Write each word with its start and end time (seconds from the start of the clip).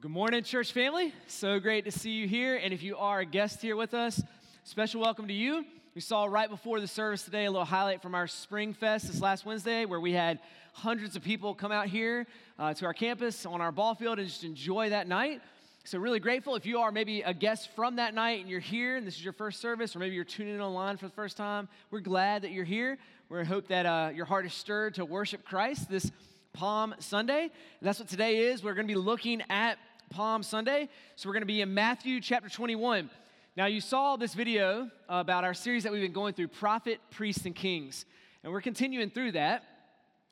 Good 0.00 0.10
morning, 0.10 0.42
church 0.44 0.72
family. 0.72 1.12
So 1.26 1.60
great 1.60 1.84
to 1.84 1.90
see 1.90 2.12
you 2.12 2.26
here. 2.26 2.56
And 2.56 2.72
if 2.72 2.82
you 2.82 2.96
are 2.96 3.20
a 3.20 3.26
guest 3.26 3.60
here 3.60 3.76
with 3.76 3.92
us, 3.92 4.22
special 4.64 5.02
welcome 5.02 5.28
to 5.28 5.34
you. 5.34 5.62
We 5.94 6.00
saw 6.00 6.24
right 6.24 6.48
before 6.48 6.80
the 6.80 6.88
service 6.88 7.22
today 7.22 7.44
a 7.44 7.50
little 7.50 7.66
highlight 7.66 8.00
from 8.00 8.14
our 8.14 8.26
Spring 8.26 8.72
Fest 8.72 9.08
this 9.08 9.20
last 9.20 9.44
Wednesday, 9.44 9.84
where 9.84 10.00
we 10.00 10.12
had 10.12 10.38
hundreds 10.72 11.16
of 11.16 11.22
people 11.22 11.54
come 11.54 11.70
out 11.70 11.88
here 11.88 12.26
uh, 12.58 12.72
to 12.72 12.86
our 12.86 12.94
campus 12.94 13.44
on 13.44 13.60
our 13.60 13.70
ball 13.70 13.94
field 13.94 14.18
and 14.18 14.26
just 14.26 14.42
enjoy 14.42 14.88
that 14.88 15.06
night. 15.06 15.42
So, 15.84 15.98
really 15.98 16.18
grateful 16.18 16.56
if 16.56 16.64
you 16.64 16.78
are 16.78 16.90
maybe 16.90 17.20
a 17.20 17.34
guest 17.34 17.68
from 17.76 17.96
that 17.96 18.14
night 18.14 18.40
and 18.40 18.48
you're 18.48 18.58
here 18.58 18.96
and 18.96 19.06
this 19.06 19.16
is 19.16 19.22
your 19.22 19.34
first 19.34 19.60
service, 19.60 19.94
or 19.94 19.98
maybe 19.98 20.14
you're 20.14 20.24
tuning 20.24 20.54
in 20.54 20.62
online 20.62 20.96
for 20.96 21.08
the 21.08 21.14
first 21.14 21.36
time. 21.36 21.68
We're 21.90 22.00
glad 22.00 22.40
that 22.40 22.52
you're 22.52 22.64
here. 22.64 22.96
We 23.28 23.44
hope 23.44 23.68
that 23.68 23.84
uh, 23.84 24.12
your 24.14 24.24
heart 24.24 24.46
is 24.46 24.54
stirred 24.54 24.94
to 24.94 25.04
worship 25.04 25.44
Christ 25.44 25.90
this 25.90 26.10
Palm 26.54 26.94
Sunday. 27.00 27.42
And 27.42 27.52
that's 27.82 27.98
what 27.98 28.08
today 28.08 28.38
is. 28.38 28.62
We're 28.62 28.74
going 28.74 28.86
to 28.86 28.92
be 28.92 28.98
looking 28.98 29.42
at 29.50 29.78
Palm 30.10 30.42
Sunday. 30.42 30.88
So 31.14 31.28
we're 31.28 31.34
going 31.34 31.42
to 31.42 31.46
be 31.46 31.60
in 31.60 31.72
Matthew 31.72 32.20
chapter 32.20 32.48
21. 32.48 33.08
Now, 33.56 33.66
you 33.66 33.80
saw 33.80 34.16
this 34.16 34.34
video 34.34 34.90
about 35.08 35.44
our 35.44 35.54
series 35.54 35.84
that 35.84 35.92
we've 35.92 36.02
been 36.02 36.12
going 36.12 36.34
through 36.34 36.48
Prophet, 36.48 36.98
Priests, 37.12 37.46
and 37.46 37.54
Kings. 37.54 38.06
And 38.42 38.52
we're 38.52 38.60
continuing 38.60 39.10
through 39.10 39.32
that. 39.32 39.62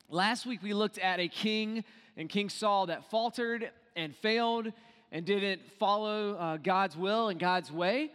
Last 0.09 0.45
week, 0.45 0.61
we 0.61 0.73
looked 0.73 0.97
at 0.97 1.21
a 1.21 1.29
king 1.29 1.85
and 2.17 2.27
King 2.27 2.49
Saul 2.49 2.87
that 2.87 3.09
faltered 3.09 3.71
and 3.95 4.13
failed 4.17 4.73
and 5.13 5.25
didn't 5.25 5.61
follow 5.79 6.35
uh, 6.35 6.57
God's 6.57 6.97
will 6.97 7.29
and 7.29 7.39
God's 7.39 7.71
way. 7.71 8.11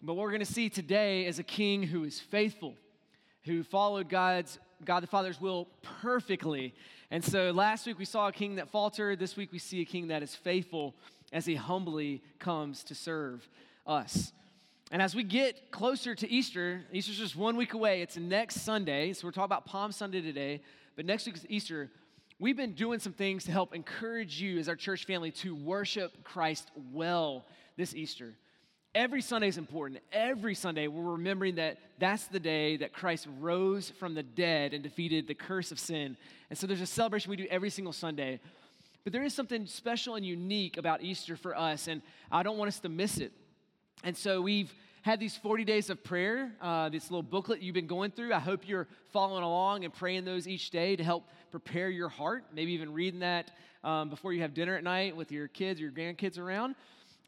But 0.00 0.14
what 0.14 0.22
we're 0.22 0.30
going 0.30 0.38
to 0.38 0.52
see 0.52 0.70
today 0.70 1.26
is 1.26 1.40
a 1.40 1.44
king 1.44 1.82
who 1.82 2.04
is 2.04 2.20
faithful, 2.20 2.76
who 3.42 3.64
followed 3.64 4.08
God's 4.08 4.60
God 4.84 5.02
the 5.02 5.06
Father's 5.06 5.40
will 5.40 5.68
perfectly. 6.02 6.74
And 7.10 7.24
so 7.24 7.50
last 7.50 7.86
week 7.86 7.98
we 7.98 8.04
saw 8.04 8.28
a 8.28 8.32
king 8.32 8.56
that 8.56 8.68
faltered. 8.70 9.18
This 9.18 9.36
week 9.36 9.52
we 9.52 9.58
see 9.58 9.80
a 9.80 9.84
king 9.84 10.08
that 10.08 10.22
is 10.22 10.34
faithful 10.34 10.94
as 11.32 11.46
he 11.46 11.54
humbly 11.54 12.22
comes 12.38 12.84
to 12.84 12.94
serve 12.94 13.48
us. 13.86 14.32
And 14.90 15.02
as 15.02 15.14
we 15.14 15.22
get 15.22 15.70
closer 15.70 16.14
to 16.14 16.30
Easter, 16.30 16.82
Easter's 16.92 17.18
just 17.18 17.36
one 17.36 17.56
week 17.56 17.74
away. 17.74 18.00
It's 18.00 18.16
next 18.16 18.62
Sunday. 18.62 19.12
So 19.12 19.26
we're 19.26 19.32
talking 19.32 19.44
about 19.44 19.66
Palm 19.66 19.92
Sunday 19.92 20.22
today. 20.22 20.62
But 20.96 21.04
next 21.04 21.26
week 21.26 21.36
is 21.36 21.46
Easter. 21.48 21.90
We've 22.38 22.56
been 22.56 22.72
doing 22.72 23.00
some 23.00 23.12
things 23.12 23.44
to 23.44 23.52
help 23.52 23.74
encourage 23.74 24.40
you 24.40 24.58
as 24.58 24.68
our 24.68 24.76
church 24.76 25.04
family 25.04 25.30
to 25.32 25.54
worship 25.54 26.24
Christ 26.24 26.70
well 26.92 27.44
this 27.76 27.94
Easter. 27.94 28.34
Every 28.98 29.22
Sunday 29.22 29.46
is 29.46 29.58
important. 29.58 30.00
Every 30.12 30.56
Sunday, 30.56 30.88
we're 30.88 31.12
remembering 31.12 31.54
that 31.54 31.78
that's 32.00 32.26
the 32.26 32.40
day 32.40 32.78
that 32.78 32.92
Christ 32.92 33.28
rose 33.38 33.90
from 33.90 34.14
the 34.14 34.24
dead 34.24 34.74
and 34.74 34.82
defeated 34.82 35.28
the 35.28 35.36
curse 35.36 35.70
of 35.70 35.78
sin. 35.78 36.16
And 36.50 36.58
so 36.58 36.66
there's 36.66 36.80
a 36.80 36.86
celebration 36.86 37.30
we 37.30 37.36
do 37.36 37.46
every 37.48 37.70
single 37.70 37.92
Sunday. 37.92 38.40
But 39.04 39.12
there 39.12 39.22
is 39.22 39.32
something 39.32 39.66
special 39.66 40.16
and 40.16 40.26
unique 40.26 40.78
about 40.78 41.00
Easter 41.00 41.36
for 41.36 41.56
us, 41.56 41.86
and 41.86 42.02
I 42.32 42.42
don't 42.42 42.58
want 42.58 42.70
us 42.70 42.80
to 42.80 42.88
miss 42.88 43.18
it. 43.18 43.30
And 44.02 44.16
so 44.16 44.42
we've 44.42 44.74
had 45.02 45.20
these 45.20 45.36
40 45.36 45.64
days 45.64 45.90
of 45.90 46.02
prayer, 46.02 46.50
uh, 46.60 46.88
this 46.88 47.08
little 47.08 47.22
booklet 47.22 47.62
you've 47.62 47.76
been 47.76 47.86
going 47.86 48.10
through. 48.10 48.34
I 48.34 48.40
hope 48.40 48.66
you're 48.66 48.88
following 49.12 49.44
along 49.44 49.84
and 49.84 49.94
praying 49.94 50.24
those 50.24 50.48
each 50.48 50.70
day 50.70 50.96
to 50.96 51.04
help 51.04 51.22
prepare 51.52 51.88
your 51.88 52.08
heart, 52.08 52.46
maybe 52.52 52.72
even 52.72 52.92
reading 52.92 53.20
that 53.20 53.52
um, 53.84 54.10
before 54.10 54.32
you 54.32 54.42
have 54.42 54.54
dinner 54.54 54.74
at 54.74 54.82
night 54.82 55.14
with 55.14 55.30
your 55.30 55.46
kids 55.46 55.80
or 55.80 55.84
your 55.84 55.92
grandkids 55.92 56.36
around. 56.36 56.74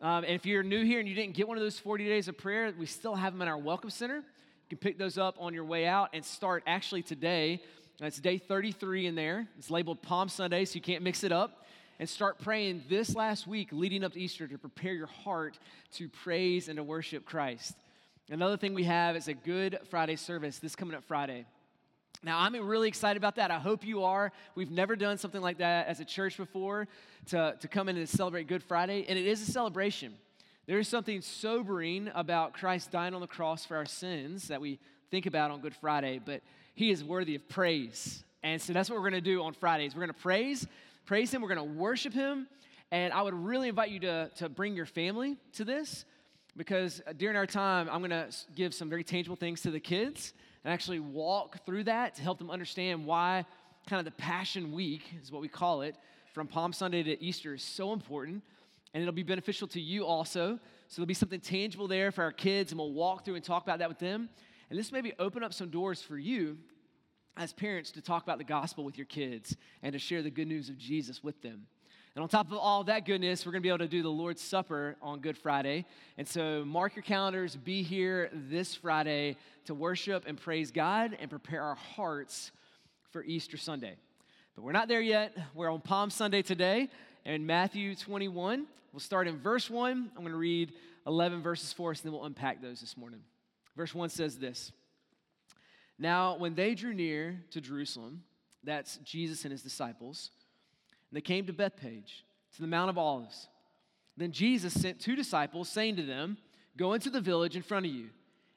Um, 0.03 0.25
and 0.25 0.33
if 0.33 0.47
you're 0.47 0.63
new 0.63 0.83
here 0.83 0.99
and 0.99 1.07
you 1.07 1.15
didn't 1.15 1.35
get 1.35 1.47
one 1.47 1.59
of 1.59 1.63
those 1.63 1.79
40 1.79 2.07
days 2.07 2.27
of 2.27 2.39
prayer, 2.39 2.73
we 2.79 2.87
still 2.87 3.15
have 3.15 3.35
them 3.35 3.43
in 3.43 3.49
our 3.49 3.59
Welcome 3.59 3.91
Center. 3.91 4.17
You 4.17 4.23
can 4.71 4.79
pick 4.79 4.97
those 4.97 5.19
up 5.19 5.37
on 5.39 5.53
your 5.53 5.65
way 5.65 5.87
out 5.87 6.09
and 6.15 6.25
start 6.25 6.63
actually 6.67 7.03
today. 7.03 7.63
It's 8.01 8.19
day 8.19 8.39
33 8.39 9.09
in 9.09 9.15
there. 9.15 9.47
It's 9.59 9.71
labeled 9.71 10.01
Palm 10.01 10.31
Sunday, 10.31 10.65
so 10.65 10.77
you 10.77 10.81
can't 10.81 11.03
mix 11.03 11.23
it 11.23 11.33
up. 11.33 11.67
And 11.99 12.09
start 12.09 12.39
praying 12.39 12.85
this 12.89 13.15
last 13.15 13.47
week 13.47 13.69
leading 13.73 14.03
up 14.03 14.15
to 14.15 14.21
Easter 14.21 14.49
to 14.49 14.57
prepare 14.57 14.95
your 14.95 15.07
heart 15.07 15.59
to 15.97 16.09
praise 16.09 16.69
and 16.69 16.79
to 16.79 16.83
worship 16.83 17.27
Christ. 17.27 17.75
Another 18.31 18.57
thing 18.57 18.73
we 18.73 18.85
have 18.85 19.17
is 19.17 19.29
a 19.29 19.35
Good 19.35 19.81
Friday 19.91 20.17
service 20.17 20.59
this 20.59 20.75
coming 20.75 20.97
up 20.97 21.05
Friday. 21.05 21.45
Now, 22.23 22.39
I'm 22.41 22.55
really 22.55 22.89
excited 22.89 23.17
about 23.17 23.37
that. 23.37 23.51
I 23.51 23.59
hope 23.59 23.85
you 23.85 24.05
are. 24.05 24.31
We've 24.55 24.71
never 24.71 24.95
done 24.95 25.17
something 25.17 25.41
like 25.41 25.59
that 25.59 25.87
as 25.87 26.01
a 26.01 26.05
church 26.05 26.37
before 26.37 26.87
to, 27.29 27.57
to 27.59 27.69
come 27.69 27.89
in 27.89 27.97
and 27.97 28.07
celebrate 28.07 28.47
Good 28.47 28.63
Friday, 28.63 29.07
and 29.09 29.19
it 29.19 29.27
is 29.27 29.41
a 29.49 29.51
celebration. 29.51 30.15
There 30.67 30.79
is 30.79 30.87
something 30.87 31.23
sobering 31.23 32.11
about 32.15 32.53
Christ 32.53 32.91
dying 32.91 33.15
on 33.15 33.23
the 33.23 33.27
cross 33.27 33.65
for 33.65 33.77
our 33.77 33.87
sins 33.87 34.49
that 34.49 34.61
we 34.61 34.79
think 35.11 35.25
about 35.25 35.51
on 35.51 35.61
Good 35.61 35.75
Friday, 35.75 36.21
but 36.23 36.43
He 36.75 36.91
is 36.91 37.03
worthy 37.03 37.37
of 37.37 37.49
praise. 37.49 38.23
And 38.43 38.61
so 38.61 38.75
that's 38.75 38.91
what 38.91 38.97
we're 38.97 39.11
going 39.11 39.23
to 39.25 39.31
do 39.31 39.43
on 39.43 39.55
Fridays. 39.55 39.95
We're 39.95 40.03
going 40.03 40.15
to 40.15 40.21
praise, 40.21 40.67
praise 41.07 41.33
Him, 41.33 41.41
we're 41.41 41.55
going 41.55 41.69
to 41.69 41.79
worship 41.79 42.13
Him, 42.13 42.49
and 42.93 43.15
I 43.15 43.23
would 43.23 43.35
really 43.35 43.69
invite 43.69 43.91
you 43.91 44.01
to, 44.01 44.31
to 44.37 44.51
bring 44.51 44.77
your 44.77 44.87
family 44.87 45.39
to 45.55 45.65
this 45.65 46.05
because 46.55 47.01
during 47.17 47.37
our 47.37 47.47
time, 47.47 47.89
I'm 47.91 48.01
going 48.01 48.11
to 48.11 48.29
give 48.55 48.75
some 48.75 48.91
very 48.91 49.05
tangible 49.05 49.37
things 49.37 49.63
to 49.63 49.71
the 49.71 49.81
kids 49.81 50.35
and 50.65 50.73
actually 50.73 51.01
walk 51.01 51.65
through 51.65 51.85
that 51.85 52.15
to 52.17 52.23
help 52.23 52.39
them 52.39 52.51
understand 52.51 53.05
why 53.07 53.45
kind 53.89 53.99
of 53.99 54.05
the 54.05 54.23
Passion 54.23 54.73
Week 54.73 55.03
is 55.23 55.33
what 55.33 55.43
we 55.43 55.49
call 55.49 55.83
it 55.83 55.97
from 56.33 56.47
Palm 56.47 56.73
Sunday 56.73 57.03
to 57.03 57.23
Easter 57.23 57.55
is 57.55 57.63
so 57.63 57.93
important. 57.93 58.43
And 58.93 59.03
it'll 59.03 59.15
be 59.15 59.23
beneficial 59.23 59.69
to 59.69 59.81
you 59.81 60.05
also. 60.05 60.59
So 60.89 60.97
there'll 60.97 61.07
be 61.07 61.15
something 61.15 61.41
tangible 61.41 61.87
there 61.87 62.11
for 62.11 62.25
our 62.25 62.33
kids, 62.33 62.73
and 62.73 62.79
we'll 62.79 62.93
walk 62.93 63.25
through 63.25 63.37
and 63.37 63.45
talk 63.45 63.63
about 63.63 63.79
that 63.79 63.89
with 63.89 64.01
them. 64.01 64.29
And 64.69 64.79
this 64.79 64.91
maybe 64.91 65.13
open 65.19 65.43
up 65.43 65.55
some 65.55 65.71
doors 65.71 66.03
for 66.03 66.19
you 66.19 66.59
as 67.37 67.53
parents 67.53 67.93
to 67.93 68.03
talk 68.03 68.23
about 68.23 68.39
the 68.39 68.45
gospel 68.45 68.85
with 68.85 68.99
your 68.99 69.07
kids 69.07 69.57
and 69.83 69.93
to 69.93 69.99
share 69.99 70.23
the 70.23 70.31
good 70.31 70.49
news 70.49 70.69
of 70.69 70.77
Jesus 70.77 71.23
with 71.23 71.41
them. 71.43 71.67
And 72.17 72.25
on 72.25 72.29
top 72.29 72.51
of 72.51 72.59
all 72.59 72.83
that 72.85 73.07
goodness, 73.07 73.47
we're 73.47 73.53
going 73.53 73.63
to 73.63 73.67
be 73.67 73.69
able 73.69 73.79
to 73.79 73.89
do 73.89 74.03
the 74.03 74.09
Lord's 74.09 74.43
Supper 74.43 74.97
on 75.01 75.21
Good 75.21 75.39
Friday. 75.39 75.85
And 76.19 76.27
so 76.27 76.65
mark 76.65 76.97
your 76.97 77.05
calendars, 77.05 77.55
be 77.55 77.85
here 77.85 78.31
this 78.33 78.75
Friday 78.75 79.37
to 79.67 79.75
worship 79.75 80.25
and 80.27 80.37
praise 80.37 80.73
God 80.73 81.17
and 81.21 81.31
prepare 81.31 81.63
our 81.63 81.77
hearts 81.77 82.51
for 83.13 83.23
Easter 83.23 83.57
Sunday. 83.57 83.95
But 84.57 84.65
we're 84.65 84.73
not 84.73 84.89
there 84.89 85.01
yet. 85.01 85.37
We're 85.55 85.71
on 85.71 85.81
Palm 85.81 86.11
Sunday 86.11 86.43
today 86.43 86.89
in 87.25 87.47
Matthew 87.47 87.95
21. 87.95 88.67
We'll 88.93 88.99
start 88.99 89.29
in 89.29 89.39
verse 89.39 89.71
1. 89.71 90.11
I'm 90.17 90.21
going 90.21 90.33
to 90.33 90.37
read 90.37 90.73
11 91.07 91.43
verses 91.43 91.73
for 91.73 91.93
us, 91.93 92.01
and 92.01 92.07
then 92.07 92.13
we'll 92.13 92.27
unpack 92.27 92.61
those 92.61 92.81
this 92.81 92.97
morning. 92.97 93.21
Verse 93.77 93.95
1 93.95 94.09
says 94.09 94.37
this 94.37 94.73
Now, 95.97 96.37
when 96.37 96.57
they 96.57 96.75
drew 96.75 96.93
near 96.93 97.41
to 97.53 97.61
Jerusalem, 97.61 98.25
that's 98.65 98.97
Jesus 99.05 99.45
and 99.45 99.53
his 99.53 99.63
disciples, 99.63 100.33
and 101.11 101.17
they 101.17 101.21
came 101.21 101.47
to 101.47 101.53
Bethphage, 101.53 102.25
to 102.55 102.61
the 102.61 102.69
Mount 102.69 102.91
of 102.91 102.99
Olives. 102.99 103.49
Then 104.17 104.33
Jesus 104.33 104.75
sent 104.75 105.01
two 105.01 105.17
disciples, 105.17 105.69
saying 105.69 105.97
to 105.97 106.03
them, 106.03 106.39
Go 106.77 106.93
into 106.93 107.11
the 107.11 107.21
village 107.21 107.57
in 107.57 107.63
front 107.63 107.87
of 107.87 107.93
you, 107.93 108.11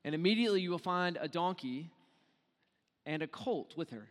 and 0.03 0.13
immediately 0.13 0.61
you 0.61 0.69
will 0.69 0.77
find 0.77 1.17
a 1.19 1.27
donkey 1.27 1.89
and 3.05 3.21
a 3.21 3.27
colt 3.27 3.73
with 3.75 3.89
her. 3.89 4.07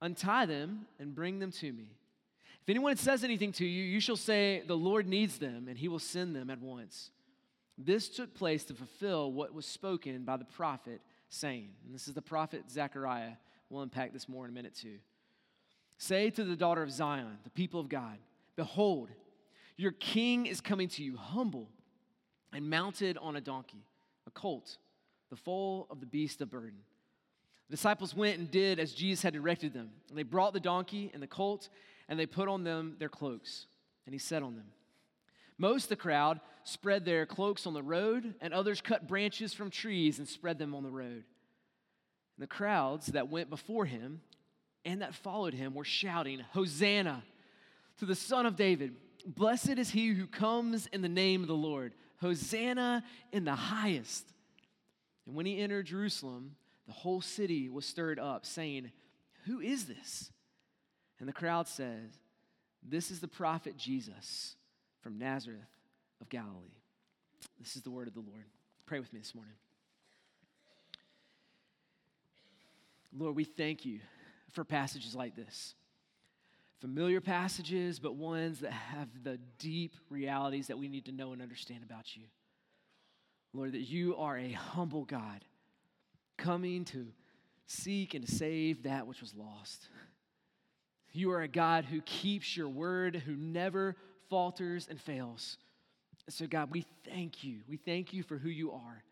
Untie 0.00 0.46
them 0.46 0.86
and 0.98 1.14
bring 1.14 1.38
them 1.38 1.52
to 1.52 1.72
me. 1.72 1.88
If 2.62 2.68
anyone 2.68 2.96
says 2.96 3.24
anything 3.24 3.52
to 3.52 3.66
you, 3.66 3.82
you 3.82 4.00
shall 4.00 4.16
say, 4.16 4.62
The 4.66 4.76
Lord 4.76 5.06
needs 5.06 5.38
them, 5.38 5.66
and 5.68 5.76
he 5.76 5.88
will 5.88 5.98
send 5.98 6.34
them 6.34 6.50
at 6.50 6.60
once. 6.60 7.10
This 7.76 8.08
took 8.08 8.34
place 8.34 8.64
to 8.64 8.74
fulfill 8.74 9.32
what 9.32 9.54
was 9.54 9.66
spoken 9.66 10.24
by 10.24 10.36
the 10.36 10.44
prophet, 10.44 11.00
saying, 11.28 11.70
and 11.84 11.94
this 11.94 12.08
is 12.08 12.14
the 12.14 12.22
prophet 12.22 12.70
Zechariah. 12.70 13.32
We'll 13.68 13.82
unpack 13.82 14.12
this 14.12 14.28
more 14.28 14.44
in 14.44 14.50
a 14.50 14.54
minute, 14.54 14.74
too. 14.74 14.98
Say 16.00 16.30
to 16.30 16.44
the 16.44 16.56
daughter 16.56 16.82
of 16.82 16.90
Zion, 16.90 17.36
the 17.44 17.50
people 17.50 17.78
of 17.78 17.90
God, 17.90 18.16
Behold, 18.56 19.10
your 19.76 19.92
king 19.92 20.46
is 20.46 20.62
coming 20.62 20.88
to 20.88 21.04
you, 21.04 21.18
humble 21.18 21.68
and 22.54 22.70
mounted 22.70 23.18
on 23.18 23.36
a 23.36 23.40
donkey, 23.40 23.84
a 24.26 24.30
colt, 24.30 24.78
the 25.28 25.36
foal 25.36 25.86
of 25.90 26.00
the 26.00 26.06
beast 26.06 26.40
of 26.40 26.50
burden. 26.50 26.78
The 27.68 27.76
disciples 27.76 28.16
went 28.16 28.38
and 28.38 28.50
did 28.50 28.80
as 28.80 28.94
Jesus 28.94 29.22
had 29.22 29.34
directed 29.34 29.74
them. 29.74 29.90
And 30.08 30.16
they 30.16 30.22
brought 30.22 30.54
the 30.54 30.58
donkey 30.58 31.10
and 31.12 31.22
the 31.22 31.26
colt, 31.26 31.68
and 32.08 32.18
they 32.18 32.24
put 32.24 32.48
on 32.48 32.64
them 32.64 32.96
their 32.98 33.10
cloaks, 33.10 33.66
and 34.06 34.14
he 34.14 34.18
sat 34.18 34.42
on 34.42 34.56
them. 34.56 34.68
Most 35.58 35.84
of 35.84 35.88
the 35.90 35.96
crowd 35.96 36.40
spread 36.64 37.04
their 37.04 37.26
cloaks 37.26 37.66
on 37.66 37.74
the 37.74 37.82
road, 37.82 38.34
and 38.40 38.54
others 38.54 38.80
cut 38.80 39.06
branches 39.06 39.52
from 39.52 39.68
trees 39.68 40.18
and 40.18 40.26
spread 40.26 40.58
them 40.58 40.74
on 40.74 40.82
the 40.82 40.90
road. 40.90 41.24
And 42.36 42.42
the 42.42 42.46
crowds 42.46 43.08
that 43.08 43.28
went 43.28 43.50
before 43.50 43.84
him 43.84 44.22
and 44.84 45.02
that 45.02 45.14
followed 45.14 45.54
him 45.54 45.74
were 45.74 45.84
shouting, 45.84 46.40
Hosanna 46.52 47.22
to 47.98 48.06
the 48.06 48.14
Son 48.14 48.46
of 48.46 48.56
David. 48.56 48.94
Blessed 49.26 49.78
is 49.78 49.90
he 49.90 50.08
who 50.08 50.26
comes 50.26 50.86
in 50.86 51.02
the 51.02 51.08
name 51.08 51.42
of 51.42 51.48
the 51.48 51.54
Lord. 51.54 51.92
Hosanna 52.20 53.04
in 53.32 53.44
the 53.44 53.54
highest. 53.54 54.26
And 55.26 55.34
when 55.34 55.46
he 55.46 55.60
entered 55.60 55.86
Jerusalem, 55.86 56.56
the 56.86 56.92
whole 56.92 57.20
city 57.20 57.68
was 57.68 57.84
stirred 57.84 58.18
up, 58.18 58.46
saying, 58.46 58.90
Who 59.44 59.60
is 59.60 59.86
this? 59.86 60.30
And 61.18 61.28
the 61.28 61.32
crowd 61.32 61.68
says, 61.68 62.18
This 62.82 63.10
is 63.10 63.20
the 63.20 63.28
prophet 63.28 63.76
Jesus 63.76 64.56
from 65.02 65.18
Nazareth 65.18 65.60
of 66.20 66.28
Galilee. 66.28 66.80
This 67.58 67.76
is 67.76 67.82
the 67.82 67.90
word 67.90 68.08
of 68.08 68.14
the 68.14 68.20
Lord. 68.20 68.46
Pray 68.86 69.00
with 69.00 69.12
me 69.12 69.20
this 69.20 69.34
morning. 69.34 69.54
Lord, 73.16 73.36
we 73.36 73.44
thank 73.44 73.84
you 73.84 74.00
for 74.52 74.64
passages 74.64 75.14
like 75.14 75.36
this. 75.36 75.74
familiar 76.80 77.20
passages, 77.20 77.98
but 77.98 78.16
ones 78.16 78.60
that 78.60 78.72
have 78.72 79.08
the 79.22 79.38
deep 79.58 79.94
realities 80.08 80.68
that 80.68 80.78
we 80.78 80.88
need 80.88 81.04
to 81.04 81.12
know 81.12 81.32
and 81.32 81.42
understand 81.42 81.82
about 81.82 82.16
you. 82.16 82.22
Lord, 83.52 83.72
that 83.72 83.82
you 83.82 84.16
are 84.16 84.38
a 84.38 84.52
humble 84.52 85.04
God 85.04 85.44
coming 86.38 86.84
to 86.86 87.08
seek 87.66 88.14
and 88.14 88.26
to 88.26 88.34
save 88.34 88.84
that 88.84 89.06
which 89.06 89.20
was 89.20 89.34
lost. 89.34 89.88
You 91.12 91.32
are 91.32 91.42
a 91.42 91.48
God 91.48 91.84
who 91.84 92.00
keeps 92.02 92.56
your 92.56 92.68
word, 92.68 93.16
who 93.26 93.36
never 93.36 93.96
falters 94.28 94.86
and 94.88 95.00
fails. 95.00 95.58
So, 96.28 96.46
God, 96.46 96.70
we 96.70 96.86
thank 97.04 97.42
you. 97.42 97.58
We 97.68 97.76
thank 97.76 98.12
you 98.12 98.22
for 98.22 98.38
who 98.38 98.48
you 98.48 98.72
are. 98.72 99.02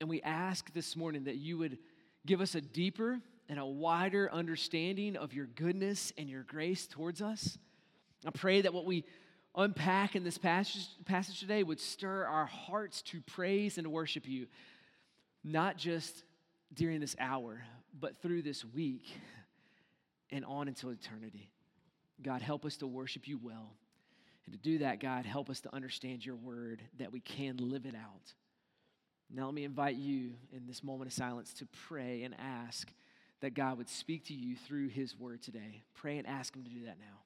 And 0.00 0.08
we 0.08 0.22
ask 0.22 0.72
this 0.72 0.96
morning 0.96 1.24
that 1.24 1.36
you 1.36 1.58
would 1.58 1.78
give 2.26 2.40
us 2.40 2.54
a 2.54 2.60
deeper 2.60 3.20
and 3.48 3.58
a 3.58 3.66
wider 3.66 4.30
understanding 4.32 5.16
of 5.16 5.32
your 5.32 5.46
goodness 5.46 6.12
and 6.18 6.28
your 6.28 6.42
grace 6.42 6.86
towards 6.86 7.22
us. 7.22 7.58
I 8.26 8.30
pray 8.30 8.60
that 8.60 8.74
what 8.74 8.84
we 8.84 9.04
unpack 9.54 10.14
in 10.14 10.24
this 10.24 10.38
passage, 10.38 10.86
passage 11.04 11.40
today 11.40 11.62
would 11.62 11.80
stir 11.80 12.24
our 12.24 12.46
hearts 12.46 13.02
to 13.02 13.20
praise 13.22 13.78
and 13.78 13.84
to 13.84 13.90
worship 13.90 14.28
you, 14.28 14.46
not 15.42 15.76
just 15.76 16.24
during 16.74 17.00
this 17.00 17.16
hour, 17.18 17.62
but 17.98 18.20
through 18.20 18.42
this 18.42 18.64
week 18.64 19.06
and 20.30 20.44
on 20.44 20.68
until 20.68 20.90
eternity. 20.90 21.50
God, 22.20 22.42
help 22.42 22.64
us 22.64 22.76
to 22.78 22.86
worship 22.86 23.26
you 23.26 23.38
well. 23.42 23.74
And 24.44 24.54
to 24.54 24.58
do 24.58 24.78
that, 24.78 25.00
God, 25.00 25.26
help 25.26 25.50
us 25.50 25.60
to 25.60 25.74
understand 25.74 26.24
your 26.24 26.36
word 26.36 26.82
that 26.98 27.12
we 27.12 27.20
can 27.20 27.56
live 27.56 27.86
it 27.86 27.94
out. 27.94 28.32
Now, 29.30 29.44
let 29.44 29.54
me 29.54 29.64
invite 29.64 29.96
you 29.96 30.32
in 30.52 30.66
this 30.66 30.82
moment 30.82 31.08
of 31.08 31.12
silence 31.12 31.52
to 31.54 31.66
pray 31.88 32.22
and 32.22 32.34
ask 32.38 32.88
that 33.40 33.54
God 33.54 33.78
would 33.78 33.88
speak 33.88 34.24
to 34.26 34.34
you 34.34 34.56
through 34.56 34.88
his 34.88 35.18
word 35.18 35.42
today. 35.42 35.84
Pray 35.94 36.18
and 36.18 36.26
ask 36.26 36.54
him 36.54 36.64
to 36.64 36.70
do 36.70 36.84
that 36.86 36.98
now. 36.98 37.18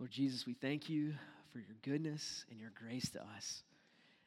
Lord 0.00 0.10
Jesus, 0.10 0.44
we 0.44 0.54
thank 0.54 0.90
you 0.90 1.14
for 1.52 1.58
your 1.58 1.76
goodness 1.82 2.44
and 2.50 2.60
your 2.60 2.72
grace 2.78 3.08
to 3.10 3.20
us. 3.36 3.62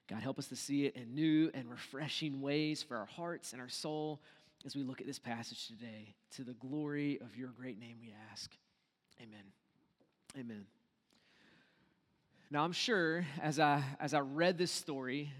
God, 0.08 0.22
help 0.22 0.40
us 0.40 0.48
to 0.48 0.56
see 0.56 0.86
it 0.86 0.96
in 0.96 1.14
new 1.14 1.52
and 1.54 1.70
refreshing 1.70 2.42
ways 2.42 2.82
for 2.82 2.96
our 2.96 3.06
hearts 3.06 3.52
and 3.52 3.62
our 3.62 3.70
soul 3.70 4.22
as 4.68 4.76
we 4.76 4.84
look 4.84 5.00
at 5.00 5.08
this 5.08 5.18
passage 5.18 5.66
today. 5.68 6.14
To 6.36 6.44
the 6.44 6.54
glory 6.54 7.20
of 7.22 7.38
your 7.38 7.48
great 7.48 7.80
name, 7.80 7.96
we 8.02 8.14
ask. 8.32 8.52
Amen. 9.20 9.44
Amen. 10.38 10.66
Now, 12.52 12.66
I'm 12.66 12.74
sure 12.74 13.26
as 13.42 13.60
I, 13.60 13.82
as 14.00 14.14
I 14.14 14.20
read 14.20 14.58
this 14.58 14.72
story, 14.72 15.32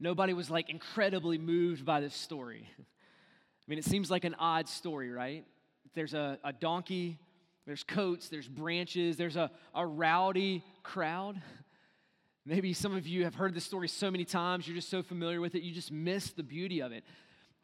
nobody 0.00 0.32
was 0.32 0.50
like 0.50 0.70
incredibly 0.70 1.36
moved 1.36 1.84
by 1.84 2.00
this 2.00 2.14
story. 2.14 2.66
I 2.78 2.82
mean, 3.68 3.78
it 3.78 3.84
seems 3.84 4.10
like 4.10 4.24
an 4.24 4.34
odd 4.38 4.66
story, 4.66 5.10
right? 5.10 5.44
There's 5.94 6.14
a, 6.14 6.38
a 6.42 6.52
donkey 6.52 7.18
there's 7.66 7.84
coats, 7.84 8.28
there's 8.30 8.48
branches, 8.48 9.16
there's 9.16 9.36
a, 9.36 9.50
a 9.74 9.86
rowdy 9.86 10.64
crowd. 10.82 11.40
Maybe 12.46 12.72
some 12.72 12.96
of 12.96 13.06
you 13.06 13.24
have 13.24 13.34
heard 13.34 13.54
this 13.54 13.64
story 13.64 13.86
so 13.86 14.10
many 14.10 14.24
times, 14.24 14.66
you're 14.66 14.74
just 14.74 14.88
so 14.88 15.02
familiar 15.02 15.40
with 15.40 15.54
it, 15.54 15.62
you 15.62 15.72
just 15.72 15.92
miss 15.92 16.30
the 16.30 16.42
beauty 16.42 16.80
of 16.80 16.90
it. 16.90 17.04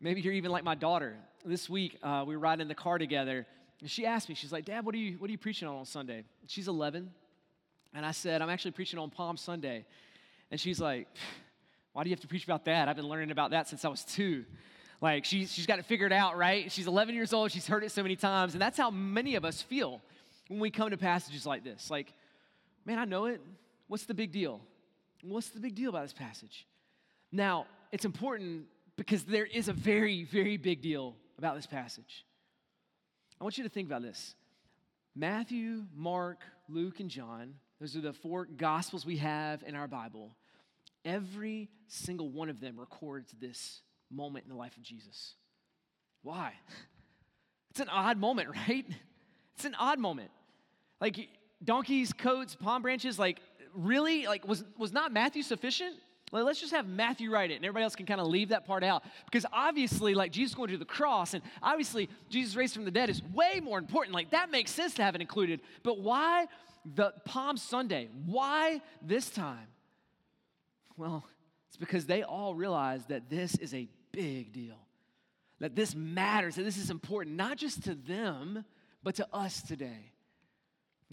Maybe 0.01 0.21
you're 0.21 0.35
even 0.35 0.51
like 0.51 0.65
my 0.65 0.75
daughter. 0.75 1.17
This 1.45 1.71
week, 1.71 1.99
uh, 2.03 2.25
we 2.27 2.37
were 2.37 2.41
riding 2.41 2.63
in 2.63 2.69
the 2.69 2.75
car 2.75 2.99
together, 2.99 3.47
and 3.81 3.91
she 3.91 4.05
asked 4.05 4.29
me, 4.29 4.35
she's 4.35 4.53
like, 4.53 4.65
Dad, 4.65 4.85
what 4.85 4.95
are 4.95 4.99
you, 4.99 5.17
what 5.19 5.29
are 5.29 5.33
you 5.33 5.39
preaching 5.39 5.69
on 5.69 5.77
on 5.77 5.85
Sunday? 5.85 6.25
She's 6.47 6.69
11, 6.69 7.11
and 7.95 8.05
I 8.05 8.11
said, 8.11 8.43
I'm 8.43 8.51
actually 8.51 8.73
preaching 8.73 8.99
on 8.99 9.11
Palm 9.11 9.37
Sunday. 9.37 9.87
And 10.51 10.61
she's 10.61 10.81
like, 10.81 11.09
Why 11.93 12.03
do 12.03 12.11
you 12.11 12.15
have 12.15 12.21
to 12.21 12.29
preach 12.29 12.45
about 12.45 12.67
that? 12.67 12.89
I've 12.89 12.97
been 12.97 13.09
learning 13.09 13.31
about 13.31 13.53
that 13.53 13.69
since 13.69 13.85
I 13.85 13.89
was 13.89 14.05
two. 14.05 14.45
Like 15.01 15.25
she, 15.25 15.47
she's 15.47 15.67
got 15.67 15.79
it 15.79 15.87
figured 15.87 16.13
out, 16.13 16.37
right? 16.37 16.71
She's 16.71 16.87
11 16.87 17.15
years 17.15 17.33
old. 17.33 17.51
She's 17.53 17.67
heard 17.67 17.85
it 17.85 17.91
so 17.91 18.03
many 18.03 18.17
times. 18.17 18.53
And 18.53 18.61
that's 18.61 18.79
how 18.79 18.91
many 18.91 19.35
of 19.35 19.45
us 19.45 19.63
feel 19.63 20.03
when 20.49 20.61
we 20.61 20.71
come 20.71 20.91
to 20.91 20.97
passages 20.97 21.47
like 21.47 21.65
this. 21.65 21.91
Like, 21.91 22.13
man, 22.85 22.99
I 22.99 23.05
know 23.05 23.27
it. 23.27 23.41
What's 23.89 24.05
the 24.05 24.15
big 24.15 24.33
deal? 24.33 24.61
What's 25.23 25.49
the 25.49 25.61
big 25.61 25.75
deal 25.75 25.91
about 25.91 26.03
this 26.03 26.13
passage? 26.13 26.67
Now, 27.33 27.67
it's 27.93 28.05
important 28.05 28.67
because 28.97 29.25
there 29.25 29.47
is 29.47 29.69
a 29.69 29.73
very, 29.73 30.25
very 30.25 30.57
big 30.57 30.83
deal 30.83 31.17
about 31.39 31.57
this 31.57 31.67
passage. 31.67 32.25
I 33.41 33.45
want 33.45 33.59
you 33.59 33.65
to 33.65 33.71
think 33.71 33.87
about 33.87 34.03
this 34.03 34.35
Matthew, 35.15 35.85
Mark, 35.95 36.41
Luke, 36.69 37.01
and 37.01 37.11
John, 37.11 37.55
those 37.81 37.97
are 37.97 38.01
the 38.01 38.13
four 38.13 38.47
gospels 38.47 39.05
we 39.05 39.19
have 39.19 39.63
in 39.63 39.75
our 39.75 39.89
Bible. 39.89 40.35
Every 41.05 41.69
single 41.89 42.31
one 42.31 42.49
of 42.49 42.61
them 42.61 42.81
records 42.81 43.33
this 43.41 43.81
moment 44.11 44.45
in 44.45 44.51
the 44.51 44.57
life 44.57 44.77
of 44.77 44.83
Jesus. 44.83 45.35
Why? 46.23 46.53
It's 47.71 47.83
an 47.83 47.91
odd 47.91 48.17
moment, 48.17 48.49
right? 48.69 48.87
It's 49.55 49.67
an 49.67 49.75
odd 49.75 49.99
moment. 49.99 50.31
Like 50.99 51.29
donkeys, 51.63 52.15
coats, 52.15 52.55
palm 52.55 52.81
branches, 52.81 53.19
like 53.19 53.39
really? 53.75 54.27
Like 54.27 54.49
was 54.49 54.65
was 54.79 54.95
not 54.95 55.13
Matthew 55.13 55.43
sufficient? 55.43 55.95
Like, 56.33 56.45
let's 56.45 56.61
just 56.61 56.73
have 56.73 56.89
Matthew 56.89 57.31
write 57.31 57.51
it 57.51 57.57
and 57.57 57.65
everybody 57.65 57.85
else 57.85 57.95
can 57.95 58.07
kind 58.07 58.21
of 58.21 58.27
leave 58.27 58.49
that 58.49 58.67
part 58.67 58.83
out. 58.83 59.05
Because 59.27 59.47
obviously, 59.53 60.15
like 60.15 60.33
Jesus 60.33 60.55
going 60.55 60.71
to 60.71 60.77
the 60.77 60.85
cross 60.85 61.35
and 61.35 61.43
obviously 61.63 62.09
Jesus 62.29 62.57
raised 62.57 62.75
from 62.75 62.85
the 62.85 62.91
dead 62.91 63.11
is 63.11 63.23
way 63.33 63.61
more 63.63 63.79
important. 63.79 64.15
Like 64.15 64.31
that 64.31 64.51
makes 64.51 64.73
sense 64.73 64.95
to 64.95 65.05
have 65.05 65.15
it 65.15 65.21
included. 65.21 65.61
But 65.83 66.01
why 66.01 66.47
the 66.95 67.13
Palm 67.25 67.57
Sunday? 67.57 68.09
Why 68.25 68.81
this 69.03 69.31
time? 69.31 69.69
Well, 70.97 71.25
it's 71.69 71.77
because 71.77 72.07
they 72.07 72.23
all 72.23 72.55
realize 72.55 73.05
that 73.07 73.31
this 73.31 73.57
is 73.57 73.73
a 73.75 73.89
big 74.13 74.53
deal. 74.53 74.79
That 75.61 75.75
this 75.75 75.95
matters, 75.95 76.57
that 76.57 76.65
this 76.65 76.77
is 76.77 76.91
important, 76.91 77.37
not 77.37 77.57
just 77.57 77.85
to 77.85 77.95
them, 77.95 78.65
but 79.03 79.15
to 79.17 79.29
us 79.33 79.63
today. 79.63 80.13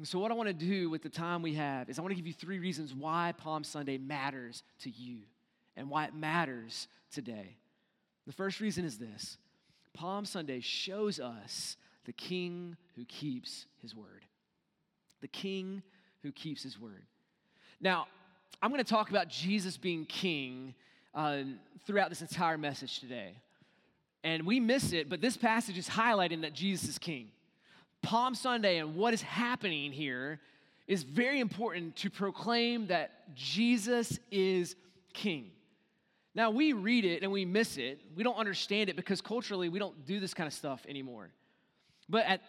So, 0.01 0.17
what 0.17 0.31
I 0.31 0.33
want 0.33 0.47
to 0.47 0.53
do 0.53 0.89
with 0.89 1.03
the 1.03 1.09
time 1.09 1.43
we 1.43 1.53
have 1.53 1.87
is 1.87 1.99
I 1.99 2.01
want 2.01 2.11
to 2.11 2.15
give 2.15 2.25
you 2.25 2.33
three 2.33 2.57
reasons 2.57 2.95
why 2.95 3.33
Palm 3.37 3.63
Sunday 3.63 3.99
matters 3.99 4.63
to 4.79 4.89
you 4.89 5.19
and 5.77 5.87
why 5.87 6.05
it 6.05 6.15
matters 6.15 6.87
today. 7.11 7.57
The 8.25 8.33
first 8.33 8.59
reason 8.59 8.85
is 8.85 8.97
this 8.97 9.37
Palm 9.93 10.25
Sunday 10.25 10.61
shows 10.61 11.19
us 11.19 11.77
the 12.05 12.13
king 12.13 12.75
who 12.95 13.05
keeps 13.05 13.67
his 13.81 13.95
word. 13.95 14.25
The 15.21 15.27
king 15.27 15.83
who 16.23 16.31
keeps 16.31 16.63
his 16.63 16.79
word. 16.79 17.03
Now, 17.79 18.07
I'm 18.61 18.71
going 18.71 18.83
to 18.83 18.89
talk 18.89 19.11
about 19.11 19.27
Jesus 19.27 19.77
being 19.77 20.05
king 20.05 20.73
uh, 21.13 21.43
throughout 21.85 22.09
this 22.09 22.21
entire 22.21 22.57
message 22.57 22.99
today. 22.99 23.35
And 24.23 24.45
we 24.45 24.59
miss 24.59 24.91
it, 24.93 25.09
but 25.09 25.21
this 25.21 25.37
passage 25.37 25.77
is 25.77 25.87
highlighting 25.87 26.41
that 26.41 26.53
Jesus 26.53 26.89
is 26.89 26.97
king. 26.97 27.27
Palm 28.03 28.35
Sunday 28.35 28.77
and 28.77 28.95
what 28.95 29.13
is 29.13 29.21
happening 29.21 29.91
here 29.91 30.39
is 30.87 31.03
very 31.03 31.39
important 31.39 31.95
to 31.95 32.09
proclaim 32.09 32.87
that 32.87 33.33
Jesus 33.33 34.19
is 34.29 34.75
king. 35.13 35.51
Now, 36.35 36.51
we 36.51 36.73
read 36.73 37.05
it 37.05 37.23
and 37.23 37.31
we 37.31 37.45
miss 37.45 37.77
it. 37.77 38.01
We 38.15 38.23
don't 38.23 38.37
understand 38.37 38.89
it 38.89 38.95
because 38.95 39.21
culturally 39.21 39.69
we 39.69 39.79
don't 39.79 40.05
do 40.05 40.19
this 40.19 40.33
kind 40.33 40.47
of 40.47 40.53
stuff 40.53 40.85
anymore. 40.87 41.29
But 42.09 42.25
at 42.25 42.41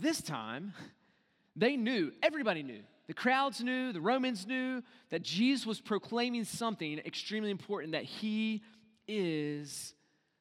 this 0.00 0.20
time, 0.20 0.74
they 1.56 1.76
knew, 1.76 2.12
everybody 2.22 2.62
knew, 2.62 2.80
the 3.06 3.14
crowds 3.14 3.62
knew, 3.62 3.92
the 3.92 4.00
Romans 4.00 4.46
knew 4.46 4.82
that 5.10 5.22
Jesus 5.22 5.64
was 5.64 5.80
proclaiming 5.80 6.44
something 6.44 6.98
extremely 6.98 7.50
important 7.50 7.92
that 7.92 8.04
he 8.04 8.62
is 9.06 9.94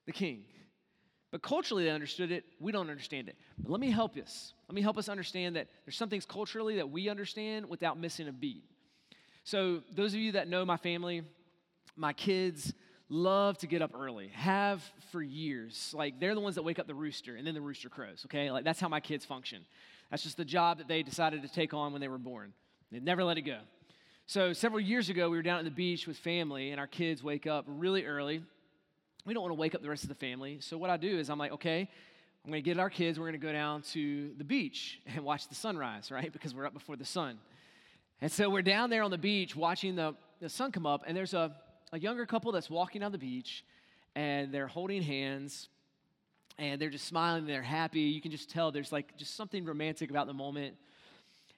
the 0.05 0.11
king. 0.11 0.43
But 1.37 1.43
culturally, 1.43 1.83
they 1.83 1.91
understood 1.91 2.31
it. 2.31 2.45
We 2.59 2.71
don't 2.71 2.89
understand 2.89 3.29
it. 3.29 3.35
But 3.59 3.69
let 3.71 3.79
me 3.79 3.91
help 3.91 4.17
us. 4.17 4.55
Let 4.67 4.73
me 4.73 4.81
help 4.81 4.97
us 4.97 5.07
understand 5.07 5.55
that 5.55 5.67
there's 5.85 5.95
some 5.95 6.09
things 6.09 6.25
culturally 6.25 6.77
that 6.77 6.89
we 6.89 7.09
understand 7.09 7.69
without 7.69 7.99
missing 7.99 8.27
a 8.27 8.31
beat. 8.31 8.63
So, 9.43 9.83
those 9.95 10.15
of 10.15 10.19
you 10.19 10.31
that 10.31 10.47
know 10.47 10.65
my 10.65 10.77
family, 10.77 11.21
my 11.95 12.11
kids 12.11 12.73
love 13.07 13.59
to 13.59 13.67
get 13.67 13.83
up 13.83 13.91
early, 13.93 14.29
have 14.29 14.81
for 15.11 15.21
years. 15.21 15.93
Like, 15.95 16.19
they're 16.19 16.33
the 16.33 16.41
ones 16.41 16.55
that 16.55 16.63
wake 16.63 16.79
up 16.79 16.87
the 16.87 16.95
rooster, 16.95 17.35
and 17.35 17.45
then 17.45 17.53
the 17.53 17.61
rooster 17.61 17.87
crows, 17.87 18.23
okay? 18.25 18.49
Like, 18.49 18.63
that's 18.63 18.79
how 18.79 18.89
my 18.89 18.99
kids 18.99 19.23
function. 19.23 19.63
That's 20.09 20.23
just 20.23 20.37
the 20.37 20.45
job 20.45 20.79
that 20.79 20.87
they 20.87 21.03
decided 21.03 21.43
to 21.43 21.47
take 21.47 21.71
on 21.71 21.91
when 21.91 22.01
they 22.01 22.07
were 22.07 22.17
born. 22.17 22.51
They 22.91 22.99
never 22.99 23.23
let 23.23 23.37
it 23.37 23.43
go. 23.43 23.59
So, 24.25 24.53
several 24.53 24.79
years 24.79 25.09
ago, 25.09 25.29
we 25.29 25.37
were 25.37 25.43
down 25.43 25.59
at 25.59 25.65
the 25.65 25.69
beach 25.69 26.07
with 26.07 26.17
family, 26.17 26.71
and 26.71 26.79
our 26.79 26.87
kids 26.87 27.21
wake 27.21 27.45
up 27.45 27.65
really 27.67 28.05
early. 28.05 28.41
We 29.27 29.33
don't 29.33 29.43
want 29.43 29.51
to 29.51 29.59
wake 29.59 29.75
up 29.75 29.81
the 29.81 29.89
rest 29.89 30.03
of 30.03 30.09
the 30.09 30.15
family. 30.15 30.59
So, 30.61 30.77
what 30.77 30.89
I 30.89 30.95
do 30.95 31.19
is 31.19 31.29
I'm 31.29 31.37
like, 31.37 31.51
okay, 31.51 31.89
I'm 32.45 32.49
going 32.49 32.63
to 32.63 32.65
get 32.65 32.79
our 32.79 32.89
kids, 32.89 33.19
we're 33.19 33.25
going 33.25 33.37
to 33.37 33.45
go 33.45 33.51
down 33.51 33.81
to 33.91 34.31
the 34.37 34.45
beach 34.45 35.01
and 35.05 35.25
watch 35.25 35.49
the 35.49 35.55
sunrise, 35.55 36.11
right? 36.11 36.31
Because 36.31 36.55
we're 36.55 36.65
up 36.65 36.73
before 36.73 36.95
the 36.95 37.03
sun. 37.03 37.37
And 38.21 38.31
so, 38.31 38.49
we're 38.49 38.61
down 38.61 38.89
there 38.89 39.03
on 39.03 39.11
the 39.11 39.17
beach 39.17 39.53
watching 39.53 39.97
the, 39.97 40.15
the 40.39 40.47
sun 40.47 40.71
come 40.71 40.85
up, 40.85 41.03
and 41.05 41.15
there's 41.15 41.33
a, 41.33 41.53
a 41.91 41.99
younger 41.99 42.25
couple 42.25 42.53
that's 42.53 42.69
walking 42.69 43.03
on 43.03 43.11
the 43.11 43.17
beach, 43.17 43.65
and 44.15 44.53
they're 44.53 44.67
holding 44.67 45.01
hands 45.01 45.67
and 46.59 46.81
they're 46.81 46.89
just 46.89 47.05
smiling, 47.05 47.45
they're 47.45 47.61
happy. 47.61 47.99
You 47.99 48.19
can 48.19 48.31
just 48.31 48.49
tell 48.49 48.71
there's 48.71 48.91
like 48.91 49.15
just 49.15 49.35
something 49.35 49.63
romantic 49.63 50.09
about 50.09 50.25
the 50.25 50.33
moment. 50.33 50.75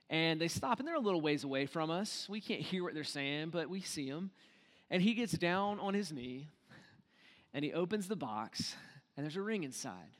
And 0.09 0.41
they 0.41 0.49
stop, 0.49 0.79
and 0.79 0.87
they're 0.87 0.95
a 0.95 0.99
little 0.99 1.21
ways 1.21 1.45
away 1.45 1.67
from 1.67 1.89
us. 1.89 2.27
We 2.27 2.41
can't 2.41 2.59
hear 2.59 2.83
what 2.83 2.95
they're 2.95 3.05
saying, 3.05 3.51
but 3.51 3.69
we 3.69 3.79
see 3.79 4.09
them. 4.09 4.31
And 4.89 5.01
he 5.01 5.13
gets 5.13 5.33
down 5.33 5.79
on 5.79 5.93
his 5.93 6.11
knee, 6.11 6.49
and 7.53 7.65
he 7.65 7.73
opens 7.73 8.07
the 8.07 8.15
box, 8.15 8.75
and 9.15 9.23
there's 9.23 9.35
a 9.35 9.41
ring 9.41 9.63
inside. 9.63 10.11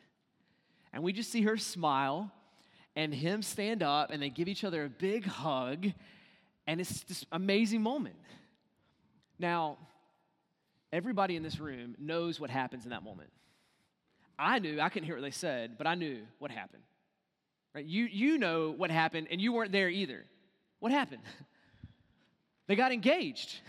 And 0.93 1.03
we 1.03 1.13
just 1.13 1.31
see 1.31 1.43
her 1.43 1.57
smile, 1.57 2.31
and 2.95 3.13
him 3.13 3.41
stand 3.41 3.83
up, 3.83 4.11
and 4.11 4.21
they 4.21 4.29
give 4.29 4.47
each 4.47 4.63
other 4.63 4.85
a 4.85 4.89
big 4.89 5.25
hug, 5.25 5.87
and 6.67 6.81
it's 6.81 7.03
this 7.03 7.25
amazing 7.31 7.81
moment. 7.81 8.15
Now, 9.37 9.77
everybody 10.91 11.35
in 11.35 11.43
this 11.43 11.59
room 11.59 11.95
knows 11.99 12.39
what 12.39 12.49
happens 12.49 12.83
in 12.83 12.91
that 12.91 13.03
moment. 13.03 13.29
I 14.37 14.59
knew, 14.59 14.79
I 14.79 14.89
couldn't 14.89 15.05
hear 15.05 15.15
what 15.15 15.21
they 15.21 15.31
said, 15.31 15.77
but 15.77 15.85
I 15.85 15.95
knew 15.95 16.19
what 16.39 16.51
happened. 16.51 16.83
Right? 17.75 17.85
You, 17.85 18.05
you 18.05 18.37
know 18.37 18.73
what 18.75 18.89
happened, 18.89 19.27
and 19.29 19.39
you 19.39 19.53
weren't 19.53 19.71
there 19.71 19.89
either. 19.89 20.25
What 20.79 20.91
happened? 20.91 21.21
they 22.67 22.75
got 22.75 22.91
engaged. 22.91 23.59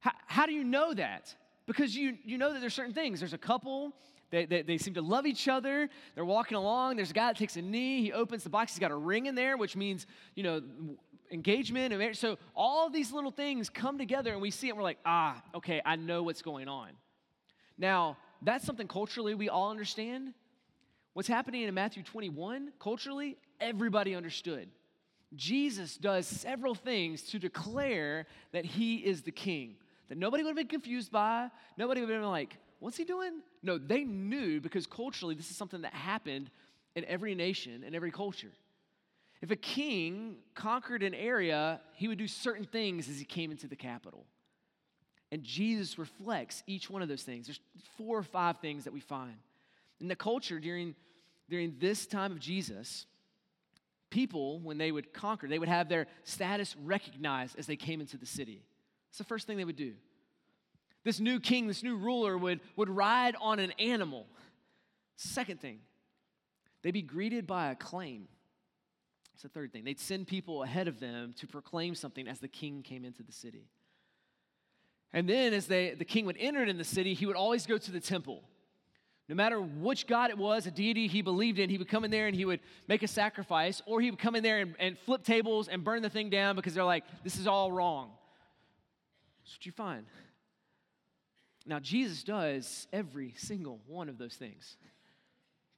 How, 0.00 0.12
how 0.26 0.46
do 0.46 0.52
you 0.52 0.62
know 0.62 0.94
that? 0.94 1.34
Because 1.68 1.94
you, 1.94 2.16
you 2.24 2.38
know 2.38 2.54
that 2.54 2.60
there's 2.60 2.72
certain 2.72 2.94
things. 2.94 3.20
There's 3.20 3.34
a 3.34 3.38
couple, 3.38 3.92
they, 4.30 4.46
they, 4.46 4.62
they, 4.62 4.78
seem 4.78 4.94
to 4.94 5.02
love 5.02 5.26
each 5.26 5.48
other. 5.48 5.90
They're 6.14 6.24
walking 6.24 6.56
along. 6.56 6.96
There's 6.96 7.10
a 7.10 7.14
guy 7.14 7.26
that 7.26 7.36
takes 7.36 7.56
a 7.56 7.62
knee. 7.62 8.00
He 8.00 8.10
opens 8.10 8.42
the 8.42 8.48
box. 8.48 8.72
He's 8.72 8.80
got 8.80 8.90
a 8.90 8.96
ring 8.96 9.26
in 9.26 9.34
there, 9.34 9.58
which 9.58 9.76
means, 9.76 10.06
you 10.34 10.42
know, 10.42 10.62
engagement. 11.30 12.16
So 12.16 12.38
all 12.56 12.88
these 12.88 13.12
little 13.12 13.30
things 13.30 13.68
come 13.68 13.98
together 13.98 14.32
and 14.32 14.40
we 14.40 14.50
see 14.50 14.68
it 14.68 14.70
and 14.70 14.78
we're 14.78 14.82
like, 14.82 14.98
ah, 15.04 15.42
okay, 15.54 15.82
I 15.84 15.96
know 15.96 16.22
what's 16.22 16.40
going 16.40 16.68
on. 16.68 16.88
Now, 17.76 18.16
that's 18.40 18.64
something 18.64 18.88
culturally 18.88 19.34
we 19.34 19.50
all 19.50 19.70
understand. 19.70 20.32
What's 21.12 21.28
happening 21.28 21.64
in 21.64 21.74
Matthew 21.74 22.02
21, 22.02 22.72
culturally, 22.80 23.36
everybody 23.60 24.14
understood. 24.14 24.70
Jesus 25.34 25.98
does 25.98 26.26
several 26.26 26.74
things 26.74 27.22
to 27.24 27.38
declare 27.38 28.26
that 28.52 28.64
he 28.64 28.96
is 28.96 29.22
the 29.22 29.32
king, 29.32 29.76
that 30.08 30.18
nobody 30.18 30.42
would 30.42 30.50
have 30.50 30.56
been 30.56 30.68
confused 30.68 31.12
by, 31.12 31.50
nobody 31.76 32.00
would 32.00 32.10
have 32.10 32.20
been 32.20 32.28
like, 32.28 32.56
what's 32.80 32.96
he 32.96 33.04
doing? 33.04 33.40
No, 33.62 33.78
they 33.78 34.04
knew 34.04 34.60
because 34.60 34.86
culturally 34.86 35.34
this 35.34 35.50
is 35.50 35.56
something 35.56 35.82
that 35.82 35.94
happened 35.94 36.50
in 36.94 37.04
every 37.04 37.34
nation 37.34 37.82
and 37.84 37.94
every 37.94 38.10
culture. 38.10 38.52
If 39.40 39.50
a 39.50 39.56
king 39.56 40.36
conquered 40.54 41.02
an 41.02 41.14
area, 41.14 41.80
he 41.94 42.08
would 42.08 42.18
do 42.18 42.26
certain 42.26 42.64
things 42.64 43.08
as 43.08 43.18
he 43.18 43.24
came 43.24 43.50
into 43.50 43.68
the 43.68 43.76
capital. 43.76 44.24
And 45.30 45.44
Jesus 45.44 45.98
reflects 45.98 46.62
each 46.66 46.88
one 46.88 47.02
of 47.02 47.08
those 47.08 47.22
things. 47.22 47.46
There's 47.46 47.60
four 47.96 48.18
or 48.18 48.22
five 48.22 48.58
things 48.58 48.84
that 48.84 48.92
we 48.92 49.00
find. 49.00 49.36
In 50.00 50.08
the 50.08 50.16
culture 50.16 50.58
during, 50.58 50.94
during 51.50 51.76
this 51.78 52.06
time 52.06 52.32
of 52.32 52.40
Jesus, 52.40 53.06
people, 54.10 54.58
when 54.60 54.78
they 54.78 54.90
would 54.90 55.12
conquer, 55.12 55.46
they 55.46 55.58
would 55.58 55.68
have 55.68 55.88
their 55.88 56.06
status 56.24 56.74
recognized 56.82 57.58
as 57.58 57.66
they 57.66 57.76
came 57.76 58.00
into 58.00 58.16
the 58.16 58.26
city. 58.26 58.62
It's 59.18 59.26
the 59.26 59.34
first 59.34 59.48
thing 59.48 59.56
they 59.56 59.64
would 59.64 59.74
do. 59.74 59.94
This 61.02 61.18
new 61.18 61.40
king, 61.40 61.66
this 61.66 61.82
new 61.82 61.96
ruler 61.96 62.38
would, 62.38 62.60
would 62.76 62.88
ride 62.88 63.34
on 63.40 63.58
an 63.58 63.72
animal. 63.80 64.26
Second 65.16 65.60
thing, 65.60 65.80
they'd 66.82 66.92
be 66.92 67.02
greeted 67.02 67.44
by 67.44 67.72
acclaim. 67.72 68.28
It's 69.34 69.42
the 69.42 69.48
third 69.48 69.72
thing. 69.72 69.82
They'd 69.82 69.98
send 69.98 70.28
people 70.28 70.62
ahead 70.62 70.86
of 70.86 71.00
them 71.00 71.34
to 71.40 71.48
proclaim 71.48 71.96
something 71.96 72.28
as 72.28 72.38
the 72.38 72.46
king 72.46 72.84
came 72.84 73.04
into 73.04 73.24
the 73.24 73.32
city. 73.32 73.66
And 75.12 75.28
then, 75.28 75.52
as 75.52 75.66
they, 75.66 75.94
the 75.94 76.04
king 76.04 76.24
would 76.26 76.36
enter 76.38 76.62
in 76.62 76.78
the 76.78 76.84
city, 76.84 77.14
he 77.14 77.26
would 77.26 77.34
always 77.34 77.66
go 77.66 77.76
to 77.76 77.90
the 77.90 77.98
temple. 77.98 78.44
No 79.28 79.34
matter 79.34 79.60
which 79.60 80.06
God 80.06 80.30
it 80.30 80.38
was, 80.38 80.68
a 80.68 80.70
deity 80.70 81.08
he 81.08 81.22
believed 81.22 81.58
in, 81.58 81.70
he 81.70 81.78
would 81.78 81.88
come 81.88 82.04
in 82.04 82.12
there 82.12 82.28
and 82.28 82.36
he 82.36 82.44
would 82.44 82.60
make 82.86 83.02
a 83.02 83.08
sacrifice, 83.08 83.82
or 83.84 84.00
he 84.00 84.12
would 84.12 84.20
come 84.20 84.36
in 84.36 84.44
there 84.44 84.60
and, 84.60 84.76
and 84.78 84.96
flip 84.96 85.24
tables 85.24 85.66
and 85.66 85.82
burn 85.82 86.02
the 86.02 86.08
thing 86.08 86.30
down 86.30 86.54
because 86.54 86.72
they're 86.72 86.84
like, 86.84 87.02
this 87.24 87.36
is 87.36 87.48
all 87.48 87.72
wrong. 87.72 88.12
That's 89.48 89.56
what 89.56 89.64
you 89.66 89.72
find. 89.72 90.04
Now, 91.64 91.80
Jesus 91.80 92.22
does 92.22 92.86
every 92.92 93.32
single 93.38 93.80
one 93.86 94.10
of 94.10 94.18
those 94.18 94.34
things. 94.34 94.76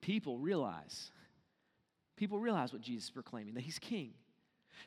People 0.01 0.39
realize 0.39 1.13
people 2.17 2.39
realize 2.39 2.71
what 2.71 2.83
Jesus 2.83 3.05
is 3.05 3.11
proclaiming, 3.11 3.55
that 3.55 3.63
he's 3.63 3.79
king. 3.79 4.11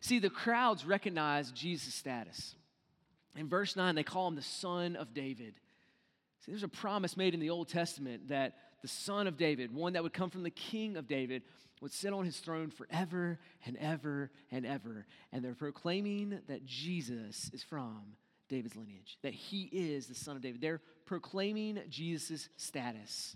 See, 0.02 0.20
the 0.20 0.30
crowds 0.30 0.86
recognize 0.86 1.50
Jesus' 1.52 1.96
status. 1.96 2.56
In 3.36 3.50
verse 3.50 3.76
9, 3.76 3.96
they 3.96 4.04
call 4.04 4.28
him 4.28 4.36
the 4.36 4.44
son 4.44 4.96
of 4.96 5.16
David. 5.16 5.56
See, 6.42 6.52
there's 6.52 6.62
a 6.62 6.68
promise 6.68 7.18
made 7.18 7.34
in 7.34 7.40
the 7.40 7.50
Old 7.50 7.70
Testament 7.70 8.28
that 8.30 8.54
the 8.84 8.88
son 8.88 9.26
of 9.26 9.36
David, 9.38 9.74
one 9.74 9.94
that 9.94 10.04
would 10.04 10.14
come 10.14 10.30
from 10.30 10.44
the 10.44 10.52
king 10.52 10.96
of 10.96 11.08
David, 11.08 11.42
would 11.82 11.92
sit 11.92 12.14
on 12.14 12.24
his 12.24 12.38
throne 12.38 12.70
forever 12.70 13.40
and 13.66 13.78
ever 13.78 14.30
and 14.52 14.66
ever. 14.66 15.08
And 15.32 15.44
they're 15.44 15.56
proclaiming 15.56 16.40
that 16.48 16.66
Jesus 16.66 17.50
is 17.52 17.64
from 17.64 18.16
David's 18.54 18.76
lineage, 18.76 19.18
that 19.24 19.34
he 19.34 19.64
is 19.72 20.06
the 20.06 20.14
son 20.14 20.36
of 20.36 20.44
David. 20.44 20.62
They're 20.62 20.82
proclaiming 21.06 21.80
Jesus' 21.90 22.50
status. 22.56 23.36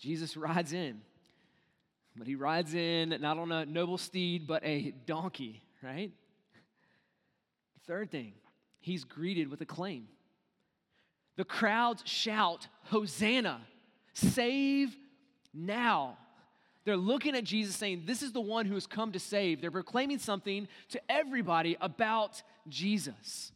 Jesus 0.00 0.36
rides 0.36 0.72
in. 0.72 1.00
But 2.16 2.26
he 2.26 2.34
rides 2.34 2.74
in 2.74 3.16
not 3.20 3.38
on 3.38 3.52
a 3.52 3.64
noble 3.64 3.98
steed, 3.98 4.48
but 4.48 4.64
a 4.64 4.92
donkey, 5.06 5.62
right? 5.80 6.10
Third 7.86 8.10
thing, 8.10 8.32
he's 8.80 9.04
greeted 9.04 9.48
with 9.48 9.60
acclaim. 9.60 10.08
The 11.36 11.44
crowds 11.44 12.02
shout, 12.04 12.66
Hosanna, 12.84 13.60
save 14.12 14.96
now. 15.52 16.16
They're 16.84 16.96
looking 16.96 17.36
at 17.36 17.44
Jesus 17.44 17.76
saying, 17.76 18.02
This 18.06 18.22
is 18.22 18.32
the 18.32 18.40
one 18.40 18.66
who 18.66 18.74
has 18.74 18.86
come 18.86 19.12
to 19.12 19.20
save. 19.20 19.60
They're 19.60 19.70
proclaiming 19.70 20.18
something 20.18 20.66
to 20.90 21.00
everybody 21.08 21.76
about 21.80 22.42
Jesus. 22.68 23.52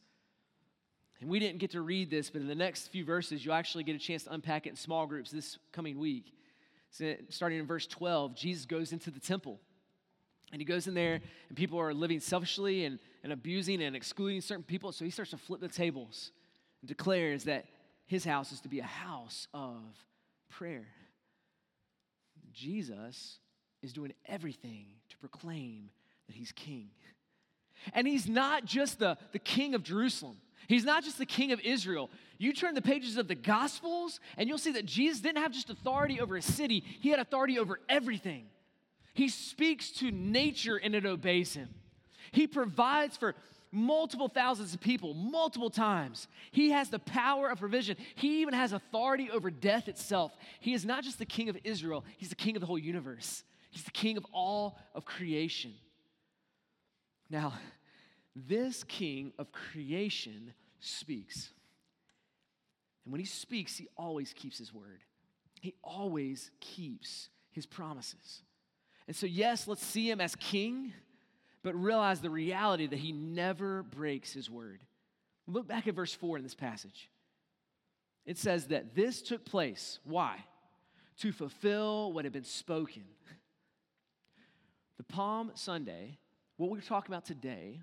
And 1.21 1.29
we 1.29 1.41
didn't 1.41 1.59
get 1.59 1.73
to 1.73 1.81
read 1.81 2.11
this, 2.11 2.31
but 2.31 2.41
in 2.41 2.47
the 2.47 2.55
next 2.55 2.89
few 2.89 3.05
verses, 3.05 3.45
you'll 3.45 3.55
actually 3.55 3.85
get 3.85 3.97
a 3.97 3.99
chance 3.99 4.25
to 4.25 4.33
unpack 4.33 4.67
it 4.67 4.71
in 4.71 4.77
small 4.77 5.07
groups 5.07 5.31
this 5.31 5.59
coming 5.73 5.99
week. 5.99 6.33
Starting 7.29 7.59
in 7.59 7.67
verse 7.67 7.87
12, 7.87 8.35
Jesus 8.35 8.65
goes 8.65 8.93
into 8.93 9.11
the 9.11 9.21
temple. 9.21 9.61
And 10.53 10.61
he 10.61 10.65
goes 10.65 10.87
in 10.87 10.95
there, 10.95 11.21
and 11.49 11.57
people 11.57 11.79
are 11.79 11.93
living 11.93 12.21
selfishly 12.21 12.85
and, 12.85 12.99
and 13.23 13.33
abusing 13.33 13.83
and 13.83 13.95
excluding 13.95 14.41
certain 14.41 14.65
people. 14.65 14.93
So 14.93 15.05
he 15.05 15.11
starts 15.11 15.33
to 15.33 15.37
flip 15.37 15.61
the 15.61 15.69
tables 15.69 16.33
and 16.81 16.89
declares 16.89 17.45
that 17.45 17.67
his 18.07 18.25
house 18.25 18.53
is 18.53 18.61
to 18.63 18.69
be 18.69 18.79
a 18.79 18.85
house 18.85 19.49
of 19.53 19.83
prayer. 20.49 20.87
Jesus 22.53 23.39
is 23.83 23.93
doing 23.93 24.13
everything 24.27 24.87
to 25.11 25.19
proclaim 25.19 25.91
that 26.27 26.35
he's 26.35 26.53
king. 26.53 26.91
And 27.93 28.07
he's 28.07 28.29
not 28.29 28.65
just 28.65 28.99
the, 28.99 29.19
the 29.33 29.39
king 29.39 29.75
of 29.75 29.83
Jerusalem. 29.83 30.37
He's 30.67 30.85
not 30.85 31.05
just 31.05 31.19
the 31.19 31.27
king 31.27 31.53
of 31.53 31.61
Israel. 31.61 32.11
You 32.38 32.53
turn 32.53 32.75
the 32.75 32.83
pages 32.83 33.17
of 33.17 33.29
the 33.29 33.35
Gospels, 33.35 34.21
and 34.37 34.49
you'll 34.49 34.59
see 34.59 34.73
that 34.73 34.87
Jesus 34.87 35.21
didn't 35.21 35.43
have 35.43 35.53
just 35.53 35.71
authority 35.71 36.21
over 36.21 36.37
a 36.37 36.43
city, 36.43 36.85
he 37.00 37.11
had 37.11 37.21
authority 37.21 37.59
over 37.59 37.81
everything. 37.88 38.47
He 39.15 39.29
speaks 39.29 39.91
to 39.93 40.12
nature 40.12 40.77
and 40.77 40.95
it 40.95 41.05
obeys 41.05 41.55
him. 41.55 41.69
He 42.31 42.47
provides 42.47 43.17
for 43.17 43.35
multiple 43.73 44.29
thousands 44.29 44.75
of 44.75 44.81
people 44.81 45.15
multiple 45.15 45.71
times. 45.71 46.29
He 46.53 46.71
has 46.71 46.88
the 46.88 46.99
power 46.99 47.50
of 47.50 47.59
provision. 47.59 47.97
He 48.15 48.43
even 48.43 48.55
has 48.55 48.73
authority 48.73 49.31
over 49.31 49.50
death 49.50 49.88
itself. 49.88 50.37
He 50.61 50.73
is 50.73 50.85
not 50.85 51.05
just 51.05 51.19
the 51.19 51.27
king 51.27 51.49
of 51.49 51.59
Israel, 51.65 52.05
he's 52.17 52.29
the 52.29 52.35
king 52.35 52.57
of 52.57 52.61
the 52.61 52.67
whole 52.67 52.79
universe. 52.79 53.43
He's 53.71 53.83
the 53.83 53.91
king 53.91 54.17
of 54.17 54.27
all 54.33 54.79
of 54.95 55.05
creation. 55.05 55.75
Now, 57.29 57.53
this 58.47 58.85
king 58.85 59.33
of 59.38 59.52
creation 59.52 60.52
speaks. 60.80 61.50
And 63.04 63.12
when 63.12 63.21
he 63.21 63.26
speaks, 63.26 63.76
he 63.76 63.88
always 63.97 64.33
keeps 64.33 64.59
his 64.59 64.73
word. 64.73 65.00
He 65.61 65.75
always 65.83 66.50
keeps 66.61 67.30
his 67.50 67.66
promises. 67.66 68.42
And 69.07 69.16
so, 69.16 69.26
yes, 69.26 69.66
let's 69.66 69.85
see 69.85 70.11
him 70.11 70.21
as 70.21 70.37
king, 70.37 70.92
but 71.62 71.75
realize 71.75 72.21
the 72.21 72.30
reality 72.30 72.87
that 72.87 72.99
he 72.99 73.12
never 73.12 73.83
breaks 73.83 74.33
his 74.33 74.50
word. 74.50 74.80
Look 75.47 75.66
back 75.66 75.88
at 75.88 75.95
verse 75.95 76.12
4 76.12 76.37
in 76.37 76.42
this 76.42 76.54
passage. 76.54 77.09
It 78.26 78.37
says 78.37 78.66
that 78.66 78.95
this 78.95 79.23
took 79.23 79.47
place. 79.47 79.99
Why? 80.04 80.45
To 81.21 81.33
fulfill 81.33 82.12
what 82.12 82.26
had 82.26 82.33
been 82.35 82.45
spoken. 82.45 83.04
The 84.99 85.04
Palm 85.04 85.52
Sunday, 85.54 86.18
what 86.59 86.68
we're 86.71 86.83
talking 86.83 87.12
about 87.12 87.25
today, 87.25 87.80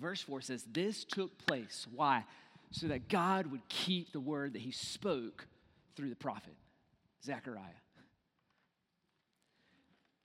verse 0.00 0.20
4 0.20 0.40
says, 0.40 0.64
This 0.72 1.04
took 1.04 1.36
place. 1.46 1.86
Why? 1.94 2.24
So 2.70 2.88
that 2.88 3.08
God 3.08 3.46
would 3.46 3.66
keep 3.68 4.12
the 4.12 4.20
word 4.20 4.54
that 4.54 4.62
he 4.62 4.72
spoke 4.72 5.46
through 5.94 6.10
the 6.10 6.16
prophet, 6.16 6.54
Zechariah. 7.24 7.62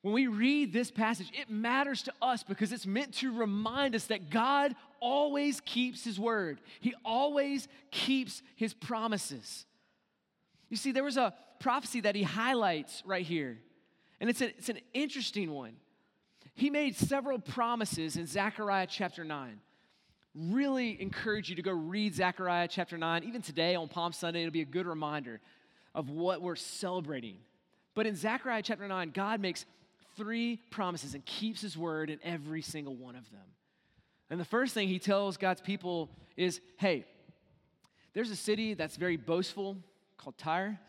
When 0.01 0.13
we 0.16 0.28
read 0.28 0.74
this 0.74 0.90
passage, 0.90 1.30
it 1.34 1.50
matters 1.50 2.04
to 2.04 2.13
us 2.22 2.44
because 2.44 2.72
it's 2.72 2.88
meant 2.88 3.13
to 3.16 3.32
remind 3.32 3.96
us 3.96 4.06
that 4.06 4.32
God 4.32 4.75
always 5.00 5.62
keeps 5.62 6.04
his 6.04 6.20
word. 6.20 6.60
He 6.80 6.96
always 7.06 7.68
keeps 7.92 8.42
his 8.56 8.74
promises. 8.74 9.66
You 10.70 10.78
see, 10.78 10.92
there 10.92 11.04
was 11.04 11.18
a 11.18 11.34
prophecy 11.60 12.01
that 12.01 12.16
he 12.16 12.24
highlights 12.24 13.04
right 13.06 13.25
here, 13.25 13.60
and 14.20 14.30
it's, 14.30 14.42
a, 14.42 14.48
it's 14.50 14.70
an 14.70 14.80
interesting 14.94 15.51
one. 15.51 15.74
He 16.53 16.70
made 16.70 16.96
several 16.96 17.39
promises 17.39 18.17
in 18.17 18.27
Zechariah 18.27 18.88
chapter 18.89 19.24
9. 19.24 19.60
Really 20.34 21.01
encourage 21.01 21.50
you 21.50 21.55
to 21.55 21.62
go 21.62 21.72
read 21.72 22.15
Zechariah 22.15 22.67
chapter 22.67 22.98
9. 22.98 23.24
Even 23.24 23.41
today 23.41 23.75
on 23.75 23.88
Palm 23.88 24.13
Sunday, 24.13 24.41
it'll 24.41 24.51
be 24.51 24.62
a 24.62 24.65
good 24.65 24.86
reminder 24.86 25.41
of 25.93 26.10
what 26.10 26.41
we're 26.41 26.55
celebrating. 26.55 27.38
But 27.96 28.08
in 28.08 28.15
Zechariah 28.15 28.62
chapter 28.62 28.88
9, 28.88 29.12
God 29.12 29.41
makes 29.41 29.65
three 30.15 30.58
promises 30.70 31.13
and 31.13 31.25
keeps 31.25 31.62
his 31.62 31.77
word 31.77 32.10
in 32.10 32.20
every 32.24 32.62
single 32.62 32.96
one 32.96 33.15
of 33.15 33.29
them. 33.31 33.41
And 34.29 34.39
the 34.39 34.46
first 34.46 34.74
thing 34.74 34.88
he 34.88 35.00
tells 35.00 35.38
God's 35.38 35.62
people 35.62 36.10
is 36.38 36.62
hey, 36.77 37.05
there's 38.13 38.31
a 38.31 38.36
city 38.36 38.74
that's 38.74 38.96
very 38.96 39.17
boastful 39.17 39.77
called 40.17 40.38
Tyre. 40.38 40.79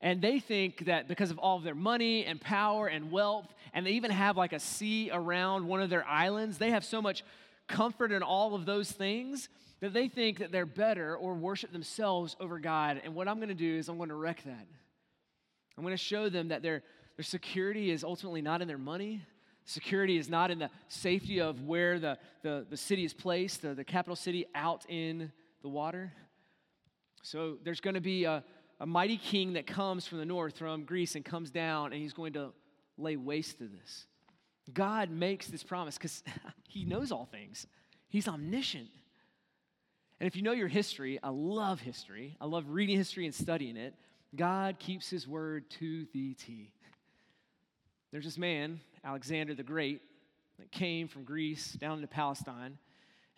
And 0.00 0.22
they 0.22 0.38
think 0.38 0.86
that 0.86 1.08
because 1.08 1.30
of 1.30 1.38
all 1.38 1.56
of 1.56 1.64
their 1.64 1.74
money 1.74 2.24
and 2.24 2.40
power 2.40 2.86
and 2.86 3.10
wealth, 3.10 3.52
and 3.72 3.84
they 3.84 3.92
even 3.92 4.10
have 4.10 4.36
like 4.36 4.52
a 4.52 4.60
sea 4.60 5.10
around 5.12 5.66
one 5.66 5.82
of 5.82 5.90
their 5.90 6.06
islands, 6.06 6.58
they 6.58 6.70
have 6.70 6.84
so 6.84 7.02
much 7.02 7.24
comfort 7.66 8.12
in 8.12 8.22
all 8.22 8.54
of 8.54 8.64
those 8.64 8.92
things 8.92 9.48
that 9.80 9.92
they 9.92 10.08
think 10.08 10.38
that 10.38 10.52
they're 10.52 10.66
better 10.66 11.16
or 11.16 11.34
worship 11.34 11.72
themselves 11.72 12.36
over 12.40 12.58
God. 12.58 13.00
And 13.04 13.14
what 13.14 13.28
I'm 13.28 13.36
going 13.36 13.48
to 13.48 13.54
do 13.54 13.76
is 13.76 13.88
I'm 13.88 13.96
going 13.96 14.08
to 14.08 14.14
wreck 14.14 14.42
that. 14.44 14.66
I'm 15.76 15.84
going 15.84 15.92
to 15.92 15.96
show 15.96 16.28
them 16.28 16.48
that 16.48 16.62
their, 16.62 16.82
their 17.16 17.24
security 17.24 17.90
is 17.90 18.02
ultimately 18.02 18.42
not 18.42 18.62
in 18.62 18.68
their 18.68 18.78
money. 18.78 19.22
Security 19.64 20.16
is 20.16 20.28
not 20.28 20.50
in 20.50 20.58
the 20.58 20.70
safety 20.88 21.40
of 21.40 21.62
where 21.62 21.98
the, 21.98 22.18
the, 22.42 22.66
the 22.70 22.76
city 22.76 23.04
is 23.04 23.12
placed, 23.12 23.62
the, 23.62 23.74
the 23.74 23.84
capital 23.84 24.16
city 24.16 24.46
out 24.54 24.84
in 24.88 25.30
the 25.62 25.68
water. 25.68 26.12
So 27.22 27.58
there's 27.62 27.80
going 27.80 27.94
to 27.94 28.00
be 28.00 28.24
a, 28.24 28.42
a 28.80 28.86
mighty 28.86 29.16
king 29.16 29.54
that 29.54 29.66
comes 29.66 30.06
from 30.06 30.18
the 30.18 30.24
north, 30.24 30.58
from 30.58 30.84
Greece, 30.84 31.14
and 31.14 31.24
comes 31.24 31.50
down, 31.50 31.92
and 31.92 32.00
he's 32.00 32.12
going 32.12 32.34
to 32.34 32.52
lay 32.96 33.16
waste 33.16 33.58
to 33.58 33.64
this. 33.64 34.06
God 34.72 35.10
makes 35.10 35.48
this 35.48 35.62
promise 35.62 35.96
because 35.96 36.22
he 36.68 36.84
knows 36.84 37.10
all 37.10 37.26
things, 37.26 37.66
he's 38.08 38.28
omniscient. 38.28 38.88
And 40.20 40.26
if 40.26 40.34
you 40.34 40.42
know 40.42 40.52
your 40.52 40.68
history, 40.68 41.20
I 41.22 41.28
love 41.28 41.80
history. 41.80 42.36
I 42.40 42.46
love 42.46 42.70
reading 42.70 42.96
history 42.96 43.24
and 43.24 43.32
studying 43.32 43.76
it. 43.76 43.94
God 44.34 44.80
keeps 44.80 45.08
his 45.08 45.28
word 45.28 45.70
to 45.78 46.06
the 46.12 46.34
T. 46.34 46.72
There's 48.10 48.24
this 48.24 48.36
man, 48.36 48.80
Alexander 49.04 49.54
the 49.54 49.62
Great, 49.62 50.00
that 50.58 50.72
came 50.72 51.06
from 51.06 51.22
Greece 51.22 51.72
down 51.72 51.98
into 51.98 52.08
Palestine, 52.08 52.66
and 52.66 52.76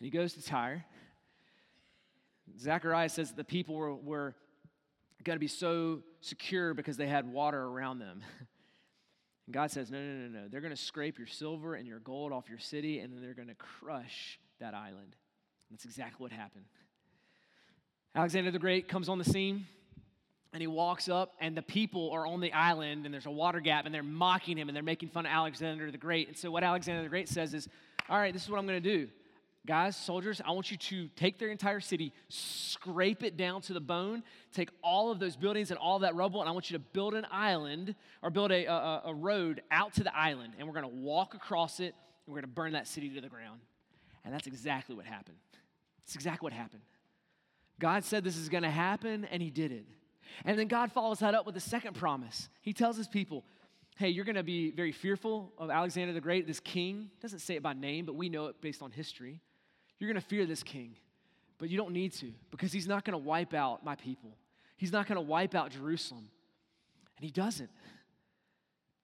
he 0.01 0.11
goes 0.11 0.33
to 0.35 0.43
Tyre. 0.43 0.87
Zechariah 2.59 3.11
says 3.11 3.33
the 3.33 3.45
people 3.45 3.75
were, 3.75 3.95
were 3.95 4.35
going 5.25 5.37
to 5.37 5.41
be 5.41 5.49
so 5.49 6.03
secure 6.21 6.75
because 6.75 6.97
they 6.97 7.07
had 7.07 7.31
water 7.31 7.63
around 7.63 7.99
them. 7.99 8.23
And 9.51 9.55
God 9.57 9.73
says, 9.73 9.91
No, 9.91 9.99
no, 9.99 10.29
no, 10.29 10.43
no. 10.43 10.49
They're 10.49 10.61
going 10.61 10.73
to 10.73 10.81
scrape 10.81 11.19
your 11.19 11.27
silver 11.27 11.75
and 11.75 11.85
your 11.85 11.99
gold 11.99 12.31
off 12.33 12.49
your 12.49 12.61
city, 12.61 13.01
and 13.01 13.13
then 13.13 13.21
they're 13.21 13.35
going 13.35 13.49
to 13.49 13.57
crush 13.57 14.39
that 14.61 14.75
island. 14.75 15.17
That's 15.73 15.85
exactly 15.85 16.23
what 16.23 16.31
happened. 16.31 16.67
Alexander 18.15 18.53
the 18.53 18.61
Great 18.61 18.87
comes 18.87 19.09
on 19.09 19.19
the 19.19 19.25
scene, 19.25 19.67
and 20.53 20.61
he 20.61 20.69
walks 20.69 21.09
up, 21.09 21.35
and 21.41 21.57
the 21.57 21.63
people 21.63 22.13
are 22.13 22.29
on 22.29 22.39
the 22.39 22.53
island, 22.53 23.07
and 23.07 23.13
there's 23.13 23.27
a 23.27 23.31
water 23.33 23.59
gap, 23.59 23.87
and 23.87 23.93
they're 23.93 24.05
mocking 24.05 24.57
him, 24.57 24.69
and 24.69 24.77
they're 24.77 24.85
making 24.85 25.09
fun 25.09 25.27
of 25.27 25.33
Alexander 25.33 25.91
the 25.91 25.99
Great. 25.99 26.29
And 26.29 26.37
so, 26.37 26.49
what 26.53 26.63
Alexander 26.63 27.03
the 27.03 27.09
Great 27.09 27.29
says 27.29 27.53
is, 27.53 27.69
All 28.09 28.19
right, 28.19 28.33
this 28.33 28.45
is 28.45 28.51
what 28.51 28.61
I'm 28.61 28.69
going 28.69 28.81
to 28.81 28.99
do 28.99 29.09
guys, 29.67 29.97
soldiers, 29.97 30.41
I 30.45 30.53
want 30.53 30.71
you 30.71 30.77
to 30.77 31.09
take 31.17 31.39
their 31.39 31.51
entire 31.51 31.81
city, 31.81 32.13
scrape 32.29 33.23
it 33.23 33.37
down 33.37 33.61
to 33.63 33.73
the 33.73 33.81
bone, 33.81 34.23
take 34.55 34.71
all 34.83 35.11
of 35.11 35.19
those 35.19 35.37
buildings 35.37 35.71
and 35.71 35.79
all 35.79 36.01
that 36.01 36.15
rubble, 36.15 36.41
and 36.41 36.49
I 36.49 36.53
want 36.53 36.71
you 36.71 36.79
to 36.79 36.85
build 36.93 37.15
an 37.15 37.27
island 37.31 37.95
or 38.23 38.31
build 38.31 38.53
a, 38.53 38.67
a, 38.67 39.03
a 39.07 39.15
road 39.15 39.63
out 39.71 39.95
to 39.95 40.03
the 40.03 40.17
island. 40.17 40.55
And 40.59 40.67
we're 40.67 40.75
going 40.75 40.91
to 40.91 40.97
walk 40.97 41.35
across 41.35 41.81
it 41.81 41.95
and 42.27 42.35
we're 42.35 42.41
going 42.41 42.43
to 42.43 42.55
burn 42.55 42.73
that 42.73 42.89
city 42.89 43.11
to 43.11 43.21
the 43.21 43.29
ground. 43.29 43.61
And 44.25 44.35
that's 44.35 44.47
exactly 44.47 44.95
what 44.95 45.07
happened. 45.07 45.37
That's 46.05 46.15
exactly 46.15 46.47
what 46.47 46.53
happened. 46.53 46.83
God 47.79 48.05
said 48.05 48.25
this 48.25 48.37
is 48.37 48.49
going 48.49 48.63
to 48.63 48.71
happen, 48.71 49.25
and 49.25 49.43
He 49.43 49.51
did 49.51 49.73
it. 49.73 49.87
And 50.45 50.59
then 50.59 50.69
God 50.69 50.93
follows 50.93 51.21
that 51.21 51.35
up 51.35 51.47
with 51.47 51.57
a 51.57 51.61
second 51.61 51.95
promise. 51.95 52.49
He 52.61 52.73
tells 52.73 52.97
His 52.97 53.09
people, 53.09 53.45
hey, 53.97 54.09
you're 54.09 54.25
going 54.25 54.37
to 54.37 54.43
be 54.43 54.71
very 54.71 54.93
fearful 54.93 55.53
of 55.59 55.71
Alexander 55.71 56.13
the 56.13 56.21
Great, 56.21 56.47
this 56.47 56.61
king. 56.61 57.11
Doesn't 57.21 57.41
say 57.41 57.57
it 57.57 57.63
by 57.63 57.73
name, 57.73 58.05
but 58.05 58.15
we 58.15 58.29
know 58.29 58.47
it 58.47 58.61
based 58.61 58.83
on 58.83 58.91
history. 58.91 59.41
You're 60.01 60.09
going 60.09 60.21
to 60.21 60.27
fear 60.27 60.47
this 60.47 60.63
king, 60.63 60.97
but 61.59 61.69
you 61.69 61.77
don't 61.77 61.93
need 61.93 62.13
to 62.15 62.33
because 62.51 62.73
he's 62.73 62.89
not 62.89 63.05
going 63.05 63.13
to 63.13 63.19
wipe 63.19 63.55
out 63.55 63.85
my 63.85 63.95
people. 63.95 64.37
He's 64.77 64.91
not 64.91 65.07
going 65.07 65.17
to 65.17 65.23
wipe 65.23 65.55
out 65.55 65.71
Jerusalem. 65.71 66.29
And 67.19 67.25
he 67.25 67.31
doesn't. 67.31 67.71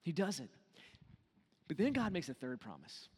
He 0.02 0.10
doesn't. 0.10 0.50
But 1.68 1.76
then 1.76 1.92
God 1.92 2.12
makes 2.12 2.30
a 2.30 2.34
third 2.34 2.60
promise. 2.60 3.08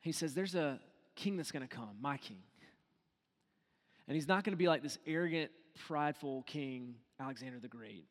He 0.00 0.12
says, 0.12 0.34
There's 0.34 0.54
a 0.54 0.78
king 1.16 1.38
that's 1.38 1.50
going 1.50 1.66
to 1.66 1.74
come, 1.74 1.96
my 2.00 2.18
king. 2.18 2.42
And 4.06 4.14
he's 4.14 4.28
not 4.28 4.44
going 4.44 4.52
to 4.52 4.58
be 4.58 4.68
like 4.68 4.82
this 4.82 4.98
arrogant, 5.06 5.50
prideful 5.86 6.42
king, 6.42 6.96
Alexander 7.18 7.58
the 7.58 7.68
Great. 7.68 8.06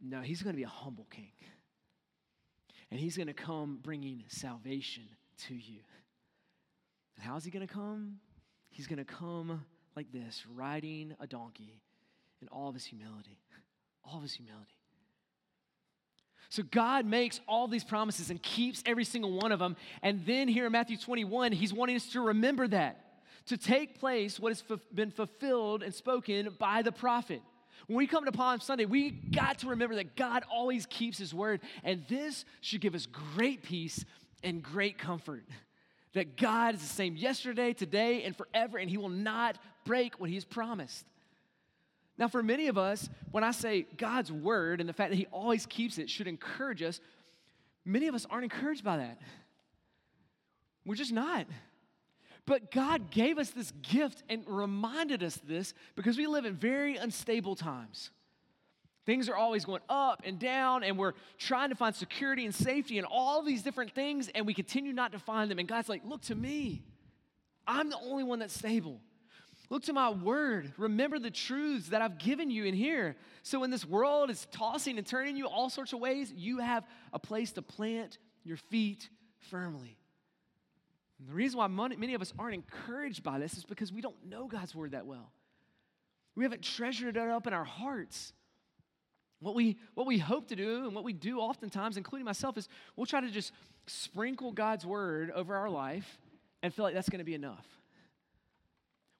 No, 0.00 0.20
he's 0.20 0.42
going 0.42 0.54
to 0.54 0.56
be 0.56 0.62
a 0.62 0.68
humble 0.68 1.08
king. 1.10 1.32
And 2.92 3.00
he's 3.00 3.16
going 3.16 3.26
to 3.26 3.34
come 3.34 3.80
bringing 3.82 4.22
salvation 4.28 5.04
to 5.48 5.54
you. 5.54 5.80
And 7.18 7.26
how's 7.26 7.44
he 7.44 7.50
going 7.50 7.66
to 7.66 7.72
come? 7.72 8.18
He's 8.70 8.86
going 8.86 8.98
to 8.98 9.04
come 9.04 9.64
like 9.96 10.12
this, 10.12 10.44
riding 10.54 11.14
a 11.18 11.26
donkey 11.26 11.80
in 12.40 12.46
all 12.48 12.68
of 12.68 12.74
his 12.74 12.84
humility. 12.84 13.40
All 14.04 14.18
of 14.18 14.22
his 14.22 14.34
humility. 14.34 14.78
So 16.48 16.62
God 16.62 17.04
makes 17.04 17.40
all 17.48 17.66
these 17.66 17.82
promises 17.82 18.30
and 18.30 18.40
keeps 18.40 18.82
every 18.86 19.04
single 19.04 19.32
one 19.32 19.50
of 19.50 19.58
them. 19.58 19.76
And 20.00 20.24
then 20.24 20.46
here 20.46 20.66
in 20.66 20.72
Matthew 20.72 20.96
21, 20.96 21.52
he's 21.52 21.72
wanting 21.72 21.96
us 21.96 22.06
to 22.12 22.20
remember 22.20 22.68
that, 22.68 23.04
to 23.46 23.56
take 23.56 23.98
place 23.98 24.38
what 24.38 24.50
has 24.50 24.62
been 24.94 25.10
fulfilled 25.10 25.82
and 25.82 25.92
spoken 25.92 26.54
by 26.56 26.82
the 26.82 26.92
prophet. 26.92 27.42
When 27.88 27.96
we 27.96 28.06
come 28.06 28.24
to 28.26 28.32
Palm 28.32 28.60
Sunday, 28.60 28.84
we 28.84 29.10
got 29.10 29.58
to 29.58 29.70
remember 29.70 29.96
that 29.96 30.14
God 30.14 30.44
always 30.50 30.86
keeps 30.86 31.18
his 31.18 31.34
word. 31.34 31.60
And 31.82 32.04
this 32.08 32.44
should 32.60 32.80
give 32.80 32.94
us 32.94 33.06
great 33.06 33.62
peace 33.64 34.04
and 34.44 34.62
great 34.62 34.98
comfort 34.98 35.44
that 36.18 36.36
God 36.36 36.74
is 36.74 36.80
the 36.80 36.86
same 36.86 37.16
yesterday, 37.16 37.72
today, 37.72 38.24
and 38.24 38.36
forever, 38.36 38.76
and 38.78 38.90
He 38.90 38.98
will 38.98 39.08
not 39.08 39.56
break 39.84 40.20
what 40.20 40.28
He 40.28 40.34
has 40.34 40.44
promised. 40.44 41.06
Now, 42.18 42.26
for 42.26 42.42
many 42.42 42.66
of 42.66 42.76
us, 42.76 43.08
when 43.30 43.44
I 43.44 43.52
say 43.52 43.86
God's 43.96 44.32
word 44.32 44.80
and 44.80 44.88
the 44.88 44.92
fact 44.92 45.10
that 45.10 45.16
He 45.16 45.26
always 45.26 45.66
keeps 45.66 45.98
it 45.98 46.10
should 46.10 46.26
encourage 46.26 46.82
us, 46.82 47.00
many 47.84 48.08
of 48.08 48.14
us 48.14 48.26
aren't 48.28 48.44
encouraged 48.44 48.82
by 48.82 48.96
that. 48.96 49.18
We're 50.84 50.96
just 50.96 51.12
not. 51.12 51.46
But 52.44 52.70
God 52.72 53.10
gave 53.10 53.38
us 53.38 53.50
this 53.50 53.72
gift 53.82 54.24
and 54.28 54.42
reminded 54.46 55.22
us 55.22 55.36
this 55.46 55.74
because 55.94 56.16
we 56.16 56.26
live 56.26 56.46
in 56.46 56.56
very 56.56 56.96
unstable 56.96 57.54
times. 57.54 58.10
Things 59.08 59.30
are 59.30 59.36
always 59.36 59.64
going 59.64 59.80
up 59.88 60.20
and 60.26 60.38
down, 60.38 60.84
and 60.84 60.98
we're 60.98 61.14
trying 61.38 61.70
to 61.70 61.74
find 61.74 61.96
security 61.96 62.44
and 62.44 62.54
safety 62.54 62.98
and 62.98 63.06
all 63.10 63.40
these 63.42 63.62
different 63.62 63.92
things, 63.92 64.28
and 64.34 64.46
we 64.46 64.52
continue 64.52 64.92
not 64.92 65.12
to 65.12 65.18
find 65.18 65.50
them. 65.50 65.58
And 65.58 65.66
God's 65.66 65.88
like, 65.88 66.02
Look 66.04 66.20
to 66.24 66.34
me. 66.34 66.82
I'm 67.66 67.88
the 67.88 67.96
only 67.96 68.22
one 68.22 68.38
that's 68.40 68.52
stable. 68.52 69.00
Look 69.70 69.84
to 69.84 69.94
my 69.94 70.10
word. 70.10 70.74
Remember 70.76 71.18
the 71.18 71.30
truths 71.30 71.88
that 71.88 72.02
I've 72.02 72.18
given 72.18 72.50
you 72.50 72.66
in 72.66 72.74
here. 72.74 73.16
So 73.44 73.60
when 73.60 73.70
this 73.70 73.82
world 73.82 74.28
is 74.28 74.46
tossing 74.52 74.98
and 74.98 75.06
turning 75.06 75.38
you 75.38 75.46
all 75.46 75.70
sorts 75.70 75.94
of 75.94 76.00
ways, 76.00 76.30
you 76.36 76.58
have 76.58 76.86
a 77.10 77.18
place 77.18 77.52
to 77.52 77.62
plant 77.62 78.18
your 78.44 78.58
feet 78.58 79.08
firmly. 79.50 79.96
And 81.18 81.30
the 81.30 81.32
reason 81.32 81.56
why 81.56 81.66
many 81.66 82.12
of 82.12 82.20
us 82.20 82.34
aren't 82.38 82.56
encouraged 82.56 83.22
by 83.22 83.38
this 83.38 83.56
is 83.56 83.64
because 83.64 83.90
we 83.90 84.02
don't 84.02 84.26
know 84.26 84.48
God's 84.48 84.74
word 84.74 84.90
that 84.90 85.06
well. 85.06 85.32
We 86.34 86.44
haven't 86.44 86.60
treasured 86.60 87.16
it 87.16 87.28
up 87.30 87.46
in 87.46 87.54
our 87.54 87.64
hearts. 87.64 88.34
What 89.40 89.54
we, 89.54 89.76
what 89.94 90.06
we 90.06 90.18
hope 90.18 90.48
to 90.48 90.56
do 90.56 90.86
and 90.86 90.94
what 90.94 91.04
we 91.04 91.12
do 91.12 91.38
oftentimes, 91.38 91.96
including 91.96 92.24
myself, 92.24 92.58
is 92.58 92.68
we'll 92.96 93.06
try 93.06 93.20
to 93.20 93.30
just 93.30 93.52
sprinkle 93.86 94.52
God's 94.52 94.84
word 94.84 95.30
over 95.30 95.54
our 95.54 95.70
life 95.70 96.18
and 96.62 96.74
feel 96.74 96.84
like 96.84 96.94
that's 96.94 97.08
going 97.08 97.20
to 97.20 97.24
be 97.24 97.34
enough. 97.34 97.66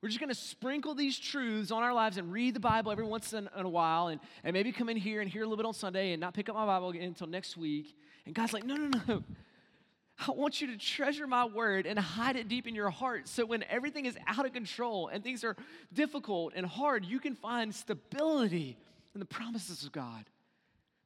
We're 0.03 0.09
just 0.09 0.21
going 0.21 0.29
to 0.29 0.35
sprinkle 0.35 0.95
these 0.95 1.19
truths 1.19 1.71
on 1.71 1.83
our 1.83 1.93
lives 1.93 2.19
and 2.19 2.33
read 2.33 2.55
the 2.55 2.61
Bible 2.61 2.93
every 2.93 3.05
once 3.05 3.33
in, 3.33 3.49
in, 3.57 3.65
a 3.65 3.69
while 3.69 4.09
and, 4.09 4.21
and 4.45 4.55
maybe 4.55 4.71
come 4.71 4.89
in 4.89 4.97
here 4.97 5.21
and 5.21 5.29
hear 5.29 5.43
a 5.43 5.45
little 5.45 5.57
bit 5.57 5.67
on 5.67 5.75
Sunday 5.75 6.13
and 6.13 6.21
not 6.21 6.35
pick 6.35 6.49
up 6.49 6.55
my 6.55 6.67
Bible 6.67 6.91
again 6.91 7.03
until 7.03 7.27
next 7.27 7.57
week. 7.57 7.97
And 8.25 8.35
God's 8.35 8.53
like, 8.53 8.65
no, 8.65 8.77
no, 8.77 9.01
no. 9.09 9.25
I 10.27 10.33
want 10.33 10.61
you 10.61 10.69
to 10.69 10.77
treasure 10.77 11.29
my 11.29 11.45
word 11.45 11.87
and 11.87 11.97
hide 11.97 12.35
it 12.35 12.49
deep 12.49 12.67
in 12.67 12.75
your 12.75 12.91
heart 12.91 13.29
so 13.29 13.47
when 13.47 13.63
everything 13.71 14.07
is 14.07 14.17
out 14.27 14.45
of 14.45 14.53
control 14.53 15.07
and 15.09 15.23
things 15.23 15.45
are 15.45 15.57
difficult 15.93 16.55
and 16.57 16.67
hard, 16.67 17.05
you 17.05 17.21
can 17.21 17.37
find 17.37 17.73
stability 17.73 18.77
and 19.19 19.23
the 19.23 19.35
promises 19.35 19.83
of 19.83 19.91
God, 19.91 20.25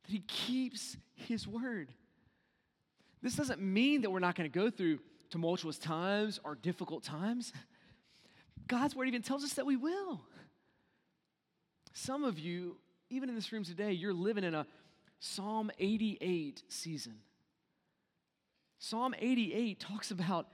that 0.05 0.12
He 0.12 0.18
keeps 0.18 0.98
His 1.14 1.48
word. 1.48 1.88
This 3.22 3.35
doesn't 3.35 3.62
mean 3.62 4.03
that 4.03 4.11
we're 4.11 4.18
not 4.18 4.35
going 4.35 4.51
to 4.51 4.55
go 4.55 4.68
through 4.68 4.98
tumultuous 5.31 5.79
times 5.79 6.38
or 6.44 6.55
difficult 6.55 7.03
times. 7.03 7.55
God's 8.68 8.94
word 8.94 9.09
even 9.09 9.22
tells 9.22 9.44
us 9.44 9.55
that 9.55 9.64
we 9.64 9.77
will. 9.77 10.20
Some 11.94 12.22
of 12.22 12.38
you, 12.38 12.77
even 13.09 13.31
in 13.31 13.35
this 13.35 13.51
room 13.51 13.64
today, 13.64 13.92
you're 13.92 14.12
living 14.12 14.44
in 14.44 14.55
a 14.55 14.66
Psalm 15.18 15.70
88 15.79 16.62
season. 16.68 17.14
Psalm 18.79 19.14
88 19.18 19.81
talks 19.81 20.11
about 20.11 20.48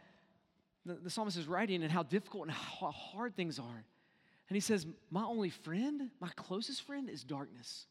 the, 0.87 0.95
the 0.95 1.11
psalmist 1.11 1.37
is 1.37 1.49
writing 1.49 1.83
and 1.83 1.91
how 1.91 2.05
difficult 2.05 2.45
and 2.45 2.53
how 2.53 2.93
hard 2.93 3.35
things 3.35 3.59
are. 3.59 3.85
And 4.49 4.57
he 4.57 4.61
says, 4.61 4.87
My 5.11 5.25
only 5.25 5.51
friend, 5.51 6.11
my 6.21 6.31
closest 6.37 6.83
friend, 6.83 7.09
is 7.11 7.23
darkness. 7.23 7.87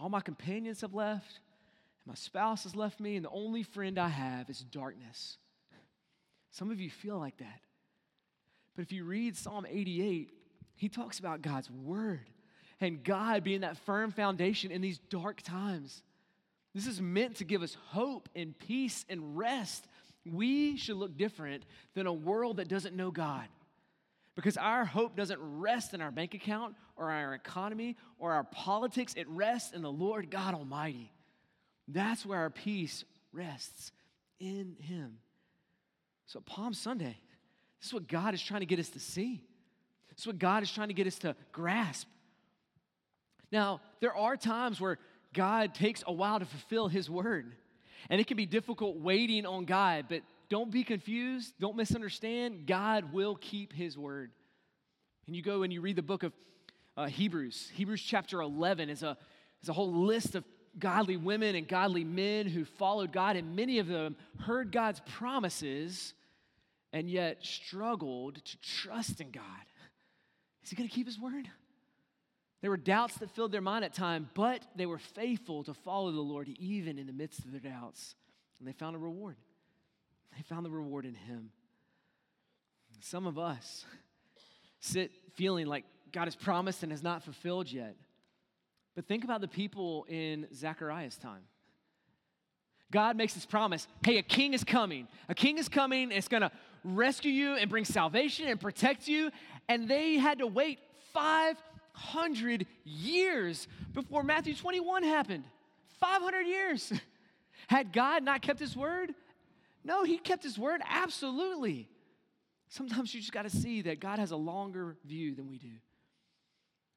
All 0.00 0.08
my 0.08 0.20
companions 0.20 0.80
have 0.82 0.94
left, 0.94 1.40
and 2.00 2.06
my 2.06 2.14
spouse 2.14 2.62
has 2.62 2.76
left 2.76 3.00
me, 3.00 3.16
and 3.16 3.24
the 3.24 3.30
only 3.30 3.62
friend 3.62 3.98
I 3.98 4.08
have 4.08 4.48
is 4.48 4.60
darkness. 4.60 5.38
Some 6.50 6.70
of 6.70 6.80
you 6.80 6.90
feel 6.90 7.18
like 7.18 7.38
that. 7.38 7.60
But 8.76 8.82
if 8.82 8.92
you 8.92 9.04
read 9.04 9.36
Psalm 9.36 9.66
88, 9.68 10.32
he 10.76 10.88
talks 10.88 11.18
about 11.18 11.42
God's 11.42 11.70
word 11.70 12.20
and 12.80 13.02
God 13.02 13.42
being 13.42 13.62
that 13.62 13.76
firm 13.78 14.12
foundation 14.12 14.70
in 14.70 14.80
these 14.80 14.98
dark 14.98 15.42
times. 15.42 16.02
This 16.74 16.86
is 16.86 17.00
meant 17.00 17.36
to 17.36 17.44
give 17.44 17.62
us 17.62 17.76
hope 17.88 18.28
and 18.36 18.56
peace 18.56 19.04
and 19.08 19.36
rest. 19.36 19.88
We 20.24 20.76
should 20.76 20.96
look 20.96 21.16
different 21.16 21.64
than 21.94 22.06
a 22.06 22.12
world 22.12 22.58
that 22.58 22.68
doesn't 22.68 22.94
know 22.94 23.10
God. 23.10 23.48
Because 24.38 24.56
our 24.56 24.84
hope 24.84 25.16
doesn't 25.16 25.40
rest 25.42 25.94
in 25.94 26.00
our 26.00 26.12
bank 26.12 26.32
account 26.32 26.76
or 26.94 27.10
our 27.10 27.34
economy 27.34 27.96
or 28.20 28.34
our 28.34 28.44
politics, 28.44 29.14
it 29.16 29.28
rests 29.28 29.72
in 29.72 29.82
the 29.82 29.90
Lord 29.90 30.30
God 30.30 30.54
Almighty. 30.54 31.10
That's 31.88 32.24
where 32.24 32.38
our 32.38 32.48
peace 32.48 33.02
rests 33.32 33.90
in 34.38 34.76
Him. 34.78 35.18
So, 36.26 36.38
Palm 36.38 36.72
Sunday, 36.72 37.16
this 37.80 37.88
is 37.88 37.92
what 37.92 38.06
God 38.06 38.32
is 38.32 38.40
trying 38.40 38.60
to 38.60 38.66
get 38.66 38.78
us 38.78 38.90
to 38.90 39.00
see. 39.00 39.42
This 40.10 40.20
is 40.20 40.26
what 40.28 40.38
God 40.38 40.62
is 40.62 40.70
trying 40.70 40.86
to 40.86 40.94
get 40.94 41.08
us 41.08 41.18
to 41.18 41.34
grasp. 41.50 42.06
Now, 43.50 43.80
there 43.98 44.14
are 44.14 44.36
times 44.36 44.80
where 44.80 44.98
God 45.34 45.74
takes 45.74 46.04
a 46.06 46.12
while 46.12 46.38
to 46.38 46.46
fulfill 46.46 46.86
His 46.86 47.10
word, 47.10 47.56
and 48.08 48.20
it 48.20 48.28
can 48.28 48.36
be 48.36 48.46
difficult 48.46 48.98
waiting 48.98 49.46
on 49.46 49.64
God, 49.64 50.04
but 50.08 50.22
don't 50.50 50.70
be 50.70 50.84
confused. 50.84 51.54
Don't 51.60 51.76
misunderstand. 51.76 52.66
God 52.66 53.12
will 53.12 53.36
keep 53.36 53.72
his 53.72 53.98
word. 53.98 54.30
And 55.26 55.36
you 55.36 55.42
go 55.42 55.62
and 55.62 55.72
you 55.72 55.80
read 55.80 55.96
the 55.96 56.02
book 56.02 56.22
of 56.22 56.32
uh, 56.96 57.06
Hebrews. 57.06 57.70
Hebrews 57.74 58.02
chapter 58.02 58.40
11 58.40 58.88
is 58.88 59.02
a, 59.02 59.16
is 59.62 59.68
a 59.68 59.72
whole 59.72 59.92
list 59.92 60.34
of 60.34 60.44
godly 60.78 61.16
women 61.16 61.54
and 61.54 61.68
godly 61.68 62.04
men 62.04 62.46
who 62.46 62.64
followed 62.64 63.12
God, 63.12 63.36
and 63.36 63.54
many 63.56 63.78
of 63.78 63.86
them 63.86 64.16
heard 64.40 64.72
God's 64.72 65.00
promises 65.06 66.14
and 66.92 67.10
yet 67.10 67.44
struggled 67.44 68.42
to 68.44 68.58
trust 68.60 69.20
in 69.20 69.30
God. 69.30 69.44
Is 70.64 70.70
he 70.70 70.76
going 70.76 70.88
to 70.88 70.94
keep 70.94 71.06
his 71.06 71.20
word? 71.20 71.48
There 72.60 72.70
were 72.70 72.76
doubts 72.76 73.16
that 73.18 73.30
filled 73.30 73.52
their 73.52 73.60
mind 73.60 73.84
at 73.84 73.94
time, 73.94 74.30
but 74.34 74.62
they 74.74 74.86
were 74.86 74.98
faithful 74.98 75.62
to 75.64 75.74
follow 75.74 76.10
the 76.10 76.20
Lord 76.20 76.48
even 76.58 76.98
in 76.98 77.06
the 77.06 77.12
midst 77.12 77.40
of 77.40 77.52
their 77.52 77.60
doubts, 77.60 78.14
and 78.58 78.66
they 78.66 78.72
found 78.72 78.96
a 78.96 78.98
reward. 78.98 79.36
They 80.36 80.42
found 80.42 80.64
the 80.64 80.70
reward 80.70 81.04
in 81.04 81.14
Him. 81.14 81.50
Some 83.00 83.26
of 83.26 83.38
us 83.38 83.84
sit 84.80 85.10
feeling 85.34 85.66
like 85.66 85.84
God 86.12 86.24
has 86.24 86.36
promised 86.36 86.82
and 86.82 86.92
has 86.92 87.02
not 87.02 87.22
fulfilled 87.22 87.70
yet. 87.70 87.96
But 88.94 89.06
think 89.06 89.24
about 89.24 89.40
the 89.40 89.48
people 89.48 90.04
in 90.08 90.48
Zechariah's 90.52 91.16
time. 91.16 91.42
God 92.90 93.16
makes 93.16 93.34
this 93.34 93.46
promise 93.46 93.86
hey, 94.04 94.18
a 94.18 94.22
king 94.22 94.54
is 94.54 94.64
coming. 94.64 95.06
A 95.28 95.34
king 95.34 95.58
is 95.58 95.68
coming, 95.68 96.10
it's 96.10 96.28
gonna 96.28 96.50
rescue 96.84 97.30
you 97.30 97.54
and 97.54 97.70
bring 97.70 97.84
salvation 97.84 98.48
and 98.48 98.60
protect 98.60 99.06
you. 99.06 99.30
And 99.68 99.88
they 99.88 100.14
had 100.14 100.38
to 100.38 100.46
wait 100.46 100.78
500 101.12 102.66
years 102.84 103.68
before 103.92 104.22
Matthew 104.22 104.54
21 104.54 105.02
happened. 105.02 105.44
500 106.00 106.42
years. 106.42 106.92
Had 107.66 107.92
God 107.92 108.22
not 108.22 108.40
kept 108.40 108.60
his 108.60 108.76
word? 108.76 109.12
No, 109.88 110.04
he 110.04 110.18
kept 110.18 110.42
his 110.42 110.58
word. 110.58 110.82
Absolutely. 110.86 111.88
Sometimes 112.68 113.14
you 113.14 113.20
just 113.20 113.32
got 113.32 113.44
to 113.44 113.50
see 113.50 113.80
that 113.82 114.00
God 114.00 114.18
has 114.18 114.32
a 114.32 114.36
longer 114.36 114.98
view 115.06 115.34
than 115.34 115.48
we 115.48 115.56
do. 115.56 115.72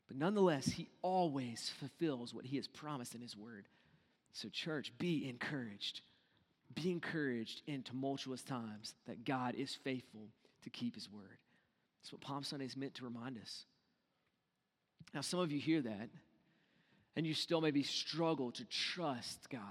But 0.10 0.18
nonetheless, 0.18 0.66
he 0.66 0.90
always 1.02 1.72
fulfills 1.80 2.34
what 2.34 2.44
he 2.44 2.58
has 2.58 2.68
promised 2.68 3.16
in 3.16 3.22
his 3.22 3.38
word. 3.38 3.70
So, 4.34 4.50
church, 4.50 4.92
be 4.98 5.30
encouraged. 5.30 6.02
Be 6.76 6.92
encouraged 6.92 7.62
in 7.66 7.82
tumultuous 7.82 8.42
times 8.42 8.94
that 9.08 9.24
God 9.24 9.56
is 9.56 9.74
faithful 9.74 10.28
to 10.64 10.70
keep 10.70 10.96
his 10.96 11.10
word. 11.10 11.38
That's 12.02 12.12
what 12.12 12.20
Palm 12.20 12.44
Sunday 12.44 12.66
is 12.66 12.76
meant 12.76 12.96
to 12.96 13.06
remind 13.06 13.38
us. 13.38 13.64
Now, 15.14 15.22
some 15.22 15.40
of 15.40 15.50
you 15.50 15.62
hear 15.62 15.82
that, 15.82 16.10
and 17.16 17.26
you 17.26 17.36
still 17.36 17.62
maybe 17.62 17.84
struggle 17.84 18.52
to 18.52 18.66
trust 18.66 19.50
God. 19.50 19.62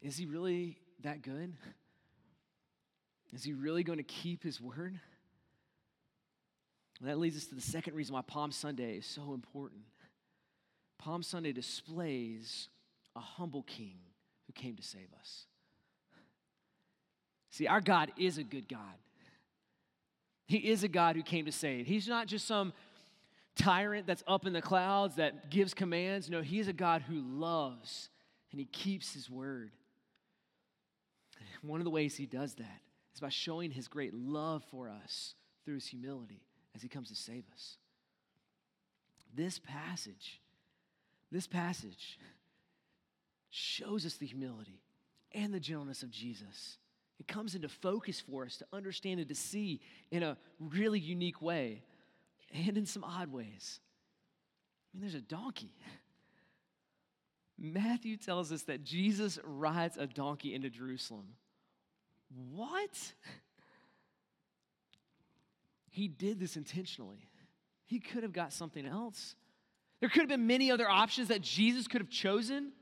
Is 0.00 0.16
he 0.16 0.24
really 0.24 0.78
that 1.02 1.22
good? 1.22 1.54
Is 3.32 3.44
he 3.44 3.52
really 3.52 3.82
going 3.82 3.98
to 3.98 4.04
keep 4.04 4.42
his 4.42 4.60
word? 4.60 4.98
And 7.00 7.08
that 7.08 7.18
leads 7.18 7.36
us 7.36 7.46
to 7.46 7.54
the 7.54 7.60
second 7.60 7.94
reason 7.94 8.14
why 8.14 8.22
Palm 8.22 8.50
Sunday 8.50 8.96
is 8.96 9.06
so 9.06 9.34
important. 9.34 9.82
Palm 10.98 11.22
Sunday 11.22 11.52
displays 11.52 12.68
a 13.14 13.20
humble 13.20 13.62
king 13.62 13.98
who 14.46 14.52
came 14.52 14.76
to 14.76 14.82
save 14.82 15.08
us. 15.18 15.46
See, 17.50 17.66
our 17.66 17.80
God 17.80 18.12
is 18.18 18.38
a 18.38 18.42
good 18.42 18.68
God. 18.68 18.80
He 20.46 20.56
is 20.56 20.82
a 20.82 20.88
God 20.88 21.14
who 21.14 21.22
came 21.22 21.44
to 21.44 21.52
save. 21.52 21.86
He's 21.86 22.08
not 22.08 22.26
just 22.26 22.46
some 22.46 22.72
tyrant 23.54 24.06
that's 24.06 24.24
up 24.26 24.46
in 24.46 24.52
the 24.52 24.62
clouds 24.62 25.16
that 25.16 25.50
gives 25.50 25.74
commands. 25.74 26.30
No, 26.30 26.40
He 26.40 26.58
is 26.58 26.68
a 26.68 26.72
God 26.72 27.02
who 27.02 27.20
loves 27.20 28.08
and 28.50 28.58
He 28.58 28.66
keeps 28.66 29.12
His 29.12 29.28
word. 29.28 29.70
One 31.62 31.80
of 31.80 31.84
the 31.84 31.90
ways 31.90 32.16
he 32.16 32.26
does 32.26 32.54
that 32.54 32.80
is 33.14 33.20
by 33.20 33.28
showing 33.28 33.70
his 33.70 33.88
great 33.88 34.14
love 34.14 34.64
for 34.70 34.88
us 34.88 35.34
through 35.64 35.74
his 35.74 35.86
humility 35.86 36.42
as 36.74 36.82
he 36.82 36.88
comes 36.88 37.08
to 37.08 37.16
save 37.16 37.44
us. 37.52 37.76
This 39.34 39.58
passage, 39.58 40.40
this 41.30 41.46
passage 41.46 42.18
shows 43.50 44.06
us 44.06 44.14
the 44.14 44.26
humility 44.26 44.80
and 45.32 45.52
the 45.52 45.60
gentleness 45.60 46.02
of 46.02 46.10
Jesus. 46.10 46.78
It 47.18 47.26
comes 47.26 47.54
into 47.54 47.68
focus 47.68 48.20
for 48.20 48.44
us 48.44 48.56
to 48.58 48.66
understand 48.72 49.20
and 49.20 49.28
to 49.28 49.34
see 49.34 49.80
in 50.10 50.22
a 50.22 50.36
really 50.60 51.00
unique 51.00 51.42
way 51.42 51.82
and 52.52 52.78
in 52.78 52.86
some 52.86 53.04
odd 53.04 53.32
ways. 53.32 53.80
I 54.94 54.98
mean, 54.98 55.02
there's 55.02 55.20
a 55.20 55.20
donkey. 55.20 55.74
Matthew 57.58 58.16
tells 58.16 58.52
us 58.52 58.62
that 58.62 58.84
Jesus 58.84 59.38
rides 59.42 59.96
a 59.96 60.06
donkey 60.06 60.54
into 60.54 60.70
Jerusalem. 60.70 61.26
What? 62.34 63.12
He 65.90 66.08
did 66.08 66.38
this 66.38 66.56
intentionally. 66.56 67.28
He 67.86 67.98
could 67.98 68.22
have 68.22 68.32
got 68.32 68.52
something 68.52 68.86
else. 68.86 69.34
There 70.00 70.08
could 70.08 70.20
have 70.20 70.28
been 70.28 70.46
many 70.46 70.70
other 70.70 70.88
options 70.88 71.28
that 71.28 71.40
Jesus 71.40 71.88
could 71.88 72.00
have 72.00 72.10
chosen, 72.10 72.72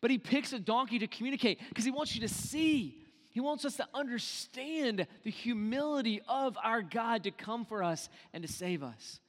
but 0.00 0.10
he 0.10 0.18
picks 0.18 0.52
a 0.52 0.58
donkey 0.58 0.98
to 1.00 1.06
communicate 1.06 1.60
because 1.68 1.84
he 1.84 1.90
wants 1.90 2.14
you 2.14 2.22
to 2.22 2.28
see. 2.28 3.04
He 3.30 3.40
wants 3.40 3.64
us 3.64 3.76
to 3.76 3.86
understand 3.92 5.06
the 5.24 5.30
humility 5.30 6.22
of 6.26 6.56
our 6.62 6.80
God 6.80 7.24
to 7.24 7.30
come 7.30 7.64
for 7.64 7.82
us 7.82 8.08
and 8.32 8.42
to 8.42 8.52
save 8.52 8.82
us. 8.82 9.20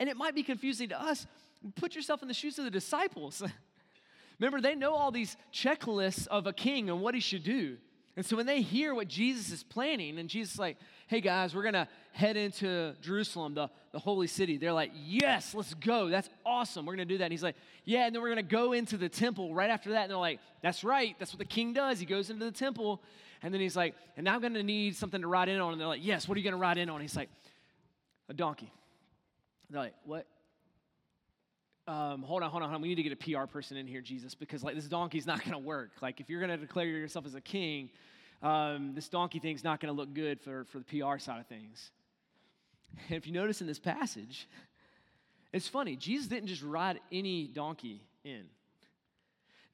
And 0.00 0.08
it 0.08 0.16
might 0.16 0.34
be 0.34 0.42
confusing 0.42 0.88
to 0.88 1.00
us. 1.00 1.26
Put 1.76 1.94
yourself 1.94 2.22
in 2.22 2.28
the 2.28 2.34
shoes 2.34 2.58
of 2.58 2.64
the 2.64 2.70
disciples. 2.70 3.42
Remember, 4.40 4.60
they 4.60 4.74
know 4.74 4.94
all 4.94 5.10
these 5.10 5.36
checklists 5.52 6.26
of 6.26 6.46
a 6.46 6.52
king 6.52 6.90
and 6.90 7.00
what 7.00 7.14
he 7.14 7.20
should 7.20 7.44
do. 7.44 7.78
And 8.16 8.24
so 8.24 8.34
when 8.34 8.46
they 8.46 8.62
hear 8.62 8.94
what 8.94 9.08
Jesus 9.08 9.52
is 9.52 9.62
planning, 9.62 10.18
and 10.18 10.28
Jesus 10.28 10.54
is 10.54 10.58
like, 10.58 10.78
hey 11.06 11.20
guys, 11.20 11.54
we're 11.54 11.62
gonna 11.62 11.86
head 12.12 12.38
into 12.38 12.94
Jerusalem, 13.02 13.54
the, 13.54 13.68
the 13.92 13.98
holy 13.98 14.26
city, 14.26 14.56
they're 14.56 14.72
like, 14.72 14.90
yes, 14.94 15.54
let's 15.54 15.74
go. 15.74 16.08
That's 16.08 16.30
awesome. 16.44 16.86
We're 16.86 16.94
gonna 16.94 17.04
do 17.04 17.18
that. 17.18 17.24
And 17.24 17.32
he's 17.32 17.42
like, 17.42 17.56
yeah, 17.84 18.06
and 18.06 18.14
then 18.14 18.22
we're 18.22 18.30
gonna 18.30 18.42
go 18.42 18.72
into 18.72 18.96
the 18.96 19.10
temple 19.10 19.54
right 19.54 19.68
after 19.68 19.90
that. 19.90 20.02
And 20.02 20.10
they're 20.10 20.16
like, 20.16 20.40
that's 20.62 20.82
right. 20.82 21.14
That's 21.18 21.32
what 21.32 21.38
the 21.38 21.44
king 21.44 21.74
does. 21.74 22.00
He 22.00 22.06
goes 22.06 22.30
into 22.30 22.46
the 22.46 22.50
temple. 22.50 23.02
And 23.42 23.52
then 23.52 23.60
he's 23.60 23.76
like, 23.76 23.94
and 24.16 24.24
now 24.24 24.34
I'm 24.34 24.40
gonna 24.40 24.62
need 24.62 24.96
something 24.96 25.20
to 25.20 25.28
ride 25.28 25.50
in 25.50 25.60
on. 25.60 25.72
And 25.72 25.80
they're 25.80 25.88
like, 25.88 26.04
yes, 26.04 26.26
what 26.26 26.36
are 26.36 26.38
you 26.38 26.44
gonna 26.44 26.56
ride 26.56 26.78
in 26.78 26.88
on? 26.88 27.02
he's 27.02 27.16
like, 27.16 27.28
a 28.30 28.34
donkey. 28.34 28.72
They're 29.68 29.82
like, 29.82 29.94
what? 30.04 30.26
Um, 31.88 32.22
hold 32.22 32.42
on, 32.42 32.50
hold 32.50 32.62
on, 32.64 32.70
hold 32.70 32.76
on. 32.76 32.82
We 32.82 32.88
need 32.88 32.96
to 32.96 33.02
get 33.02 33.12
a 33.12 33.16
PR 33.16 33.46
person 33.46 33.76
in 33.76 33.86
here, 33.86 34.00
Jesus, 34.00 34.34
because 34.34 34.64
like 34.64 34.74
this 34.74 34.86
donkey's 34.86 35.26
not 35.26 35.40
going 35.40 35.52
to 35.52 35.58
work. 35.58 35.90
Like 36.02 36.20
if 36.20 36.28
you're 36.28 36.40
going 36.40 36.50
to 36.50 36.56
declare 36.56 36.86
yourself 36.86 37.26
as 37.26 37.34
a 37.34 37.40
king, 37.40 37.90
um, 38.42 38.92
this 38.94 39.08
donkey 39.08 39.38
thing's 39.38 39.62
not 39.62 39.80
going 39.80 39.94
to 39.94 39.96
look 39.96 40.12
good 40.12 40.40
for, 40.40 40.64
for 40.64 40.78
the 40.78 40.84
PR 40.84 41.18
side 41.18 41.40
of 41.40 41.46
things. 41.46 41.90
And 43.08 43.16
if 43.16 43.26
you 43.26 43.32
notice 43.32 43.60
in 43.60 43.66
this 43.66 43.78
passage, 43.78 44.48
it's 45.52 45.68
funny. 45.68 45.96
Jesus 45.96 46.26
didn't 46.26 46.48
just 46.48 46.62
ride 46.62 47.00
any 47.12 47.46
donkey 47.46 48.02
in. 48.24 48.44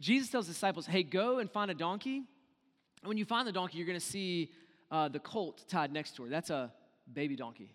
Jesus 0.01 0.29
tells 0.29 0.47
disciples, 0.47 0.87
hey, 0.87 1.03
go 1.03 1.39
and 1.39 1.51
find 1.51 1.71
a 1.71 1.75
donkey. 1.75 2.17
And 2.17 3.09
when 3.09 3.17
you 3.17 3.25
find 3.25 3.49
the 3.49 3.53
donkey, 3.53 3.79
you're 3.79 3.87
going 3.87 3.99
to 3.99 4.05
see 4.05 4.51
uh, 4.91 5.09
the 5.09 5.19
colt 5.19 5.65
tied 5.69 5.93
next 5.93 6.17
to 6.17 6.25
her. 6.25 6.29
That's 6.29 6.51
a 6.51 6.73
baby 7.13 7.37
donkey. 7.37 7.75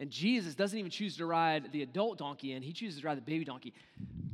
And 0.00 0.10
Jesus 0.10 0.54
doesn't 0.54 0.78
even 0.78 0.90
choose 0.90 1.18
to 1.18 1.26
ride 1.26 1.70
the 1.72 1.82
adult 1.82 2.18
donkey 2.18 2.52
in, 2.52 2.62
he 2.62 2.72
chooses 2.72 3.02
to 3.02 3.06
ride 3.06 3.18
the 3.18 3.22
baby 3.22 3.44
donkey. 3.44 3.74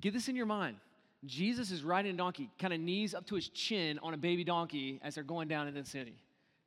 Get 0.01 0.15
this 0.15 0.29
in 0.29 0.37
your 0.37 0.47
mind. 0.47 0.77
Jesus 1.25 1.73
is 1.73 1.83
riding 1.83 2.15
a 2.15 2.17
donkey, 2.17 2.49
kind 2.59 2.73
of 2.73 2.79
knees 2.79 3.15
up 3.15 3.27
to 3.27 3.35
his 3.35 3.49
chin 3.49 3.99
on 4.01 4.15
a 4.15 4.17
baby 4.17 4.45
donkey 4.45 5.01
as 5.03 5.17
they're 5.17 5.25
going 5.25 5.49
down 5.49 5.67
into 5.67 5.83
the 5.83 5.89
city, 5.89 6.15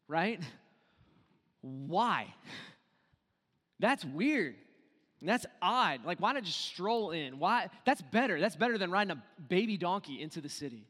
right? 0.10 0.42
Why? 1.62 2.34
That's 3.80 4.04
weird. 4.04 4.56
That's 5.22 5.46
odd. 5.62 6.06
Like, 6.06 6.20
why 6.20 6.34
not 6.34 6.44
just 6.44 6.60
stroll 6.60 7.12
in? 7.12 7.40
Why? 7.40 7.70
That's 7.86 8.02
better. 8.02 8.40
That's 8.40 8.56
better 8.56 8.78
than 8.78 8.92
riding 8.92 9.12
a 9.12 9.24
baby 9.48 9.78
donkey 9.78 10.22
into 10.22 10.42
the 10.42 10.50
city. 10.50 10.88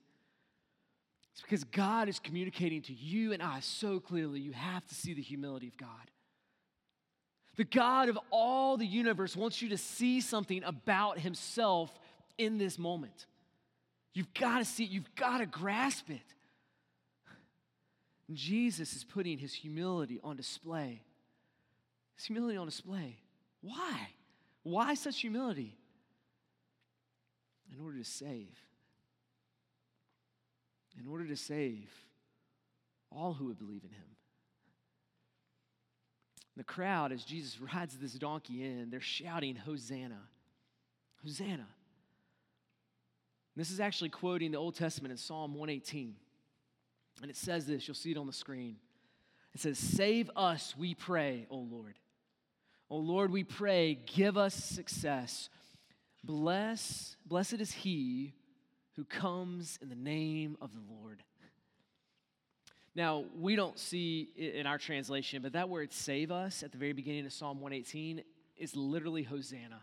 It's 1.34 1.42
because 1.42 1.64
God 1.64 2.10
is 2.10 2.18
communicating 2.20 2.82
to 2.84 2.94
you 2.94 3.34
and 3.34 3.44
I 3.44 3.60
so 3.60 4.00
clearly. 4.00 4.40
You 4.40 4.52
have 4.52 4.86
to 4.88 4.96
see 4.96 5.14
the 5.14 5.22
humility 5.22 5.68
of 5.68 5.78
God. 5.78 6.12
The 7.60 7.66
God 7.66 8.08
of 8.08 8.18
all 8.32 8.78
the 8.78 8.86
universe 8.86 9.36
wants 9.36 9.62
you 9.62 9.68
to 9.72 9.78
see 9.78 10.22
something 10.22 10.64
about 10.64 11.20
Himself 11.20 11.92
in 12.38 12.58
this 12.58 12.80
moment. 12.80 13.26
You've 14.14 14.34
got 14.34 14.60
to 14.60 14.66
see 14.66 14.86
it, 14.86 14.92
you've 14.92 15.14
got 15.16 15.40
to 15.40 15.46
grasp 15.46 16.10
it. 16.10 16.22
Jesus 18.32 18.94
is 18.94 19.04
putting 19.04 19.38
His 19.38 19.54
humility 19.54 20.22
on 20.24 20.38
display. 20.38 21.02
His 22.16 22.28
humility 22.28 22.56
on 22.56 22.66
display. 22.66 23.18
Why? 23.60 24.08
Why 24.64 24.94
such 24.94 25.20
humility? 25.20 25.76
In 27.74 27.84
order 27.84 27.98
to 27.98 28.06
save. 28.06 28.58
In 30.98 31.12
order 31.12 31.28
to 31.28 31.36
save 31.36 31.92
all 33.12 33.34
who 33.34 33.48
would 33.48 33.60
believe 33.60 33.84
in 33.84 33.90
him. 33.90 34.16
The 36.60 36.66
crowd, 36.66 37.14
as 37.14 37.24
Jesus 37.24 37.58
rides 37.74 37.98
this 37.98 38.12
donkey 38.12 38.66
in, 38.66 38.90
they're 38.90 39.00
shouting, 39.00 39.56
Hosanna! 39.56 40.20
Hosanna! 41.24 41.68
This 43.56 43.72
is 43.72 43.80
actually 43.80 44.10
quoting 44.10 44.52
the 44.52 44.58
Old 44.58 44.76
Testament 44.76 45.14
in 45.14 45.18
Psalm 45.18 45.54
118. 45.54 46.16
And 47.22 47.32
it 47.32 47.38
says 47.38 47.66
this, 47.66 47.88
you'll 47.88 47.96
see 47.96 48.12
it 48.12 48.18
on 48.18 48.28
the 48.28 48.34
screen. 48.34 48.76
It 49.56 49.62
says, 49.62 49.80
Save 49.80 50.30
us, 50.36 50.76
we 50.78 50.96
pray, 50.96 51.48
O 51.50 51.60
Lord. 51.60 51.98
O 52.90 52.98
Lord, 52.98 53.32
we 53.32 53.46
pray, 53.46 53.98
give 54.06 54.38
us 54.38 54.54
success. 54.54 55.48
Bless, 56.26 57.16
blessed 57.26 57.62
is 57.62 57.72
he 57.72 58.34
who 58.98 59.06
comes 59.06 59.80
in 59.82 59.88
the 59.88 59.96
name 59.96 60.58
of 60.60 60.72
the 60.74 60.94
Lord. 60.94 61.24
Now, 63.00 63.24
we 63.40 63.56
don't 63.56 63.80
see 63.80 64.28
in 64.36 64.68
our 64.68 64.78
translation, 64.78 65.42
but 65.42 65.54
that 65.54 65.70
word 65.70 65.94
save 65.94 66.32
us 66.32 66.64
at 66.64 66.74
the 66.74 66.78
very 66.78 66.92
beginning 66.92 67.26
of 67.26 67.32
Psalm 67.32 67.62
118 67.62 68.22
is 68.58 68.76
literally 68.76 69.24
Hosanna. 69.24 69.80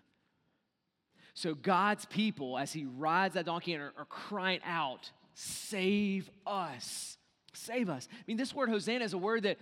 So 1.33 1.55
God's 1.55 2.05
people, 2.05 2.59
as 2.59 2.74
he 2.74 2.85
rides 2.85 3.33
that 3.33 3.46
donkey, 3.46 3.74
are, 3.74 3.94
are 3.96 4.05
crying 4.05 4.61
out, 4.66 5.11
Save 5.33 6.29
us. 6.46 7.16
Save 7.55 7.88
us. 7.88 8.07
I 8.12 8.22
mean, 8.26 8.37
this 8.37 8.55
word 8.55 8.68
Hosanna 8.68 9.07
is 9.07 9.14
a 9.14 9.18
word 9.18 9.44
that 9.44 9.57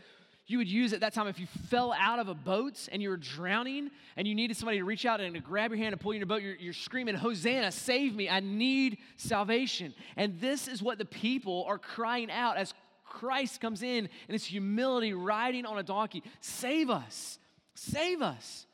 you 0.46 0.58
would 0.58 0.68
use 0.68 0.92
at 0.92 1.00
that 1.00 1.14
time 1.14 1.26
if 1.26 1.38
you 1.38 1.46
fell 1.68 1.94
out 1.98 2.18
of 2.18 2.28
a 2.28 2.34
boat 2.34 2.88
and 2.92 3.00
you 3.00 3.08
were 3.08 3.16
drowning 3.16 3.90
and 4.16 4.28
you 4.28 4.34
needed 4.34 4.56
somebody 4.56 4.78
to 4.78 4.84
reach 4.84 5.06
out 5.06 5.20
and 5.20 5.34
to 5.34 5.40
grab 5.40 5.70
your 5.70 5.78
hand 5.78 5.92
and 5.92 6.00
pull 6.00 6.12
you 6.12 6.18
in 6.18 6.22
a 6.22 6.26
boat. 6.26 6.42
You're, 6.42 6.56
you're 6.56 6.72
screaming, 6.72 7.14
Hosanna, 7.14 7.72
save 7.72 8.14
me. 8.14 8.28
I 8.28 8.40
need 8.40 8.98
salvation. 9.16 9.94
And 10.16 10.38
this 10.40 10.68
is 10.68 10.82
what 10.82 10.98
the 10.98 11.06
people 11.06 11.64
are 11.66 11.78
crying 11.78 12.30
out 12.30 12.56
as 12.56 12.74
Christ 13.14 13.60
comes 13.60 13.82
in 13.82 14.08
in 14.28 14.32
his 14.32 14.44
humility, 14.44 15.14
riding 15.14 15.64
on 15.64 15.78
a 15.78 15.82
donkey. 15.82 16.22
Save 16.40 16.90
us. 16.90 17.38
Save 17.74 18.22
us. 18.22 18.66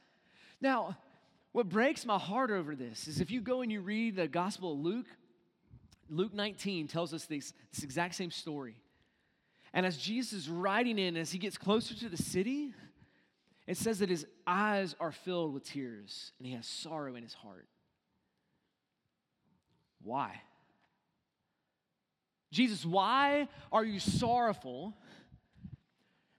Now, 0.61 0.97
what 1.53 1.69
breaks 1.69 2.07
my 2.07 2.19
heart 2.19 2.51
over 2.51 2.75
this 2.75 3.07
is 3.07 3.21
if 3.21 3.31
you 3.31 3.41
go 3.41 3.61
and 3.61 3.71
you 3.71 3.81
read 3.81 4.17
the 4.17 4.29
Gospel 4.29 4.73
of 4.73 4.81
Luke, 4.81 5.07
Luke 6.09 6.33
19 6.33 6.89
tells 6.89 7.13
us 7.13 7.27
this, 7.27 7.53
this 7.73 7.85
exact 7.85 8.15
same 8.15 8.31
story. 8.31 8.77
And 9.73 9.85
as 9.85 9.97
Jesus 9.97 10.33
is 10.33 10.49
riding 10.49 10.99
in, 10.99 11.17
as 11.17 11.31
he 11.31 11.39
gets 11.39 11.59
closer 11.59 11.95
to 11.95 12.09
the 12.09 12.17
city, 12.17 12.75
it 13.67 13.77
says 13.77 14.01
that 14.01 14.09
his 14.09 14.27
eyes 14.47 14.97
are 14.99 15.13
filled 15.13 15.55
with 15.55 15.65
tears 15.65 16.33
and 16.39 16.47
he 16.47 16.55
has 16.55 16.67
sorrow 16.67 17.15
in 17.15 17.23
his 17.23 17.35
heart. 17.35 17.69
Why? 20.03 20.41
Jesus, 22.51 22.85
why 22.85 23.49
are 23.71 23.85
you 23.85 24.01
sorrowful 24.01 24.95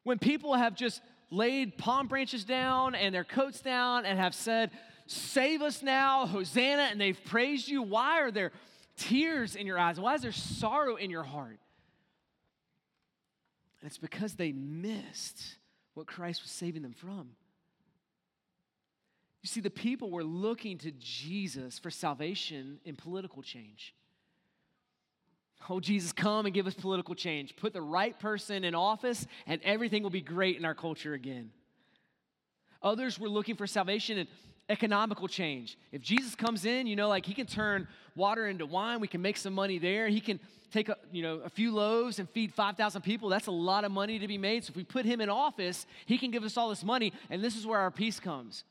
when 0.04 0.20
people 0.20 0.54
have 0.56 0.76
just 0.76 1.02
laid 1.30 1.78
palm 1.78 2.08
branches 2.08 2.44
down 2.44 2.96
and 2.96 3.16
their 3.16 3.24
coats 3.24 3.62
down 3.62 4.06
and 4.06 4.20
have 4.20 4.36
said, 4.36 4.72
Save 5.08 5.62
us 5.62 5.82
now, 5.84 6.26
Hosanna, 6.26 6.84
and 6.84 7.00
they've 7.00 7.20
praised 7.26 7.68
you? 7.68 7.82
Why 7.82 8.22
are 8.22 8.32
there 8.32 8.52
tears 8.96 9.56
in 9.56 9.68
your 9.68 9.78
eyes? 9.78 10.00
Why 10.00 10.16
is 10.16 10.22
there 10.22 10.32
sorrow 10.32 10.96
in 10.96 11.10
your 11.10 11.24
heart? 11.24 11.60
And 13.82 13.88
it's 13.88 13.98
because 13.98 14.36
they 14.36 14.52
missed 14.52 15.58
what 15.96 16.08
Christ 16.08 16.44
was 16.44 16.52
saving 16.52 16.82
them 16.82 16.94
from. 16.94 17.32
You 19.42 19.48
see, 19.48 19.60
the 19.60 19.72
people 19.72 20.12
were 20.12 20.24
looking 20.24 20.78
to 20.80 20.92
Jesus 20.92 21.80
for 21.80 21.90
salvation 21.90 22.80
in 22.86 22.96
political 22.96 23.42
change. 23.42 23.96
Oh, 25.70 25.80
Jesus, 25.80 26.12
come 26.12 26.46
and 26.46 26.54
give 26.54 26.68
us 26.68 26.74
political 26.74 27.16
change. 27.16 27.56
Put 27.56 27.74
the 27.74 27.82
right 27.82 28.18
person 28.20 28.64
in 28.64 28.76
office, 28.76 29.26
and 29.48 29.62
everything 29.64 30.04
will 30.04 30.10
be 30.10 30.22
great 30.22 30.58
in 30.58 30.66
our 30.66 30.76
culture 30.76 31.14
again. 31.14 31.52
Others 32.84 33.20
were 33.20 33.30
looking 33.30 33.56
for 33.56 33.68
salvation 33.68 34.18
and 34.18 34.28
economical 34.70 35.28
change. 35.28 35.78
If 35.92 36.02
Jesus 36.02 36.36
comes 36.36 36.66
in, 36.66 36.88
you 36.88 36.96
know, 36.96 37.10
like 37.10 37.26
he 37.26 37.34
can 37.34 37.46
turn 37.46 37.88
water 38.16 38.48
into 38.48 38.66
wine, 38.66 39.00
we 39.00 39.08
can 39.08 39.22
make 39.22 39.38
some 39.38 39.54
money 39.54 39.78
there. 39.78 40.08
He 40.08 40.22
can 40.22 40.40
take 40.72 40.90
a, 40.90 40.98
you 41.12 41.22
know, 41.22 41.42
a 41.44 41.50
few 41.50 41.74
loaves 41.74 42.20
and 42.20 42.30
feed 42.30 42.54
5,000 42.54 43.02
people. 43.02 43.30
That's 43.30 43.48
a 43.48 43.52
lot 43.52 43.84
of 43.84 43.92
money 43.92 44.20
to 44.20 44.28
be 44.28 44.38
made. 44.38 44.64
So 44.64 44.72
if 44.72 44.78
we 44.78 44.84
put 44.84 45.06
him 45.06 45.22
in 45.22 45.30
office, 45.30 45.86
he 46.06 46.18
can 46.18 46.32
give 46.32 46.44
us 46.44 46.58
all 46.58 46.70
this 46.70 46.84
money, 46.84 47.14
and 47.30 47.44
this 47.44 47.56
is 47.56 47.68
where 47.68 47.80
our 47.80 47.92
peace 47.92 48.20
comes. 48.20 48.64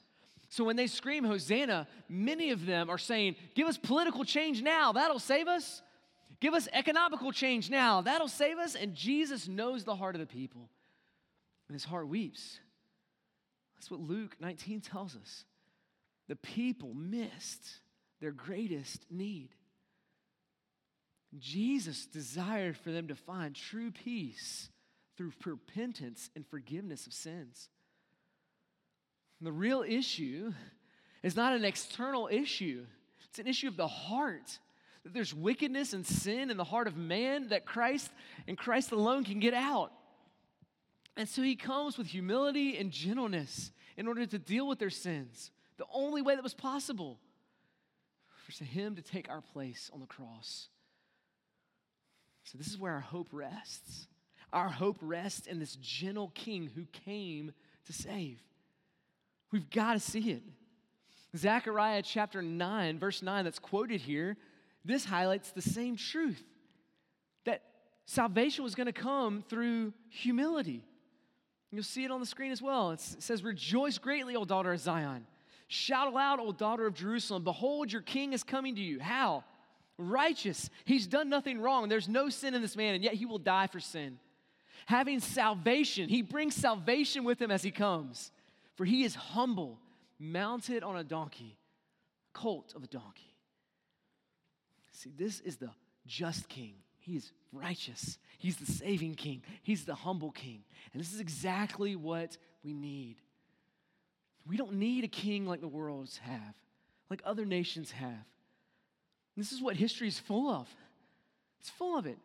So 0.49 0.65
when 0.65 0.77
they 0.77 0.89
scream 0.89 1.23
Hosanna, 1.23 1.87
many 2.09 2.51
of 2.51 2.67
them 2.67 2.91
are 2.91 2.99
saying, 2.99 3.37
Give 3.55 3.69
us 3.69 3.77
political 3.79 4.25
change 4.25 4.63
now, 4.63 4.93
that'll 4.93 5.21
save 5.21 5.47
us. 5.47 5.83
Give 6.41 6.55
us 6.55 6.69
economical 6.73 7.33
change 7.33 7.69
now, 7.69 8.01
that'll 8.01 8.29
save 8.29 8.59
us. 8.59 8.75
And 8.75 8.95
Jesus 8.95 9.47
knows 9.47 9.85
the 9.85 9.97
heart 9.97 10.15
of 10.15 10.21
the 10.21 10.27
people, 10.27 10.69
and 11.69 11.75
his 11.75 11.85
heart 11.85 12.09
weeps. 12.09 12.59
That's 13.77 13.91
what 13.91 14.01
Luke 14.01 14.37
19 14.41 14.81
tells 14.81 15.17
us. 15.17 15.45
The 16.29 16.37
people 16.37 16.95
missed 16.95 17.81
their 18.21 18.33
greatest 18.33 19.05
need. 19.11 19.51
Jesus 21.39 22.07
desired 22.07 22.77
for 22.77 22.91
them 22.91 23.09
to 23.09 23.15
find 23.15 23.55
true 23.55 23.91
peace 23.91 24.69
through 25.17 25.33
repentance 25.45 26.31
and 26.35 26.47
forgiveness 26.47 27.07
of 27.07 27.13
sins. 27.13 27.69
And 29.39 29.47
the 29.47 29.53
real 29.53 29.83
issue 29.87 30.53
is 31.23 31.37
not 31.37 31.55
an 31.55 31.65
external 31.65 32.29
issue, 32.31 32.87
it's 33.29 33.39
an 33.39 33.47
issue 33.47 33.69
of 33.69 33.77
the 33.77 33.89
heart. 33.89 34.59
That 35.05 35.15
there's 35.15 35.35
wickedness 35.35 35.93
and 35.93 36.07
sin 36.07 36.51
in 36.51 36.57
the 36.57 36.65
heart 36.65 36.87
of 36.87 36.97
man 36.97 37.49
that 37.49 37.65
Christ 37.65 38.11
and 38.47 38.57
Christ 38.57 38.93
alone 38.93 39.25
can 39.25 39.41
get 39.41 39.55
out. 39.55 39.93
And 41.17 41.29
so 41.29 41.43
he 41.43 41.57
comes 41.57 41.99
with 41.99 42.07
humility 42.07 42.79
and 42.79 42.91
gentleness 42.91 43.73
in 43.97 44.07
order 44.07 44.25
to 44.27 44.39
deal 44.39 44.67
with 44.67 44.79
their 44.79 44.91
sins. 44.91 45.51
The 45.77 45.87
only 45.93 46.23
way 46.23 46.35
that 46.35 46.43
was 46.43 46.55
possible 46.55 47.19
for 48.51 48.65
him 48.65 48.97
to 48.97 49.03
take 49.03 49.29
our 49.29 49.41
place 49.41 49.91
on 49.93 50.01
the 50.01 50.07
cross. 50.07 50.69
So, 52.45 52.59
this 52.59 52.67
is 52.67 52.79
where 52.79 52.93
our 52.93 53.01
hope 53.01 53.29
rests. 53.33 54.09
Our 54.53 54.69
hope 54.69 54.99
rests 55.01 55.47
in 55.47 55.61
this 55.61 55.77
gentle 55.77 56.33
king 56.35 56.71
who 56.75 56.85
came 57.05 57.53
to 57.87 57.93
save. 57.93 58.41
We've 59.53 59.71
got 59.71 59.93
to 59.95 60.01
see 60.01 60.31
it. 60.33 60.43
Zechariah 61.37 62.03
chapter 62.03 62.43
9, 62.43 62.99
verse 62.99 63.23
9, 63.23 63.45
that's 63.45 63.61
quoted 63.61 64.01
here, 64.01 64.37
this 64.85 65.05
highlights 65.05 65.53
the 65.53 65.63
same 65.63 65.97
truth 65.97 66.43
that 67.45 67.63
salvation 68.07 68.65
was 68.65 68.75
going 68.75 68.87
to 68.87 68.93
come 68.93 69.45
through 69.49 69.93
humility. 70.09 70.83
You'll 71.71 71.85
see 71.85 72.05
it 72.05 72.11
on 72.11 72.21
the 72.21 72.27
screen 72.27 72.51
as 72.51 72.61
well. 72.61 72.91
It 72.91 73.01
says, 73.01 73.45
Rejoice 73.45 73.99
greatly, 73.99 74.37
O 74.37 74.45
daughter 74.45 74.73
of 74.73 74.81
Zion. 74.81 75.27
Shout 75.69 76.09
aloud, 76.09 76.41
O 76.41 76.51
daughter 76.51 76.87
of 76.87 76.95
Jerusalem. 76.95 77.45
Behold, 77.45 77.93
your 77.93 78.03
king 78.03 78.33
is 78.33 78.43
coming 78.43 78.75
to 78.75 78.81
you. 78.81 78.99
How? 78.99 79.45
righteous. 80.01 80.71
He's 80.85 81.07
done 81.07 81.29
nothing 81.29 81.61
wrong. 81.61 81.89
There's 81.89 82.09
no 82.09 82.29
sin 82.29 82.55
in 82.55 82.63
this 82.63 82.77
man, 82.77 82.95
and 82.95 83.05
yet 83.05 83.15
he 83.15 83.27
will 83.27 83.39
die 83.39 83.67
for 83.67 83.81
sin. 83.81 84.19
Having 84.87 85.21
salvation, 85.21 86.09
he 86.09 86.23
brings 86.23 86.55
salvation 86.55 87.25
with 87.25 87.41
him 87.41 87.51
as 87.51 87.63
he 87.63 87.71
comes. 87.71 88.33
For 88.77 88.85
he 88.85 89.05
is 89.05 89.15
humble, 89.15 89.79
mounted 90.19 90.83
on 90.83 90.97
a 90.97 91.05
donkey, 91.05 91.59
colt 92.33 92.73
of 92.75 92.83
a 92.83 92.87
donkey. 92.87 93.30
See, 95.01 95.13
this 95.17 95.41
is 95.41 95.57
the 95.57 95.71
just 96.07 96.47
king. 96.51 96.75
He 96.99 97.17
is 97.17 97.33
righteous. 97.53 98.19
He's 98.37 98.57
the 98.57 98.71
saving 98.71 99.15
king. 99.15 99.43
He's 99.63 99.87
the 99.87 99.95
humble 99.95 100.31
king. 100.31 100.63
And 100.93 101.01
this 101.01 101.15
is 101.15 101.21
exactly 101.21 101.97
what 101.97 102.37
we 102.63 102.75
need. 102.75 103.17
We 104.47 104.59
don't 104.59 104.75
need 104.75 105.05
a 105.05 105.09
king 105.09 105.47
like 105.47 105.63
the 105.63 105.69
worlds 105.69 106.19
have, 106.19 106.55
like 107.09 107.23
other 107.25 107.47
nations 107.47 107.91
have. 107.93 108.27
This 109.39 109.53
is 109.53 109.63
what 109.63 109.75
history 109.77 110.07
is 110.07 110.19
full 110.19 110.51
of. 110.51 110.69
It's 111.61 111.71
full 111.71 111.97
of 111.97 112.05
it. 112.05 112.19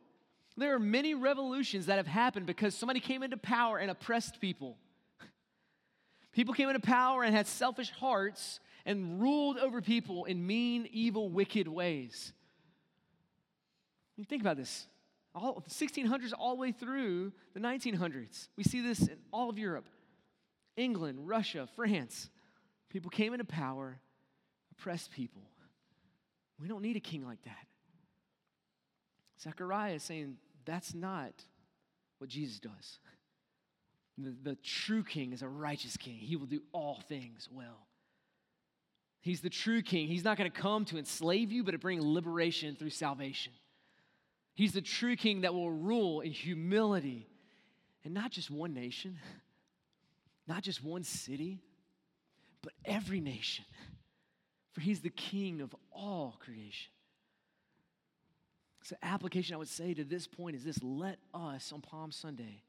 There 0.57 0.75
are 0.75 0.79
many 0.79 1.13
revolutions 1.13 1.85
that 1.85 1.95
have 1.95 2.07
happened 2.07 2.45
because 2.45 2.75
somebody 2.75 2.99
came 2.99 3.23
into 3.23 3.38
power 3.38 3.77
and 3.77 3.89
oppressed 3.89 4.41
people. 4.41 4.75
People 6.33 6.53
came 6.53 6.67
into 6.67 6.81
power 6.81 7.23
and 7.23 7.33
had 7.33 7.47
selfish 7.47 7.91
hearts 7.91 8.59
and 8.85 9.21
ruled 9.21 9.57
over 9.59 9.81
people 9.81 10.25
in 10.25 10.45
mean, 10.45 10.89
evil, 10.91 11.29
wicked 11.29 11.69
ways. 11.69 12.33
Think 14.23 14.41
about 14.41 14.58
this. 14.58 14.88
All 15.34 15.62
1600s 15.69 16.32
all 16.38 16.56
the 16.56 16.62
way 16.62 16.71
through 16.71 17.34
the 17.54 17.60
1900s. 17.60 18.47
We 18.56 18.63
see 18.63 18.80
this 18.80 19.01
in 19.01 19.17
all 19.34 19.49
of 19.49 19.60
Europe. 19.60 19.89
England, 20.78 21.28
Russia, 21.28 21.67
France. 21.75 22.30
People 22.89 23.10
came 23.10 23.34
into 23.34 23.43
power, 23.43 23.99
oppressed 24.71 25.12
people. 25.12 25.41
We 26.60 26.69
don't 26.69 26.82
need 26.82 26.95
a 26.95 27.01
king 27.01 27.25
like 27.25 27.43
that. 27.43 27.67
Zechariah 29.41 29.95
is 29.95 30.04
saying 30.04 30.38
that's 30.63 30.93
not 30.93 31.34
what 32.19 32.30
Jesus 32.30 32.60
does. 32.60 32.99
The, 34.17 34.34
the 34.43 34.56
true 34.56 35.04
king 35.04 35.34
is 35.34 35.41
a 35.41 35.47
righteous 35.47 35.97
king. 35.97 36.15
He 36.15 36.38
will 36.38 36.45
do 36.45 36.62
all 36.71 37.01
things 37.10 37.49
well. 37.51 37.88
He's 39.19 39.41
the 39.41 39.49
true 39.49 39.82
king. 39.82 40.08
He's 40.08 40.23
not 40.23 40.38
going 40.38 40.49
to 40.49 40.58
come 40.58 40.86
to 40.86 40.97
enslave 40.97 41.51
you, 41.51 41.63
but 41.63 41.71
to 41.71 41.78
bring 41.78 42.01
liberation 42.01 42.75
through 42.75 42.91
salvation. 42.91 43.51
He's 44.55 44.71
the 44.71 44.81
true 44.81 45.15
king 45.15 45.41
that 45.41 45.53
will 45.53 45.71
rule 45.71 46.21
in 46.21 46.31
humility 46.31 47.27
and 48.03 48.13
not 48.13 48.31
just 48.31 48.49
one 48.49 48.73
nation, 48.73 49.17
not 50.47 50.63
just 50.63 50.83
one 50.83 51.03
city, 51.03 51.59
but 52.61 52.73
every 52.85 53.19
nation. 53.19 53.65
For 54.71 54.81
he's 54.81 55.01
the 55.01 55.09
king 55.09 55.61
of 55.61 55.73
all 55.91 56.37
creation. 56.39 56.91
So, 58.83 58.95
application 59.01 59.55
I 59.55 59.57
would 59.57 59.67
say 59.67 59.93
to 59.93 60.03
this 60.03 60.27
point 60.27 60.55
is 60.55 60.63
this 60.63 60.83
let 60.83 61.17
us 61.33 61.71
on 61.71 61.81
Palm 61.81 62.11
Sunday 62.11 62.61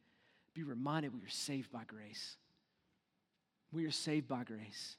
be 0.54 0.62
reminded 0.62 1.12
we 1.12 1.20
are 1.20 1.28
saved 1.28 1.70
by 1.70 1.84
grace. 1.84 2.36
We 3.72 3.84
are 3.84 3.90
saved 3.90 4.26
by 4.26 4.44
grace. 4.44 4.96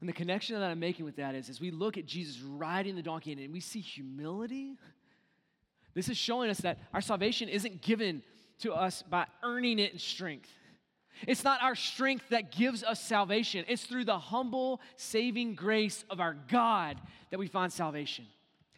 And 0.00 0.08
the 0.08 0.12
connection 0.12 0.60
that 0.60 0.70
I'm 0.70 0.78
making 0.78 1.04
with 1.04 1.16
that 1.16 1.34
is 1.34 1.48
as 1.48 1.60
we 1.60 1.70
look 1.70 1.96
at 1.96 2.06
Jesus 2.06 2.40
riding 2.42 2.96
the 2.96 3.02
donkey 3.02 3.32
and 3.32 3.52
we 3.52 3.60
see 3.60 3.80
humility, 3.80 4.74
this 5.98 6.08
is 6.08 6.16
showing 6.16 6.48
us 6.48 6.58
that 6.58 6.78
our 6.94 7.00
salvation 7.00 7.48
isn't 7.48 7.82
given 7.82 8.22
to 8.60 8.72
us 8.72 9.02
by 9.02 9.26
earning 9.42 9.78
it 9.78 9.92
in 9.92 9.98
strength. 9.98 10.48
It's 11.26 11.42
not 11.42 11.62
our 11.62 11.74
strength 11.74 12.28
that 12.30 12.52
gives 12.52 12.84
us 12.84 13.00
salvation. 13.00 13.64
It's 13.66 13.82
through 13.82 14.04
the 14.04 14.18
humble, 14.18 14.80
saving 14.96 15.56
grace 15.56 16.04
of 16.08 16.20
our 16.20 16.36
God 16.48 17.00
that 17.30 17.38
we 17.38 17.48
find 17.48 17.72
salvation. 17.72 18.26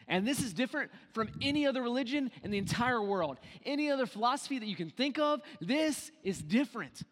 And 0.08 0.26
this 0.26 0.40
is 0.40 0.52
different 0.52 0.90
from 1.12 1.30
any 1.40 1.66
other 1.66 1.82
religion 1.82 2.30
in 2.42 2.50
the 2.50 2.58
entire 2.58 3.02
world. 3.02 3.38
Any 3.64 3.90
other 3.90 4.06
philosophy 4.06 4.58
that 4.58 4.66
you 4.66 4.74
can 4.74 4.90
think 4.90 5.18
of, 5.18 5.40
this 5.60 6.10
is 6.24 6.42
different. 6.42 7.02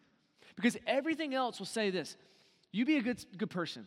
Because 0.55 0.75
everything 0.87 1.33
else 1.33 1.59
will 1.59 1.65
say 1.65 1.89
this 1.91 2.17
you 2.71 2.85
be 2.85 2.97
a 2.97 3.01
good, 3.01 3.23
good 3.37 3.49
person. 3.49 3.85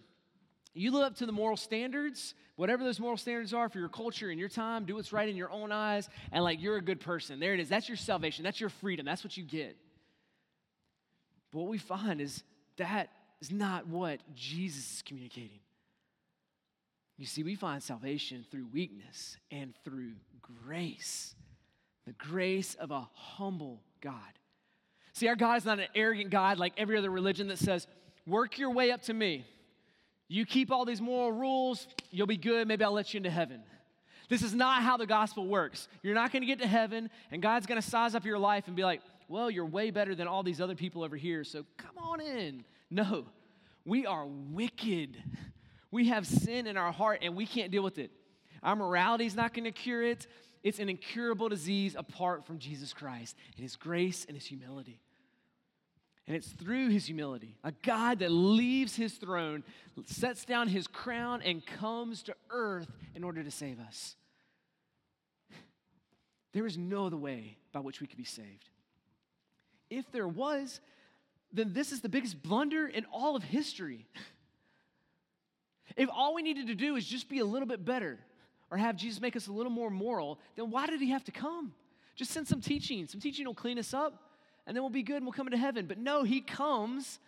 You 0.74 0.90
live 0.92 1.02
up 1.02 1.16
to 1.16 1.26
the 1.26 1.32
moral 1.32 1.56
standards, 1.56 2.35
whatever 2.56 2.82
those 2.82 2.98
moral 2.98 3.18
standards 3.18 3.52
are 3.52 3.68
for 3.68 3.78
your 3.78 3.90
culture 3.90 4.30
and 4.30 4.40
your 4.40 4.48
time, 4.48 4.85
do 4.85 4.94
what's 4.94 5.12
right 5.12 5.28
in 5.28 5.37
your 5.37 5.50
own 5.50 5.70
eyes, 5.70 6.08
and 6.32 6.42
like 6.42 6.62
you're 6.62 6.76
a 6.76 6.82
good 6.82 7.00
person. 7.00 7.40
There 7.40 7.52
it 7.52 7.61
is. 7.61 7.68
That's 7.68 7.88
your 7.88 7.96
salvation. 7.96 8.42
That's 8.42 8.61
your 8.61 8.70
freedom. 8.70 9.04
That's 9.04 9.22
what 9.22 9.37
you 9.37 9.44
get. 9.44 9.76
But 11.52 11.61
what 11.61 11.68
we 11.68 11.78
find 11.78 12.20
is 12.20 12.42
that 12.78 13.11
is 13.40 13.50
not 13.50 13.87
what 13.87 14.20
Jesus 14.35 14.94
is 14.94 15.02
communicating. 15.02 15.61
You 17.18 17.26
see, 17.26 17.42
we 17.42 17.54
find 17.54 17.82
salvation 17.82 18.46
through 18.50 18.66
weakness 18.72 19.37
and 19.50 19.74
through 19.85 20.12
grace. 20.64 21.35
The 22.06 22.12
grace 22.12 22.74
of 22.74 22.90
a 22.90 23.08
humble 23.12 23.82
God. 24.00 24.16
See, 25.12 25.28
our 25.28 25.37
God 25.37 25.58
is 25.58 25.64
not 25.66 25.78
an 25.78 25.88
arrogant 25.94 26.30
God 26.30 26.58
like 26.58 26.72
every 26.78 26.96
other 26.96 27.11
religion 27.11 27.48
that 27.48 27.58
says, 27.58 27.87
work 28.26 28.58
your 28.58 28.70
way 28.70 28.90
up 28.90 29.02
to 29.02 29.12
me. 29.12 29.44
You 30.32 30.46
keep 30.46 30.72
all 30.72 30.86
these 30.86 31.02
moral 31.02 31.30
rules, 31.30 31.86
you'll 32.10 32.26
be 32.26 32.38
good. 32.38 32.66
Maybe 32.66 32.82
I'll 32.82 32.92
let 32.92 33.12
you 33.12 33.18
into 33.18 33.28
heaven. 33.28 33.62
This 34.30 34.42
is 34.42 34.54
not 34.54 34.82
how 34.82 34.96
the 34.96 35.04
gospel 35.04 35.46
works. 35.46 35.88
You're 36.02 36.14
not 36.14 36.32
going 36.32 36.40
to 36.40 36.46
get 36.46 36.58
to 36.60 36.66
heaven, 36.66 37.10
and 37.30 37.42
God's 37.42 37.66
going 37.66 37.78
to 37.78 37.86
size 37.86 38.14
up 38.14 38.24
your 38.24 38.38
life 38.38 38.66
and 38.66 38.74
be 38.74 38.82
like, 38.82 39.02
well, 39.28 39.50
you're 39.50 39.66
way 39.66 39.90
better 39.90 40.14
than 40.14 40.26
all 40.26 40.42
these 40.42 40.58
other 40.58 40.74
people 40.74 41.04
over 41.04 41.16
here, 41.16 41.44
so 41.44 41.66
come 41.76 41.98
on 41.98 42.22
in. 42.22 42.64
No, 42.90 43.26
we 43.84 44.06
are 44.06 44.24
wicked. 44.26 45.22
We 45.90 46.08
have 46.08 46.26
sin 46.26 46.66
in 46.66 46.78
our 46.78 46.92
heart, 46.92 47.18
and 47.20 47.36
we 47.36 47.44
can't 47.44 47.70
deal 47.70 47.82
with 47.82 47.98
it. 47.98 48.10
Our 48.62 48.74
morality 48.74 49.26
is 49.26 49.36
not 49.36 49.52
going 49.52 49.64
to 49.64 49.70
cure 49.70 50.02
it. 50.02 50.26
It's 50.62 50.78
an 50.78 50.88
incurable 50.88 51.50
disease 51.50 51.94
apart 51.94 52.46
from 52.46 52.58
Jesus 52.58 52.94
Christ 52.94 53.36
and 53.56 53.62
His 53.62 53.76
grace 53.76 54.24
and 54.26 54.34
His 54.34 54.46
humility. 54.46 54.98
And 56.26 56.37
it's 56.37 56.48
through 56.48 56.90
his 56.90 57.06
humility, 57.06 57.56
a 57.64 57.72
God 57.82 58.20
that 58.20 58.30
leaves 58.30 58.94
his 58.94 59.14
throne, 59.14 59.64
sets 60.06 60.44
down 60.44 60.68
his 60.68 60.87
crown, 60.87 61.42
and 61.42 61.64
comes 61.66 62.22
to 62.24 62.35
earth 62.50 62.88
in 63.14 63.24
order 63.24 63.42
to 63.42 63.50
save 63.50 63.80
us. 63.80 64.14
There 66.52 66.66
is 66.66 66.78
no 66.78 67.06
other 67.06 67.16
way 67.16 67.56
by 67.72 67.80
which 67.80 68.00
we 68.00 68.06
could 68.06 68.18
be 68.18 68.24
saved. 68.24 68.68
If 69.90 70.11
there 70.12 70.28
was, 70.28 70.80
then 71.52 71.72
this 71.72 71.90
is 71.90 72.00
the 72.00 72.08
biggest 72.08 72.42
blunder 72.42 72.87
in 72.87 73.04
all 73.12 73.35
of 73.35 73.42
history. 73.42 74.06
If 75.96 76.08
all 76.11 76.35
we 76.35 76.42
needed 76.42 76.68
to 76.68 76.74
do 76.74 76.94
is 76.96 77.04
just 77.04 77.28
be 77.28 77.40
a 77.40 77.44
little 77.44 77.66
bit 77.66 77.85
better 77.85 78.18
or 78.70 78.78
have 78.78 78.96
Jesus 78.96 79.20
make 79.20 79.35
us 79.35 79.48
a 79.48 79.52
little 79.52 79.72
more 79.72 79.90
moral, 79.90 80.38
then 80.56 80.70
why 80.70 80.87
did 80.87 81.00
he 81.00 81.11
have 81.11 81.24
to 81.24 81.32
come? 81.32 81.74
Just 82.14 82.30
send 82.30 82.46
some 82.46 82.61
teaching. 82.61 83.06
Some 83.06 83.20
teaching 83.20 83.44
will 83.44 83.54
clean 83.54 83.78
us 83.78 83.92
up 83.92 84.31
and 84.66 84.77
then 84.77 84.83
we'll 84.83 84.90
be 84.90 85.03
good 85.03 85.16
and 85.16 85.25
we'll 85.25 85.33
come 85.33 85.46
into 85.46 85.59
heaven. 85.59 85.87
But 85.87 85.98
no, 85.98 86.22
he 86.22 86.40
comes 86.40 87.18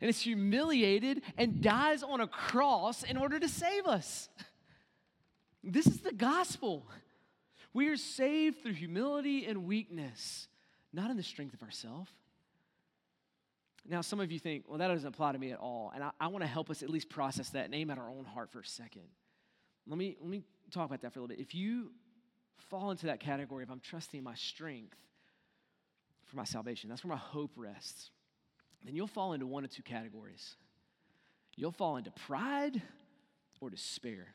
and 0.00 0.08
is 0.08 0.20
humiliated 0.20 1.22
and 1.36 1.60
dies 1.60 2.02
on 2.02 2.20
a 2.20 2.26
cross 2.26 3.02
in 3.02 3.16
order 3.16 3.38
to 3.38 3.48
save 3.48 3.86
us. 3.86 4.28
This 5.62 5.86
is 5.86 6.00
the 6.00 6.14
gospel. 6.14 6.86
We 7.74 7.88
are 7.88 7.96
saved 7.98 8.62
through 8.62 8.72
humility 8.72 9.44
and 9.44 9.66
weakness, 9.66 10.48
not 10.90 11.10
in 11.10 11.18
the 11.18 11.22
strength 11.22 11.52
of 11.52 11.62
ourselves. 11.62 12.10
Now, 13.86 14.00
some 14.00 14.20
of 14.20 14.32
you 14.32 14.38
think, 14.38 14.64
well, 14.68 14.78
that 14.78 14.88
doesn't 14.88 15.06
apply 15.06 15.32
to 15.32 15.38
me 15.38 15.52
at 15.52 15.58
all. 15.58 15.92
And 15.94 16.02
I, 16.02 16.10
I 16.20 16.28
want 16.28 16.42
to 16.44 16.48
help 16.48 16.70
us 16.70 16.82
at 16.82 16.90
least 16.90 17.08
process 17.08 17.50
that 17.50 17.68
aim 17.72 17.90
at 17.90 17.98
our 17.98 18.08
own 18.08 18.24
heart 18.24 18.50
for 18.50 18.60
a 18.60 18.64
second. 18.64 19.02
Let 19.86 19.98
me, 19.98 20.16
let 20.20 20.30
me 20.30 20.42
talk 20.70 20.86
about 20.86 21.02
that 21.02 21.12
for 21.12 21.18
a 21.18 21.22
little 21.22 21.36
bit. 21.36 21.42
If 21.42 21.54
you 21.54 21.90
fall 22.70 22.90
into 22.90 23.06
that 23.06 23.20
category 23.20 23.62
of 23.62 23.70
I'm 23.70 23.80
trusting 23.80 24.22
my 24.22 24.34
strength, 24.34 24.96
for 26.30 26.36
my 26.36 26.44
salvation. 26.44 26.88
That's 26.88 27.04
where 27.04 27.12
my 27.12 27.20
hope 27.20 27.50
rests. 27.56 28.10
Then 28.84 28.94
you'll 28.94 29.06
fall 29.06 29.32
into 29.32 29.46
one 29.46 29.64
of 29.64 29.70
two 29.70 29.82
categories. 29.82 30.56
You'll 31.56 31.72
fall 31.72 31.96
into 31.96 32.10
pride 32.10 32.80
or 33.60 33.68
despair. 33.68 34.28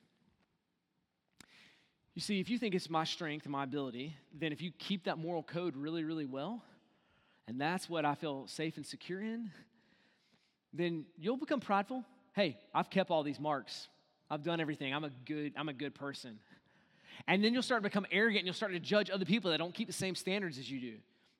You 2.14 2.22
see, 2.22 2.40
if 2.40 2.50
you 2.50 2.58
think 2.58 2.76
it's 2.76 2.90
my 2.90 3.04
strength 3.04 3.46
and 3.46 3.52
my 3.52 3.64
ability, 3.64 4.16
then 4.34 4.52
if 4.52 4.62
you 4.62 4.72
keep 4.78 5.06
that 5.06 5.18
moral 5.18 5.44
code 5.44 5.76
really, 5.76 6.04
really 6.04 6.26
well, 6.26 6.62
and 7.48 7.60
that's 7.60 7.90
what 7.90 8.06
I 8.06 8.16
feel 8.16 8.48
safe 8.48 8.78
and 8.78 8.86
secure 8.86 9.22
in, 9.22 9.52
then 10.74 11.06
you'll 11.18 11.38
become 11.38 11.60
prideful. 11.60 12.04
Hey, 12.34 12.58
I've 12.74 12.90
kept 12.90 13.12
all 13.12 13.24
these 13.24 13.40
marks. 13.40 13.88
I've 14.30 14.44
done 14.44 14.60
everything. 14.60 14.94
I'm 14.94 15.04
a 15.04 15.12
good, 15.26 15.54
I'm 15.58 15.70
a 15.70 15.74
good 15.74 15.96
person. 15.96 16.40
And 17.28 17.44
then 17.44 17.54
you'll 17.54 17.64
start 17.64 17.82
to 17.82 17.90
become 17.90 18.06
arrogant 18.12 18.40
and 18.40 18.48
you'll 18.48 18.54
start 18.54 18.74
to 18.74 18.80
judge 18.80 19.10
other 19.10 19.26
people 19.26 19.52
that 19.52 19.58
don't 19.58 19.74
keep 19.74 19.88
the 19.88 19.94
same 19.94 20.16
standards 20.16 20.58
as 20.58 20.70
you 20.70 20.80
do. 20.80 20.98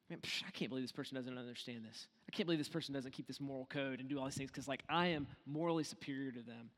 Man, 0.10 0.20
psh, 0.20 0.44
I 0.48 0.52
can't 0.52 0.70
believe 0.70 0.84
this 0.84 0.92
person 0.92 1.16
doesn't 1.16 1.38
understand 1.38 1.84
this. 1.84 2.08
I 2.28 2.36
can't 2.36 2.46
believe 2.46 2.60
this 2.60 2.70
person 2.70 2.94
doesn't 2.94 3.12
keep 3.12 3.28
this 3.28 3.42
moral 3.42 3.66
code 3.66 4.00
and 4.00 4.08
do 4.08 4.20
all 4.20 4.26
these 4.26 4.36
things 4.36 4.52
because, 4.52 4.68
like, 4.68 4.84
I 4.88 5.08
am 5.08 5.28
morally 5.46 5.84
superior 5.84 6.32
to 6.32 6.42
them. 6.42 6.70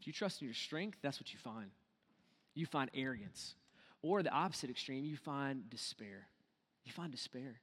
If 0.00 0.06
you 0.06 0.12
trust 0.12 0.40
in 0.40 0.46
your 0.46 0.54
strength, 0.54 0.98
that's 1.02 1.20
what 1.20 1.32
you 1.32 1.38
find. 1.38 1.70
You 2.54 2.66
find 2.66 2.90
arrogance. 2.94 3.54
Or 4.02 4.22
the 4.22 4.30
opposite 4.30 4.70
extreme, 4.70 5.04
you 5.04 5.16
find 5.16 5.68
despair. 5.70 6.26
You 6.84 6.92
find 6.92 7.12
despair 7.12 7.60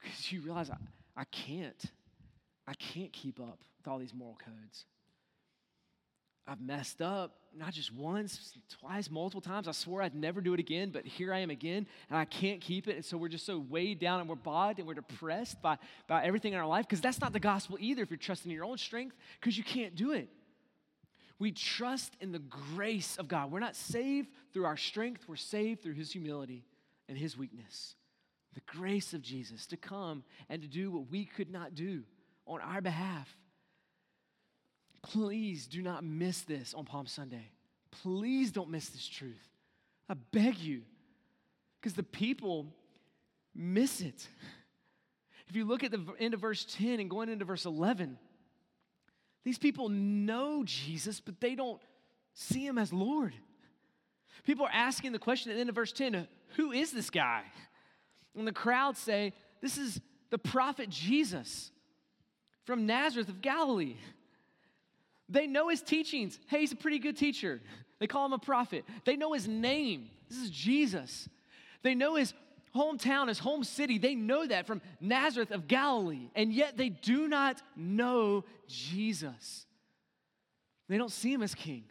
because 0.00 0.32
you 0.32 0.40
realize 0.40 0.70
I, 0.70 0.76
I 1.16 1.24
can't. 1.24 1.84
I 2.66 2.74
can't 2.74 3.12
keep 3.12 3.40
up 3.40 3.58
with 3.78 3.88
all 3.88 3.98
these 3.98 4.14
moral 4.14 4.38
codes. 4.44 4.84
I've 6.46 6.60
messed 6.60 7.00
up, 7.00 7.36
not 7.56 7.72
just 7.72 7.92
once, 7.94 8.54
twice, 8.80 9.10
multiple 9.10 9.40
times. 9.40 9.68
I 9.68 9.72
swore 9.72 10.02
I'd 10.02 10.14
never 10.14 10.40
do 10.40 10.54
it 10.54 10.60
again, 10.60 10.90
but 10.90 11.06
here 11.06 11.32
I 11.32 11.38
am 11.38 11.50
again, 11.50 11.86
and 12.08 12.18
I 12.18 12.24
can't 12.24 12.60
keep 12.60 12.88
it. 12.88 12.96
And 12.96 13.04
so 13.04 13.16
we're 13.16 13.28
just 13.28 13.46
so 13.46 13.58
weighed 13.58 14.00
down 14.00 14.20
and 14.20 14.28
we're 14.28 14.34
bogged 14.34 14.78
and 14.78 14.88
we're 14.88 14.94
depressed 14.94 15.60
by, 15.62 15.78
by 16.08 16.24
everything 16.24 16.52
in 16.52 16.58
our 16.58 16.66
life 16.66 16.86
because 16.86 17.00
that's 17.00 17.20
not 17.20 17.32
the 17.32 17.40
gospel 17.40 17.76
either 17.80 18.02
if 18.02 18.10
you're 18.10 18.16
trusting 18.16 18.50
in 18.50 18.54
your 18.54 18.64
own 18.64 18.78
strength 18.78 19.16
because 19.40 19.56
you 19.56 19.64
can't 19.64 19.94
do 19.94 20.12
it. 20.12 20.28
We 21.38 21.52
trust 21.52 22.16
in 22.20 22.32
the 22.32 22.38
grace 22.38 23.16
of 23.16 23.26
God. 23.26 23.50
We're 23.50 23.60
not 23.60 23.74
saved 23.74 24.28
through 24.52 24.66
our 24.66 24.76
strength, 24.76 25.24
we're 25.26 25.36
saved 25.36 25.82
through 25.82 25.94
His 25.94 26.12
humility 26.12 26.64
and 27.08 27.16
His 27.16 27.36
weakness. 27.36 27.94
The 28.54 28.60
grace 28.66 29.14
of 29.14 29.22
Jesus 29.22 29.66
to 29.66 29.76
come 29.76 30.24
and 30.48 30.60
to 30.62 30.68
do 30.68 30.90
what 30.90 31.10
we 31.10 31.24
could 31.24 31.50
not 31.50 31.74
do 31.74 32.02
on 32.46 32.60
our 32.60 32.80
behalf. 32.80 33.34
Please 35.02 35.66
do 35.66 35.82
not 35.82 36.04
miss 36.04 36.42
this 36.42 36.74
on 36.74 36.84
Palm 36.84 37.06
Sunday. 37.06 37.50
Please 38.02 38.52
don't 38.52 38.70
miss 38.70 38.88
this 38.90 39.06
truth. 39.06 39.48
I 40.08 40.14
beg 40.32 40.58
you. 40.58 40.82
Because 41.80 41.94
the 41.94 42.02
people 42.02 42.66
miss 43.54 44.00
it. 44.00 44.28
If 45.48 45.56
you 45.56 45.64
look 45.64 45.82
at 45.82 45.90
the 45.90 46.04
end 46.18 46.34
of 46.34 46.40
verse 46.40 46.64
10 46.78 47.00
and 47.00 47.10
going 47.10 47.28
into 47.28 47.44
verse 47.44 47.64
11, 47.64 48.18
these 49.44 49.58
people 49.58 49.88
know 49.88 50.62
Jesus, 50.64 51.20
but 51.20 51.40
they 51.40 51.54
don't 51.54 51.80
see 52.34 52.64
him 52.64 52.78
as 52.78 52.92
Lord. 52.92 53.34
People 54.44 54.66
are 54.66 54.72
asking 54.72 55.12
the 55.12 55.18
question 55.18 55.50
at 55.50 55.54
the 55.54 55.60
end 55.60 55.68
of 55.68 55.74
verse 55.74 55.92
10 55.92 56.14
uh, 56.14 56.24
who 56.56 56.72
is 56.72 56.92
this 56.92 57.10
guy? 57.10 57.42
And 58.36 58.46
the 58.46 58.52
crowd 58.52 58.96
say, 58.96 59.32
This 59.60 59.78
is 59.78 60.00
the 60.30 60.38
prophet 60.38 60.88
Jesus 60.88 61.70
from 62.64 62.86
Nazareth 62.86 63.28
of 63.28 63.40
Galilee. 63.40 63.96
They 65.30 65.46
know 65.46 65.68
his 65.68 65.80
teachings. 65.80 66.38
Hey, 66.48 66.60
he's 66.60 66.72
a 66.72 66.76
pretty 66.76 66.98
good 66.98 67.16
teacher. 67.16 67.60
They 68.00 68.06
call 68.06 68.26
him 68.26 68.32
a 68.32 68.38
prophet. 68.38 68.84
They 69.04 69.16
know 69.16 69.32
his 69.32 69.46
name. 69.46 70.10
This 70.28 70.38
is 70.38 70.50
Jesus. 70.50 71.28
They 71.82 71.94
know 71.94 72.16
his 72.16 72.34
hometown, 72.74 73.28
his 73.28 73.38
home 73.38 73.64
city. 73.64 73.98
They 73.98 74.14
know 74.14 74.46
that 74.46 74.66
from 74.66 74.82
Nazareth 75.00 75.50
of 75.50 75.68
Galilee. 75.68 76.30
And 76.34 76.52
yet 76.52 76.76
they 76.76 76.88
do 76.88 77.28
not 77.28 77.62
know 77.76 78.44
Jesus. 78.66 79.66
They 80.88 80.98
don't 80.98 81.12
see 81.12 81.32
him 81.32 81.42
as 81.42 81.54
king. 81.54 81.84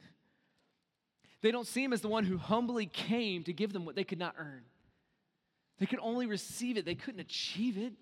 They 1.42 1.52
don't 1.52 1.68
see 1.68 1.84
him 1.84 1.94
as 1.94 2.02
the 2.02 2.10
one 2.10 2.26
who 2.26 2.38
humbly 2.38 2.86
came 2.86 3.44
to 3.44 3.54
give 3.54 3.72
them 3.72 3.86
what 3.86 3.96
they 3.96 4.04
could 4.04 4.20
not 4.20 4.36
earn. 4.38 4.64
They 5.80 5.86
could 5.86 6.00
only 6.02 6.26
receive 6.26 6.76
it, 6.76 6.86
they 6.86 6.96
couldn't 6.96 7.22
achieve 7.22 7.78
it. 7.78 7.94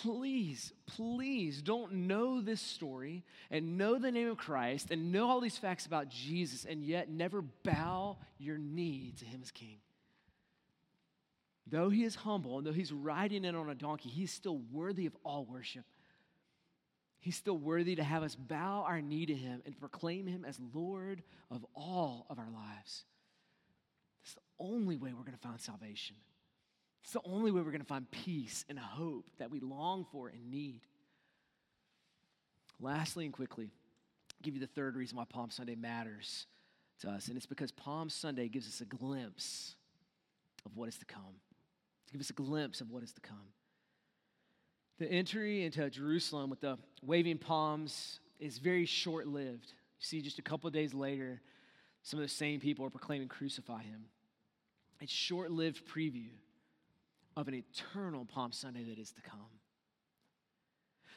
Please, 0.00 0.72
please 0.86 1.60
don't 1.60 1.92
know 1.92 2.40
this 2.40 2.62
story 2.62 3.24
and 3.50 3.76
know 3.76 3.98
the 3.98 4.10
name 4.10 4.28
of 4.28 4.38
Christ 4.38 4.90
and 4.90 5.12
know 5.12 5.28
all 5.28 5.40
these 5.40 5.58
facts 5.58 5.84
about 5.84 6.08
Jesus 6.08 6.64
and 6.64 6.82
yet 6.82 7.10
never 7.10 7.42
bow 7.42 8.16
your 8.38 8.56
knee 8.56 9.12
to 9.18 9.24
him 9.26 9.40
as 9.42 9.50
king. 9.50 9.78
Though 11.66 11.90
he 11.90 12.04
is 12.04 12.14
humble 12.14 12.58
and 12.58 12.66
though 12.66 12.72
he's 12.72 12.92
riding 12.92 13.44
in 13.44 13.54
on 13.54 13.68
a 13.68 13.74
donkey, 13.74 14.08
he's 14.08 14.32
still 14.32 14.60
worthy 14.72 15.06
of 15.06 15.16
all 15.24 15.44
worship. 15.44 15.84
He's 17.20 17.36
still 17.36 17.58
worthy 17.58 17.94
to 17.96 18.02
have 18.02 18.22
us 18.22 18.34
bow 18.34 18.84
our 18.86 19.00
knee 19.02 19.26
to 19.26 19.34
him 19.34 19.62
and 19.66 19.78
proclaim 19.78 20.26
him 20.26 20.44
as 20.44 20.58
Lord 20.74 21.22
of 21.50 21.64
all 21.74 22.26
of 22.30 22.38
our 22.38 22.50
lives. 22.50 23.04
It's 24.24 24.34
the 24.34 24.40
only 24.58 24.96
way 24.96 25.12
we're 25.12 25.24
going 25.24 25.36
to 25.36 25.48
find 25.48 25.60
salvation. 25.60 26.16
It's 27.02 27.12
the 27.12 27.20
only 27.24 27.50
way 27.50 27.60
we're 27.60 27.70
going 27.70 27.80
to 27.80 27.86
find 27.86 28.10
peace 28.10 28.64
and 28.68 28.78
hope 28.78 29.26
that 29.38 29.50
we 29.50 29.60
long 29.60 30.06
for 30.12 30.28
and 30.28 30.50
need. 30.50 30.82
Lastly 32.80 33.24
and 33.24 33.34
quickly, 33.34 33.64
I'll 33.64 34.42
give 34.42 34.54
you 34.54 34.60
the 34.60 34.66
third 34.66 34.96
reason 34.96 35.16
why 35.16 35.24
Palm 35.24 35.50
Sunday 35.50 35.74
matters 35.74 36.46
to 37.00 37.10
us, 37.10 37.28
and 37.28 37.36
it's 37.36 37.46
because 37.46 37.72
Palm 37.72 38.08
Sunday 38.08 38.48
gives 38.48 38.68
us 38.68 38.80
a 38.80 38.84
glimpse 38.84 39.74
of 40.64 40.76
what 40.76 40.88
is 40.88 40.96
to 40.98 41.04
come. 41.04 41.40
To 42.06 42.12
give 42.12 42.20
us 42.20 42.30
a 42.30 42.34
glimpse 42.34 42.80
of 42.80 42.90
what 42.90 43.02
is 43.02 43.12
to 43.12 43.20
come. 43.20 43.52
The 44.98 45.10
entry 45.10 45.64
into 45.64 45.88
Jerusalem 45.90 46.50
with 46.50 46.60
the 46.60 46.78
waving 47.02 47.38
palms 47.38 48.20
is 48.38 48.58
very 48.58 48.86
short 48.86 49.26
lived. 49.26 49.72
You 49.98 50.06
see, 50.06 50.20
just 50.20 50.38
a 50.38 50.42
couple 50.42 50.68
of 50.68 50.74
days 50.74 50.94
later, 50.94 51.40
some 52.02 52.20
of 52.20 52.24
the 52.24 52.28
same 52.28 52.60
people 52.60 52.84
are 52.84 52.90
proclaiming, 52.90 53.28
Crucify 53.28 53.82
him. 53.82 54.04
It's 55.00 55.12
short 55.12 55.50
lived 55.50 55.82
preview 55.88 56.30
of 57.36 57.48
an 57.48 57.54
eternal 57.54 58.24
Palm 58.24 58.52
Sunday 58.52 58.84
that 58.84 58.98
is 58.98 59.12
to 59.12 59.22
come. 59.22 59.40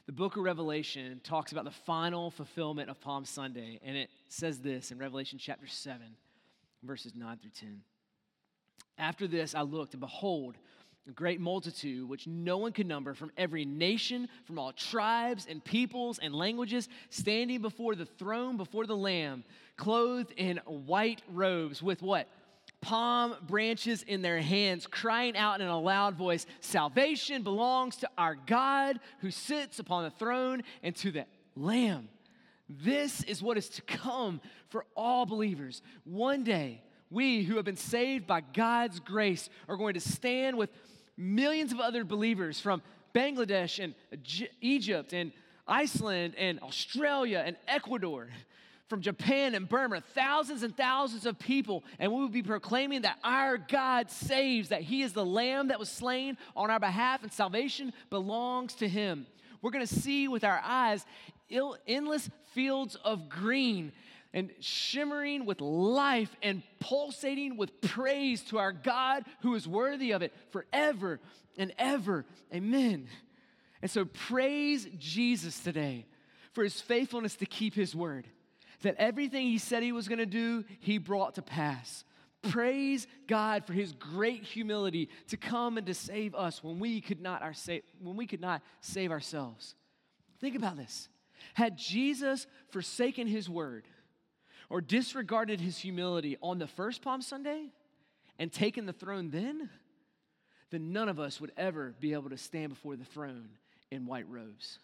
The 0.05 0.11
book 0.11 0.38
of 0.38 0.43
Revelation 0.43 1.20
talks 1.24 1.51
about 1.51 1.66
the 1.66 1.72
final 1.72 2.30
fulfillment 2.30 2.89
of 2.89 3.01
Palm 3.01 3.26
Sunday, 3.26 3.80
and 3.84 3.97
it 3.97 4.09
says 4.28 4.59
this 4.59 4.91
in 4.91 4.99
Revelation 4.99 5.39
chapter 5.39 5.66
7, 5.66 6.01
verses 6.84 7.13
9 7.16 7.38
through 7.38 7.51
10. 7.59 7.82
After 8.97 9.28
this, 9.28 9.55
I 9.55 9.61
looked, 9.61 9.93
and 9.93 10.01
behold, 10.01 10.57
a 11.07 11.11
great 11.11 11.39
multitude, 11.39 12.07
which 12.07 12.28
no 12.28 12.57
one 12.57 12.72
could 12.72 12.88
number, 12.88 13.13
from 13.13 13.32
every 13.38 13.66
nation, 13.66 14.28
from 14.45 14.57
all 14.57 14.72
tribes 14.74 15.47
and 15.49 15.63
peoples 15.63 16.20
and 16.20 16.34
languages, 16.34 16.88
standing 17.09 17.61
before 17.61 17.95
the 17.95 18.05
throne, 18.05 18.57
before 18.57 18.86
the 18.86 18.95
Lamb, 18.95 19.43
clothed 19.78 20.34
in 20.38 20.57
white 20.66 21.22
robes, 21.32 21.82
with 21.82 22.01
what? 22.01 22.28
Palm 22.86 23.33
branches 23.41 24.03
in 24.03 24.21
their 24.21 24.39
hands, 24.39 24.86
crying 24.86 25.36
out 25.36 25.59
in 25.59 25.67
a 25.67 25.79
loud 25.79 26.13
voice 26.13 26.45
Salvation 26.59 27.41
belongs 27.41 27.95
to 27.97 28.09
our 28.15 28.36
God 28.36 28.99
who 29.21 29.31
sits 29.31 29.79
upon 29.79 30.03
the 30.03 30.11
throne 30.11 30.61
and 30.83 30.95
to 30.97 31.09
the 31.09 31.25
Lamb. 31.55 32.09
This 32.69 33.23
is 33.23 33.41
what 33.41 33.57
is 33.57 33.69
to 33.69 33.81
come 33.81 34.39
for 34.69 34.86
all 34.95 35.25
believers. 35.25 35.81
One 36.03 36.43
day, 36.43 36.83
we 37.09 37.43
who 37.43 37.55
have 37.55 37.65
been 37.65 37.75
saved 37.75 38.27
by 38.27 38.41
God's 38.41 38.99
grace 38.99 39.49
are 39.67 39.77
going 39.77 39.95
to 39.95 39.99
stand 39.99 40.55
with 40.55 40.69
millions 41.17 41.71
of 41.71 41.79
other 41.79 42.03
believers 42.03 42.59
from 42.59 42.83
Bangladesh 43.15 43.83
and 43.83 43.95
Egypt 44.61 45.11
and 45.11 45.31
Iceland 45.67 46.36
and 46.38 46.59
Australia 46.59 47.41
and 47.43 47.55
Ecuador 47.67 48.27
from 48.88 49.01
Japan 49.01 49.55
and 49.55 49.67
Burma, 49.67 50.01
thousands 50.13 50.63
and 50.63 50.75
thousands 50.75 51.25
of 51.25 51.39
people, 51.39 51.83
and 51.97 52.11
we 52.11 52.19
will 52.19 52.29
be 52.29 52.43
proclaiming 52.43 53.01
that 53.01 53.17
our 53.23 53.57
God 53.57 54.11
saves, 54.11 54.69
that 54.69 54.81
He 54.81 55.01
is 55.01 55.13
the 55.13 55.25
Lamb 55.25 55.69
that 55.69 55.79
was 55.79 55.89
slain 55.89 56.38
on 56.55 56.69
our 56.69 56.79
behalf, 56.79 57.23
and 57.23 57.31
salvation 57.31 57.93
belongs 58.09 58.75
to 58.75 58.88
Him. 58.88 59.25
We're 59.61 59.71
gonna 59.71 59.88
see 59.88 60.27
with 60.27 60.43
our 60.43 60.61
eyes 60.63 61.05
endless 61.88 62.29
fields 62.53 62.95
of 62.95 63.29
green 63.29 63.91
and 64.33 64.51
shimmering 64.59 65.45
with 65.45 65.61
life 65.61 66.36
and 66.43 66.61
pulsating 66.79 67.57
with 67.57 67.81
praise 67.81 68.41
to 68.43 68.57
our 68.59 68.73
God 68.73 69.25
who 69.41 69.55
is 69.55 69.67
worthy 69.67 70.11
of 70.11 70.21
it 70.21 70.33
forever 70.51 71.19
and 71.57 71.73
ever. 71.79 72.25
Amen. 72.53 73.07
And 73.81 73.89
so 73.89 74.05
praise 74.05 74.88
Jesus 74.99 75.59
today 75.59 76.05
for 76.53 76.63
his 76.63 76.81
faithfulness 76.81 77.36
to 77.38 77.45
keep 77.45 77.73
his 77.73 77.95
word 77.95 78.27
that 78.86 78.95
everything 78.99 79.47
he 79.47 79.57
said 79.57 79.81
he 79.81 79.91
was 79.91 80.07
going 80.07 80.19
to 80.19 80.27
do, 80.27 80.63
he 80.79 80.99
brought 80.99 81.33
to 81.36 81.41
pass. 81.41 82.03
Praise 82.43 83.07
God 83.25 83.65
for 83.65 83.73
his 83.73 83.93
great 83.93 84.43
humility 84.43 85.09
to 85.29 85.38
come 85.38 85.79
and 85.79 85.88
to 85.88 85.95
save 85.95 86.36
us 86.36 86.63
when 86.63 86.77
we 86.77 87.01
could 87.01 87.19
not, 87.19 87.41
our 87.41 87.55
sa- 87.55 87.79
when 87.99 88.15
we 88.15 88.27
could 88.27 88.41
not 88.41 88.61
save 88.81 89.09
ourselves. 89.09 89.73
Think 90.39 90.55
about 90.55 90.77
this. 90.77 91.09
Had 91.55 91.79
Jesus 91.79 92.45
forsaken 92.69 93.25
his 93.25 93.49
word 93.49 93.86
or 94.69 94.81
disregarded 94.81 95.59
his 95.59 95.79
humility 95.79 96.38
on 96.39 96.59
the 96.59 96.67
first 96.67 97.01
Palm 97.01 97.23
Sunday 97.23 97.71
and 98.38 98.53
taken 98.53 98.86
the 98.86 98.93
throne 98.93 99.31
then, 99.31 99.67
then 100.69 100.93
none 100.93 101.09
of 101.09 101.19
us 101.19 101.41
would 101.41 101.53
ever 101.57 101.95
be 101.99 102.13
able 102.13 102.29
to 102.29 102.38
stand 102.38 102.69
before 102.69 102.95
the 102.95 103.03
throne 103.03 103.49
in 103.89 104.05
white 104.05 104.29
robes 104.29 104.77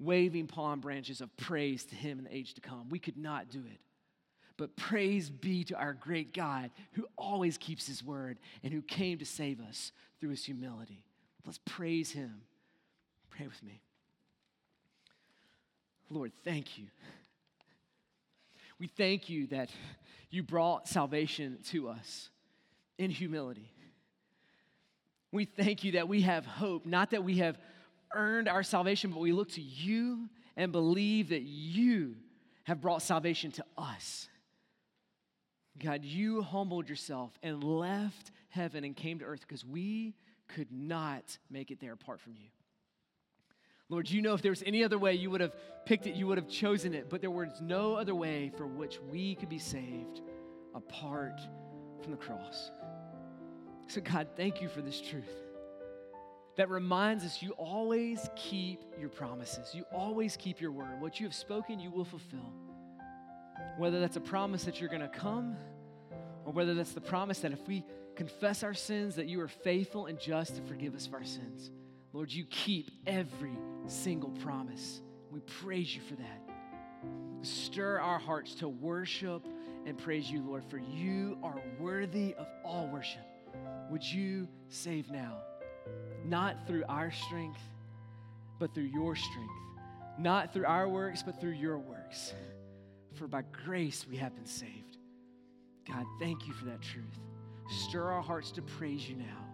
waving 0.00 0.46
palm 0.46 0.80
branches 0.80 1.20
of 1.20 1.36
praise 1.36 1.84
to 1.86 1.94
him 1.94 2.18
in 2.18 2.24
the 2.24 2.34
age 2.34 2.54
to 2.54 2.60
come. 2.60 2.88
We 2.88 2.98
could 2.98 3.16
not 3.16 3.50
do 3.50 3.58
it. 3.58 3.80
But 4.56 4.76
praise 4.76 5.30
be 5.30 5.64
to 5.64 5.76
our 5.76 5.92
great 5.92 6.34
God 6.34 6.70
who 6.92 7.06
always 7.16 7.58
keeps 7.58 7.86
his 7.86 8.02
word 8.02 8.38
and 8.64 8.72
who 8.72 8.82
came 8.82 9.18
to 9.18 9.24
save 9.24 9.60
us 9.60 9.92
through 10.20 10.30
his 10.30 10.44
humility. 10.44 11.04
Let's 11.46 11.60
praise 11.64 12.10
him. 12.10 12.42
Pray 13.30 13.46
with 13.46 13.62
me. 13.62 13.80
Lord, 16.10 16.32
thank 16.44 16.78
you. 16.78 16.86
We 18.80 18.88
thank 18.88 19.28
you 19.28 19.46
that 19.48 19.70
you 20.30 20.42
brought 20.42 20.88
salvation 20.88 21.58
to 21.70 21.88
us 21.88 22.30
in 22.98 23.10
humility. 23.10 23.72
We 25.30 25.44
thank 25.44 25.84
you 25.84 25.92
that 25.92 26.08
we 26.08 26.22
have 26.22 26.46
hope, 26.46 26.86
not 26.86 27.10
that 27.10 27.22
we 27.22 27.38
have 27.38 27.58
earned 28.14 28.48
our 28.48 28.62
salvation, 28.62 29.10
but 29.10 29.20
we 29.20 29.32
look 29.32 29.50
to 29.52 29.60
you 29.60 30.28
and 30.56 30.72
believe 30.72 31.30
that 31.30 31.42
you 31.42 32.16
have 32.64 32.80
brought 32.80 33.02
salvation 33.02 33.50
to 33.52 33.64
us. 33.76 34.28
God, 35.78 36.04
you 36.04 36.42
humbled 36.42 36.88
yourself 36.88 37.38
and 37.42 37.62
left 37.62 38.32
heaven 38.48 38.84
and 38.84 38.96
came 38.96 39.20
to 39.20 39.24
earth 39.24 39.40
because 39.42 39.64
we 39.64 40.14
could 40.48 40.72
not 40.72 41.38
make 41.50 41.70
it 41.70 41.80
there 41.80 41.92
apart 41.92 42.20
from 42.20 42.34
you. 42.34 42.48
Lord, 43.88 44.10
you 44.10 44.20
know 44.20 44.34
if 44.34 44.42
there 44.42 44.52
was 44.52 44.62
any 44.66 44.84
other 44.84 44.98
way, 44.98 45.14
you 45.14 45.30
would 45.30 45.40
have 45.40 45.54
picked 45.86 46.06
it, 46.06 46.14
you 46.14 46.26
would 46.26 46.36
have 46.36 46.48
chosen 46.48 46.92
it, 46.92 47.08
but 47.08 47.20
there 47.20 47.30
was 47.30 47.60
no 47.62 47.94
other 47.94 48.14
way 48.14 48.52
for 48.56 48.66
which 48.66 48.98
we 49.10 49.34
could 49.34 49.48
be 49.48 49.58
saved 49.58 50.20
apart 50.74 51.40
from 52.02 52.10
the 52.10 52.18
cross. 52.18 52.70
So, 53.86 54.02
God, 54.02 54.28
thank 54.36 54.60
you 54.60 54.68
for 54.68 54.82
this 54.82 55.00
truth 55.00 55.47
that 56.58 56.68
reminds 56.68 57.24
us 57.24 57.40
you 57.40 57.52
always 57.52 58.28
keep 58.34 58.82
your 58.98 59.08
promises. 59.08 59.72
You 59.72 59.84
always 59.92 60.36
keep 60.36 60.60
your 60.60 60.72
word. 60.72 61.00
What 61.00 61.20
you 61.20 61.26
have 61.26 61.34
spoken, 61.34 61.78
you 61.78 61.88
will 61.90 62.04
fulfill. 62.04 62.52
Whether 63.78 64.00
that's 64.00 64.16
a 64.16 64.20
promise 64.20 64.64
that 64.64 64.80
you're 64.80 64.90
going 64.90 65.02
to 65.02 65.08
come, 65.08 65.56
or 66.44 66.52
whether 66.52 66.74
that's 66.74 66.92
the 66.92 67.00
promise 67.00 67.38
that 67.40 67.52
if 67.52 67.66
we 67.68 67.84
confess 68.16 68.64
our 68.64 68.74
sins, 68.74 69.14
that 69.14 69.26
you 69.26 69.40
are 69.40 69.46
faithful 69.48 70.06
and 70.06 70.18
just 70.18 70.56
to 70.56 70.62
forgive 70.62 70.96
us 70.96 71.06
of 71.06 71.14
our 71.14 71.24
sins. 71.24 71.70
Lord, 72.12 72.32
you 72.32 72.44
keep 72.50 72.90
every 73.06 73.56
single 73.86 74.30
promise. 74.42 75.00
We 75.30 75.38
praise 75.62 75.94
you 75.94 76.02
for 76.02 76.16
that. 76.16 76.42
Stir 77.42 78.00
our 78.00 78.18
hearts 78.18 78.56
to 78.56 78.68
worship 78.68 79.46
and 79.86 79.96
praise 79.96 80.28
you, 80.28 80.42
Lord, 80.42 80.64
for 80.68 80.78
you 80.78 81.38
are 81.44 81.62
worthy 81.78 82.34
of 82.34 82.48
all 82.64 82.88
worship. 82.88 83.22
Would 83.90 84.02
you 84.02 84.48
save 84.68 85.08
now? 85.08 85.36
Not 86.24 86.66
through 86.66 86.84
our 86.88 87.10
strength, 87.10 87.60
but 88.58 88.74
through 88.74 88.90
your 88.94 89.16
strength. 89.16 89.52
Not 90.18 90.52
through 90.52 90.66
our 90.66 90.88
works, 90.88 91.22
but 91.22 91.40
through 91.40 91.52
your 91.52 91.78
works. 91.78 92.34
For 93.14 93.26
by 93.26 93.42
grace 93.64 94.06
we 94.08 94.16
have 94.16 94.34
been 94.34 94.46
saved. 94.46 94.98
God, 95.86 96.04
thank 96.20 96.46
you 96.46 96.52
for 96.52 96.66
that 96.66 96.82
truth. 96.82 97.18
Stir 97.68 98.10
our 98.10 98.22
hearts 98.22 98.50
to 98.52 98.62
praise 98.62 99.08
you 99.08 99.16
now. 99.16 99.44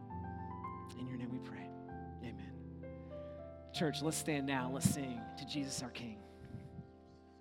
In 0.98 1.06
your 1.06 1.16
name 1.16 1.30
we 1.32 1.38
pray. 1.38 1.68
Amen. 2.22 2.52
Church, 3.72 4.02
let's 4.02 4.16
stand 4.16 4.46
now. 4.46 4.70
Let's 4.72 4.88
sing 4.88 5.20
to 5.38 5.46
Jesus 5.46 5.82
our 5.82 5.90
King. 5.90 6.23